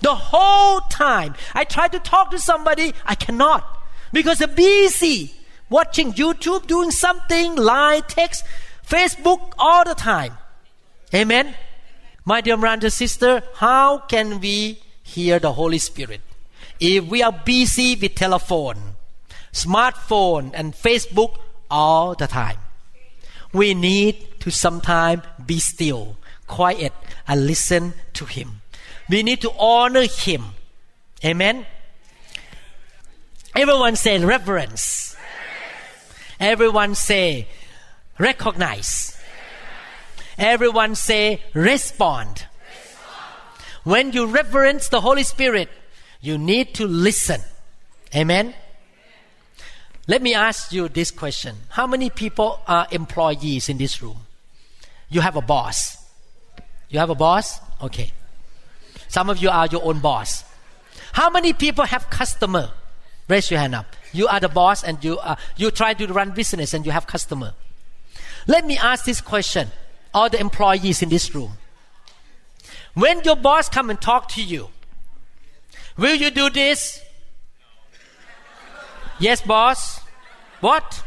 The 0.04 0.14
whole 0.14 0.80
time. 0.80 1.34
I 1.54 1.64
try 1.64 1.88
to 1.88 1.98
talk 1.98 2.30
to 2.32 2.38
somebody, 2.38 2.92
I 3.06 3.14
cannot. 3.14 3.64
Because 4.12 4.36
they're 4.36 4.48
busy 4.48 5.33
watching 5.70 6.12
YouTube, 6.12 6.66
doing 6.66 6.90
something, 6.90 7.56
line, 7.56 8.02
text, 8.08 8.44
Facebook 8.86 9.52
all 9.58 9.84
the 9.84 9.94
time. 9.94 10.36
Amen. 11.14 11.54
My 12.24 12.40
dear 12.40 12.56
brother 12.56 12.90
sister, 12.90 13.42
how 13.56 13.98
can 13.98 14.40
we 14.40 14.80
hear 15.02 15.38
the 15.38 15.52
Holy 15.52 15.78
Spirit 15.78 16.22
if 16.80 17.04
we 17.04 17.22
are 17.22 17.32
busy 17.32 17.96
with 17.96 18.14
telephone, 18.14 18.96
smartphone, 19.52 20.50
and 20.54 20.72
Facebook 20.74 21.36
all 21.70 22.14
the 22.14 22.26
time? 22.26 22.58
We 23.52 23.74
need 23.74 24.40
to 24.40 24.50
sometimes 24.50 25.22
be 25.44 25.58
still, 25.60 26.16
quiet, 26.46 26.92
and 27.28 27.46
listen 27.46 27.94
to 28.14 28.24
Him. 28.24 28.62
We 29.08 29.22
need 29.22 29.42
to 29.42 29.52
honor 29.58 30.06
Him. 30.08 30.44
Amen. 31.24 31.66
Everyone 33.54 33.96
say 33.96 34.18
reverence. 34.18 35.03
Everyone 36.44 36.94
say 36.94 37.48
recognize. 38.18 39.18
Everyone 40.36 40.94
say 40.94 41.40
respond. 41.54 42.44
When 43.82 44.12
you 44.12 44.26
reverence 44.26 44.88
the 44.90 45.00
Holy 45.00 45.22
Spirit, 45.22 45.70
you 46.20 46.36
need 46.36 46.74
to 46.74 46.86
listen. 46.86 47.40
Amen. 48.14 48.52
Let 50.06 50.20
me 50.20 50.34
ask 50.34 50.70
you 50.70 50.90
this 50.90 51.10
question. 51.10 51.56
How 51.70 51.86
many 51.86 52.10
people 52.10 52.60
are 52.68 52.86
employees 52.90 53.70
in 53.70 53.78
this 53.78 54.02
room? 54.02 54.18
You 55.08 55.22
have 55.22 55.36
a 55.36 55.42
boss. 55.42 55.96
You 56.90 56.98
have 56.98 57.08
a 57.08 57.14
boss? 57.14 57.58
Okay. 57.80 58.12
Some 59.08 59.30
of 59.30 59.38
you 59.38 59.48
are 59.48 59.66
your 59.66 59.82
own 59.82 60.00
boss. 60.00 60.44
How 61.14 61.30
many 61.30 61.54
people 61.54 61.86
have 61.86 62.10
customer? 62.10 62.70
Raise 63.28 63.50
your 63.50 63.60
hand 63.60 63.74
up. 63.74 63.86
You 64.14 64.28
are 64.28 64.40
the 64.40 64.48
boss 64.48 64.82
and 64.82 65.02
you 65.04 65.18
are, 65.18 65.36
you 65.56 65.70
try 65.70 65.92
to 65.92 66.06
run 66.06 66.30
business 66.30 66.72
and 66.72 66.86
you 66.86 66.92
have 66.92 67.06
customer. 67.06 67.52
Let 68.46 68.66
me 68.66 68.78
ask 68.78 69.04
this 69.04 69.20
question. 69.20 69.68
All 70.14 70.30
the 70.30 70.40
employees 70.40 71.02
in 71.02 71.08
this 71.08 71.34
room. 71.34 71.52
When 72.94 73.20
your 73.24 73.36
boss 73.36 73.68
come 73.68 73.90
and 73.90 74.00
talk 74.00 74.28
to 74.30 74.42
you, 74.42 74.68
will 75.98 76.14
you 76.14 76.30
do 76.30 76.48
this? 76.48 77.00
Yes, 79.18 79.42
boss. 79.42 80.00
What? 80.60 81.02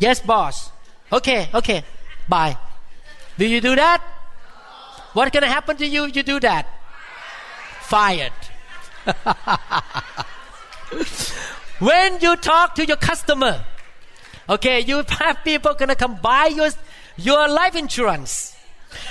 Yes, 0.00 0.20
boss. 0.20 0.72
Okay, 1.12 1.48
okay. 1.54 1.84
Bye. 2.28 2.56
Will 3.38 3.46
you 3.46 3.60
do 3.60 3.76
that? 3.76 4.02
What 5.12 5.32
gonna 5.32 5.46
happen 5.46 5.76
to 5.76 5.86
you 5.86 6.06
if 6.06 6.16
you 6.16 6.22
do 6.22 6.40
that? 6.40 6.66
fired. 7.88 8.32
when 11.78 12.20
you 12.20 12.36
talk 12.36 12.74
to 12.76 12.84
your 12.86 12.96
customer, 12.96 13.64
okay, 14.48 14.80
you 14.80 15.02
have 15.08 15.38
people 15.44 15.74
gonna 15.74 15.94
come 15.94 16.16
buy 16.16 16.46
your 16.46 16.70
your 17.16 17.48
life 17.48 17.74
insurance, 17.76 18.56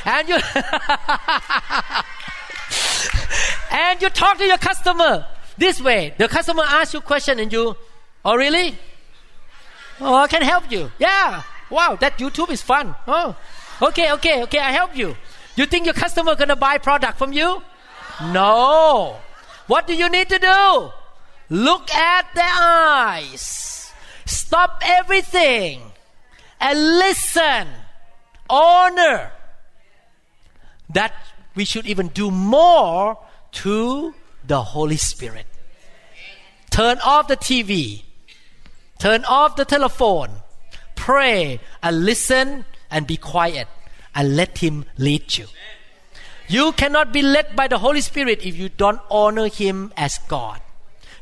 and 0.05 0.27
you 0.29 0.35
and 3.71 4.01
you 4.01 4.09
talk 4.09 4.37
to 4.37 4.45
your 4.45 4.57
customer 4.57 5.25
this 5.57 5.81
way. 5.81 6.13
The 6.17 6.27
customer 6.27 6.63
asks 6.63 6.93
you 6.93 7.01
question, 7.01 7.39
and 7.39 7.51
you, 7.51 7.75
oh 8.25 8.35
really? 8.35 8.77
Oh, 9.99 10.15
I 10.15 10.27
can 10.27 10.41
help 10.41 10.71
you. 10.71 10.91
Yeah. 10.99 11.43
Wow, 11.69 11.97
that 11.99 12.17
YouTube 12.17 12.49
is 12.51 12.61
fun. 12.61 12.95
Oh, 13.07 13.35
okay, 13.81 14.11
okay, 14.13 14.43
okay. 14.43 14.59
I 14.59 14.71
help 14.71 14.95
you. 14.95 15.15
You 15.55 15.65
think 15.65 15.85
your 15.85 15.95
customer 15.95 16.35
gonna 16.35 16.55
buy 16.55 16.77
product 16.77 17.17
from 17.17 17.33
you? 17.33 17.61
No. 18.31 19.17
What 19.67 19.87
do 19.87 19.93
you 19.95 20.09
need 20.09 20.29
to 20.29 20.39
do? 20.39 20.91
Look 21.49 21.91
at 21.91 22.33
their 22.35 22.45
eyes. 22.45 23.91
Stop 24.25 24.81
everything 24.83 25.81
and 26.59 26.97
listen. 26.99 27.67
Honor. 28.49 29.31
That 30.89 31.13
we 31.55 31.65
should 31.65 31.85
even 31.85 32.09
do 32.09 32.31
more 32.31 33.17
to 33.63 34.13
the 34.45 34.61
Holy 34.61 34.97
Spirit. 34.97 35.45
Turn 36.69 36.99
off 37.03 37.27
the 37.27 37.37
TV. 37.37 38.03
Turn 38.99 39.25
off 39.25 39.55
the 39.55 39.65
telephone. 39.65 40.29
Pray 40.95 41.59
and 41.81 42.05
listen 42.05 42.65
and 42.89 43.07
be 43.07 43.17
quiet 43.17 43.67
and 44.15 44.35
let 44.35 44.57
Him 44.59 44.85
lead 44.97 45.37
you. 45.37 45.47
You 46.47 46.71
cannot 46.71 47.11
be 47.11 47.21
led 47.21 47.55
by 47.55 47.67
the 47.67 47.77
Holy 47.77 48.01
Spirit 48.01 48.45
if 48.45 48.55
you 48.55 48.69
don't 48.69 49.01
honor 49.11 49.47
Him 49.47 49.93
as 49.97 50.17
God. 50.27 50.61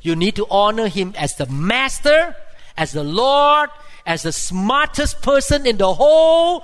You 0.06 0.16
need 0.16 0.36
to 0.36 0.46
honor 0.52 0.88
Him 0.88 1.16
as 1.18 1.36
the 1.36 1.48
Master, 1.48 2.36
as 2.78 2.92
the 2.92 3.04
Lord, 3.04 3.72
as 4.06 4.22
the 4.22 4.32
smartest 4.32 5.24
person 5.24 5.66
in 5.66 5.78
the 5.78 5.92
whole 5.92 6.64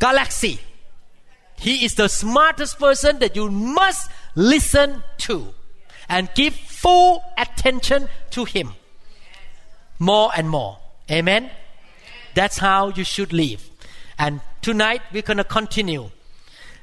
galaxy. 0.00 0.58
He 1.56 1.84
is 1.84 1.94
the 1.94 2.08
smartest 2.08 2.80
person 2.80 3.20
that 3.20 3.36
you 3.36 3.50
must 3.50 4.10
listen 4.34 5.04
to 5.18 5.54
and 6.08 6.28
give 6.34 6.54
full 6.54 7.22
attention 7.36 8.08
to 8.30 8.44
Him 8.44 8.72
more 10.00 10.32
and 10.36 10.50
more. 10.50 10.78
Amen? 11.08 11.52
That's 12.34 12.58
how 12.58 12.88
you 12.88 13.04
should 13.04 13.32
live. 13.32 13.70
And 14.18 14.40
tonight 14.60 15.02
we're 15.12 15.22
going 15.22 15.36
to 15.36 15.44
continue 15.44 16.10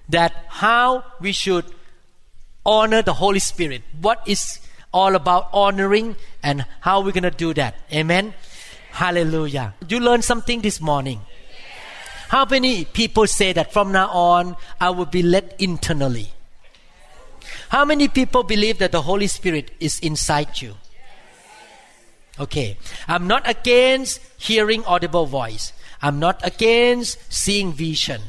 that 0.08 0.34
how 0.48 1.04
we 1.20 1.34
should 1.34 1.66
honor 2.66 3.02
the 3.02 3.14
Holy 3.14 3.40
Spirit. 3.40 3.84
What 4.02 4.22
is 4.26 4.60
all 4.96 5.14
about 5.14 5.50
honoring 5.52 6.16
and 6.42 6.66
how 6.80 7.02
we're 7.02 7.12
going 7.12 7.28
to 7.28 7.30
do 7.30 7.54
that. 7.54 7.76
Amen. 7.92 8.34
Hallelujah. 8.92 9.74
You 9.90 10.00
learned 10.00 10.24
something 10.24 10.62
this 10.62 10.80
morning. 10.80 11.20
How 12.30 12.46
many 12.46 12.86
people 12.86 13.28
say 13.28 13.52
that 13.52 13.74
from 13.74 13.92
now 13.92 14.08
on 14.08 14.56
I 14.80 14.92
will 14.92 15.06
be 15.06 15.22
led 15.22 15.54
internally? 15.60 16.32
How 17.70 17.84
many 17.84 18.08
people 18.08 18.44
believe 18.44 18.80
that 18.80 18.94
the 18.94 19.02
Holy 19.02 19.28
Spirit 19.28 19.72
is 19.82 20.00
inside 20.00 20.62
you? 20.62 20.76
Okay. 22.40 22.78
I'm 23.06 23.28
not 23.28 23.48
against 23.50 24.22
hearing 24.38 24.86
audible 24.86 25.26
voice. 25.26 25.74
I'm 26.02 26.20
not 26.20 26.40
against 26.42 27.20
seeing 27.32 27.74
vision. 27.74 28.22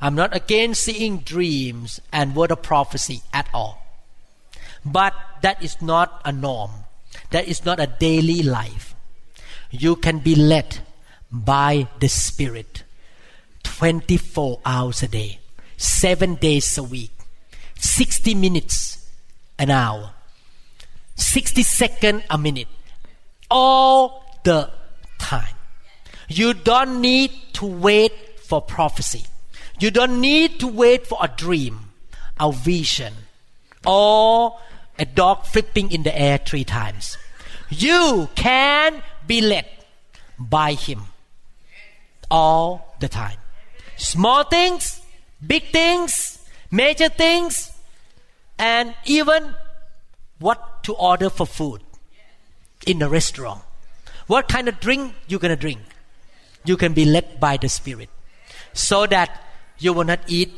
I'm 0.00 0.14
not 0.14 0.34
against 0.34 0.82
seeing 0.82 1.18
dreams 1.18 2.00
and 2.12 2.36
word 2.36 2.50
of 2.50 2.62
prophecy 2.62 3.22
at 3.32 3.48
all. 3.54 3.82
But 4.84 5.14
that 5.42 5.62
is 5.62 5.80
not 5.80 6.20
a 6.24 6.32
norm. 6.32 6.70
That 7.30 7.48
is 7.48 7.64
not 7.64 7.80
a 7.80 7.86
daily 7.86 8.42
life. 8.42 8.94
You 9.70 9.96
can 9.96 10.18
be 10.18 10.34
led 10.34 10.80
by 11.30 11.88
the 12.00 12.08
Spirit 12.08 12.84
24 13.62 14.60
hours 14.64 15.02
a 15.02 15.08
day, 15.08 15.40
7 15.76 16.36
days 16.36 16.78
a 16.78 16.82
week, 16.82 17.10
60 17.76 18.34
minutes 18.34 19.10
an 19.58 19.70
hour, 19.70 20.12
60 21.16 21.62
seconds 21.62 22.22
a 22.30 22.38
minute, 22.38 22.68
all 23.50 24.24
the 24.44 24.70
time. 25.18 25.54
You 26.28 26.54
don't 26.54 27.00
need 27.00 27.32
to 27.54 27.66
wait 27.66 28.12
for 28.40 28.60
prophecy. 28.62 29.26
You 29.80 29.90
don't 29.90 30.20
need 30.20 30.60
to 30.60 30.68
wait 30.68 31.06
for 31.06 31.18
a 31.20 31.28
dream, 31.28 31.90
a 32.38 32.52
vision, 32.52 33.12
or 33.84 34.58
a 34.98 35.04
dog 35.04 35.44
flipping 35.46 35.90
in 35.90 36.04
the 36.04 36.16
air 36.16 36.38
three 36.38 36.64
times. 36.64 37.18
You 37.70 38.28
can 38.34 39.02
be 39.26 39.40
led 39.40 39.66
by 40.38 40.74
Him 40.74 41.02
all 42.30 42.96
the 43.00 43.08
time. 43.08 43.38
Small 43.96 44.44
things, 44.44 45.00
big 45.44 45.64
things, 45.70 46.38
major 46.70 47.08
things, 47.08 47.72
and 48.58 48.94
even 49.04 49.54
what 50.38 50.84
to 50.84 50.94
order 50.94 51.30
for 51.30 51.46
food 51.46 51.82
in 52.86 53.02
a 53.02 53.08
restaurant. 53.08 53.62
What 54.26 54.48
kind 54.48 54.68
of 54.68 54.80
drink 54.80 55.14
you're 55.26 55.40
gonna 55.40 55.56
drink? 55.56 55.80
You 56.64 56.76
can 56.76 56.92
be 56.92 57.04
led 57.04 57.40
by 57.40 57.56
the 57.56 57.68
Spirit, 57.68 58.08
so 58.72 59.06
that 59.06 59.43
you 59.78 59.92
will 59.92 60.04
not 60.04 60.20
eat 60.26 60.52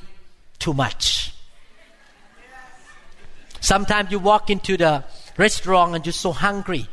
too 0.59 0.73
much. 0.73 1.35
Sometimes 3.61 4.11
you 4.11 4.19
walk 4.19 4.51
into 4.51 4.77
the 4.77 5.05
restaurant 5.37 5.95
and 5.95 6.07
you're 6.07 6.13
so 6.13 6.33
hungry. 6.33 6.89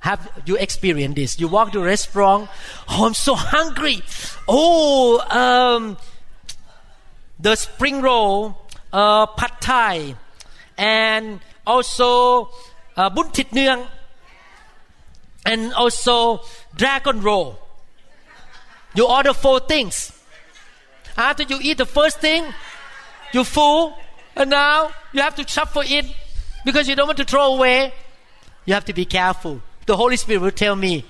Have 0.00 0.30
you 0.46 0.56
experienced 0.56 1.16
this? 1.16 1.40
You 1.40 1.48
walk 1.48 1.72
to 1.72 1.82
restaurant, 1.82 2.48
oh, 2.88 3.06
I'm 3.06 3.14
so 3.14 3.34
hungry. 3.34 4.02
Oh, 4.46 5.18
um, 5.30 5.96
the 7.40 7.56
spring 7.56 8.02
roll, 8.02 8.56
uh, 8.92 9.26
pad 9.26 9.52
thai, 9.60 10.14
and 10.78 11.40
also 11.66 12.50
uh, 12.96 13.10
bun 13.10 13.30
thit 13.30 13.50
nương, 13.50 13.86
and 15.44 15.72
also 15.74 16.40
dragon 16.76 17.20
roll. 17.20 17.58
You 18.94 19.08
order 19.08 19.34
four 19.34 19.60
things. 19.60 20.12
After 21.16 21.44
you 21.44 21.58
eat 21.62 21.78
the 21.78 21.86
first 21.86 22.20
thing, 22.20 22.44
you 23.32 23.44
full, 23.44 23.96
and 24.34 24.50
now 24.50 24.90
you 25.12 25.22
have 25.22 25.34
to 25.36 25.48
shuffle 25.48 25.82
it 25.84 26.06
because 26.64 26.88
you 26.88 26.94
don't 26.94 27.06
want 27.06 27.18
to 27.18 27.24
throw 27.24 27.54
away. 27.54 27.92
You 28.66 28.74
have 28.74 28.84
to 28.86 28.92
be 28.92 29.04
careful. 29.04 29.62
The 29.86 29.96
Holy 29.96 30.16
Spirit 30.16 30.42
will 30.42 30.50
tell 30.50 30.76
me, 30.76 31.04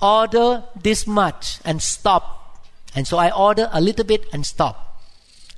order 0.00 0.62
this 0.80 1.06
much 1.06 1.58
and 1.64 1.82
stop. 1.82 2.64
And 2.94 3.06
so 3.06 3.18
I 3.18 3.30
order 3.30 3.68
a 3.72 3.80
little 3.80 4.04
bit 4.04 4.26
and 4.32 4.44
stop. 4.44 5.02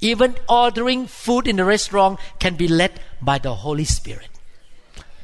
Even 0.00 0.36
ordering 0.48 1.06
food 1.06 1.46
in 1.46 1.56
the 1.56 1.64
restaurant 1.64 2.18
can 2.38 2.56
be 2.56 2.68
led 2.68 3.00
by 3.20 3.38
the 3.38 3.54
Holy 3.54 3.84
Spirit. 3.84 4.28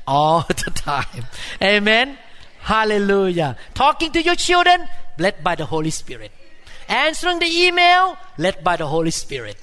All 0.06 0.42
the 0.48 0.70
time. 0.74 1.24
Amen. 1.62 2.18
Hallelujah. 2.60 3.56
Talking 3.74 4.12
to 4.12 4.22
your 4.22 4.34
children, 4.34 4.88
led 5.18 5.42
by 5.42 5.54
the 5.54 5.66
Holy 5.66 5.90
Spirit. 5.90 6.32
Answering 6.88 7.38
the 7.38 7.46
email, 7.46 8.16
led 8.38 8.64
by 8.64 8.76
the 8.76 8.86
Holy 8.86 9.10
Spirit. 9.10 9.56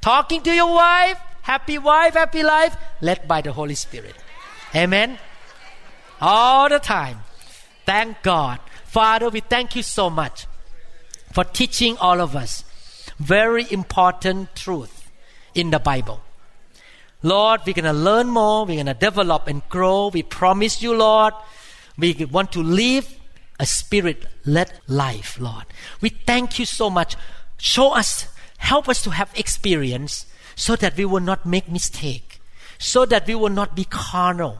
Talking 0.00 0.42
to 0.42 0.52
your 0.52 0.72
wife, 0.74 1.18
happy 1.42 1.78
wife, 1.78 2.14
happy 2.14 2.42
life, 2.42 2.76
led 3.00 3.28
by 3.28 3.42
the 3.42 3.52
Holy 3.52 3.74
Spirit. 3.74 4.14
Amen. 4.74 5.18
All 6.20 6.68
the 6.68 6.78
time. 6.78 7.18
Thank 7.84 8.22
God. 8.22 8.58
Father, 8.84 9.28
we 9.28 9.40
thank 9.40 9.76
you 9.76 9.82
so 9.82 10.08
much 10.08 10.46
for 11.32 11.44
teaching 11.44 11.96
all 11.98 12.20
of 12.20 12.34
us 12.34 12.64
very 13.18 13.66
important 13.70 14.54
truth 14.54 15.10
in 15.54 15.70
the 15.70 15.78
Bible. 15.78 16.20
Lord, 17.22 17.62
we're 17.66 17.74
going 17.74 17.84
to 17.84 17.92
learn 17.92 18.28
more, 18.28 18.64
we're 18.64 18.76
going 18.76 18.86
to 18.86 18.94
develop 18.94 19.48
and 19.48 19.66
grow. 19.68 20.08
We 20.08 20.22
promise 20.22 20.82
you, 20.82 20.94
Lord, 20.94 21.34
we 21.98 22.26
want 22.30 22.52
to 22.52 22.62
live 22.62 23.15
a 23.58 23.66
spirit 23.66 24.26
led 24.44 24.72
life, 24.86 25.38
Lord. 25.40 25.64
We 26.00 26.10
thank 26.10 26.58
you 26.58 26.66
so 26.66 26.90
much. 26.90 27.16
Show 27.58 27.92
us, 27.92 28.28
help 28.58 28.88
us 28.88 29.02
to 29.02 29.10
have 29.10 29.30
experience 29.34 30.26
so 30.54 30.76
that 30.76 30.96
we 30.96 31.04
will 31.04 31.20
not 31.20 31.46
make 31.46 31.70
mistake, 31.70 32.40
so 32.78 33.06
that 33.06 33.26
we 33.26 33.34
will 33.34 33.50
not 33.50 33.74
be 33.74 33.84
carnal. 33.84 34.58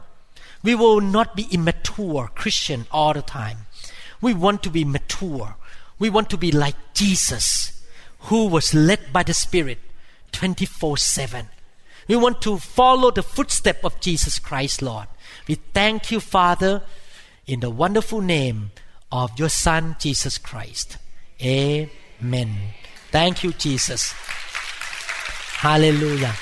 We 0.63 0.75
will 0.75 1.01
not 1.01 1.35
be 1.35 1.47
immature 1.51 2.29
Christian 2.33 2.87
all 2.91 3.13
the 3.13 3.21
time. 3.21 3.67
We 4.21 4.33
want 4.33 4.63
to 4.63 4.69
be 4.69 4.83
mature. 4.83 5.55
We 5.99 6.09
want 6.09 6.29
to 6.31 6.37
be 6.37 6.51
like 6.51 6.75
Jesus, 6.93 7.83
who 8.21 8.47
was 8.47 8.73
led 8.73 9.13
by 9.13 9.23
the 9.23 9.33
Spirit 9.33 9.79
24 10.31 10.97
7. 10.97 11.47
We 12.07 12.15
want 12.15 12.41
to 12.43 12.57
follow 12.57 13.11
the 13.11 13.23
footstep 13.23 13.83
of 13.83 13.99
Jesus 13.99 14.39
Christ, 14.39 14.81
Lord. 14.81 15.07
We 15.47 15.55
thank 15.55 16.11
you, 16.11 16.19
Father, 16.19 16.83
in 17.45 17.59
the 17.59 17.69
wonderful 17.69 18.21
name 18.21 18.71
of 19.11 19.37
your 19.37 19.49
Son, 19.49 19.95
Jesus 19.99 20.37
Christ. 20.37 20.97
Amen. 21.41 22.55
Thank 23.11 23.43
you, 23.43 23.53
Jesus. 23.53 24.13
Hallelujah. 25.59 26.33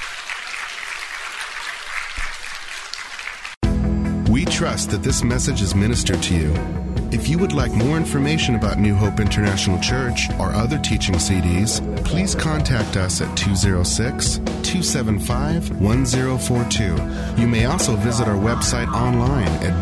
We 4.29 4.45
trust 4.45 4.89
that 4.89 5.03
this 5.03 5.23
message 5.23 5.61
is 5.61 5.75
ministered 5.75 6.21
to 6.23 6.35
you. 6.35 6.53
If 7.11 7.29
you 7.29 7.37
would 7.37 7.53
like 7.53 7.71
more 7.71 7.95
information 7.95 8.55
about 8.55 8.77
New 8.77 8.93
Hope 8.93 9.21
International 9.21 9.79
Church 9.79 10.29
or 10.39 10.51
other 10.51 10.77
teaching 10.79 11.15
CDs, 11.15 11.79
please 12.03 12.35
contact 12.35 12.97
us 12.97 13.21
at 13.21 13.37
206 13.37 14.37
275 14.37 15.79
1042. 15.79 17.41
You 17.41 17.47
may 17.47 17.65
also 17.65 17.95
visit 17.95 18.27
our 18.27 18.35
website 18.35 18.91
online 18.91 19.47
at 19.63 19.81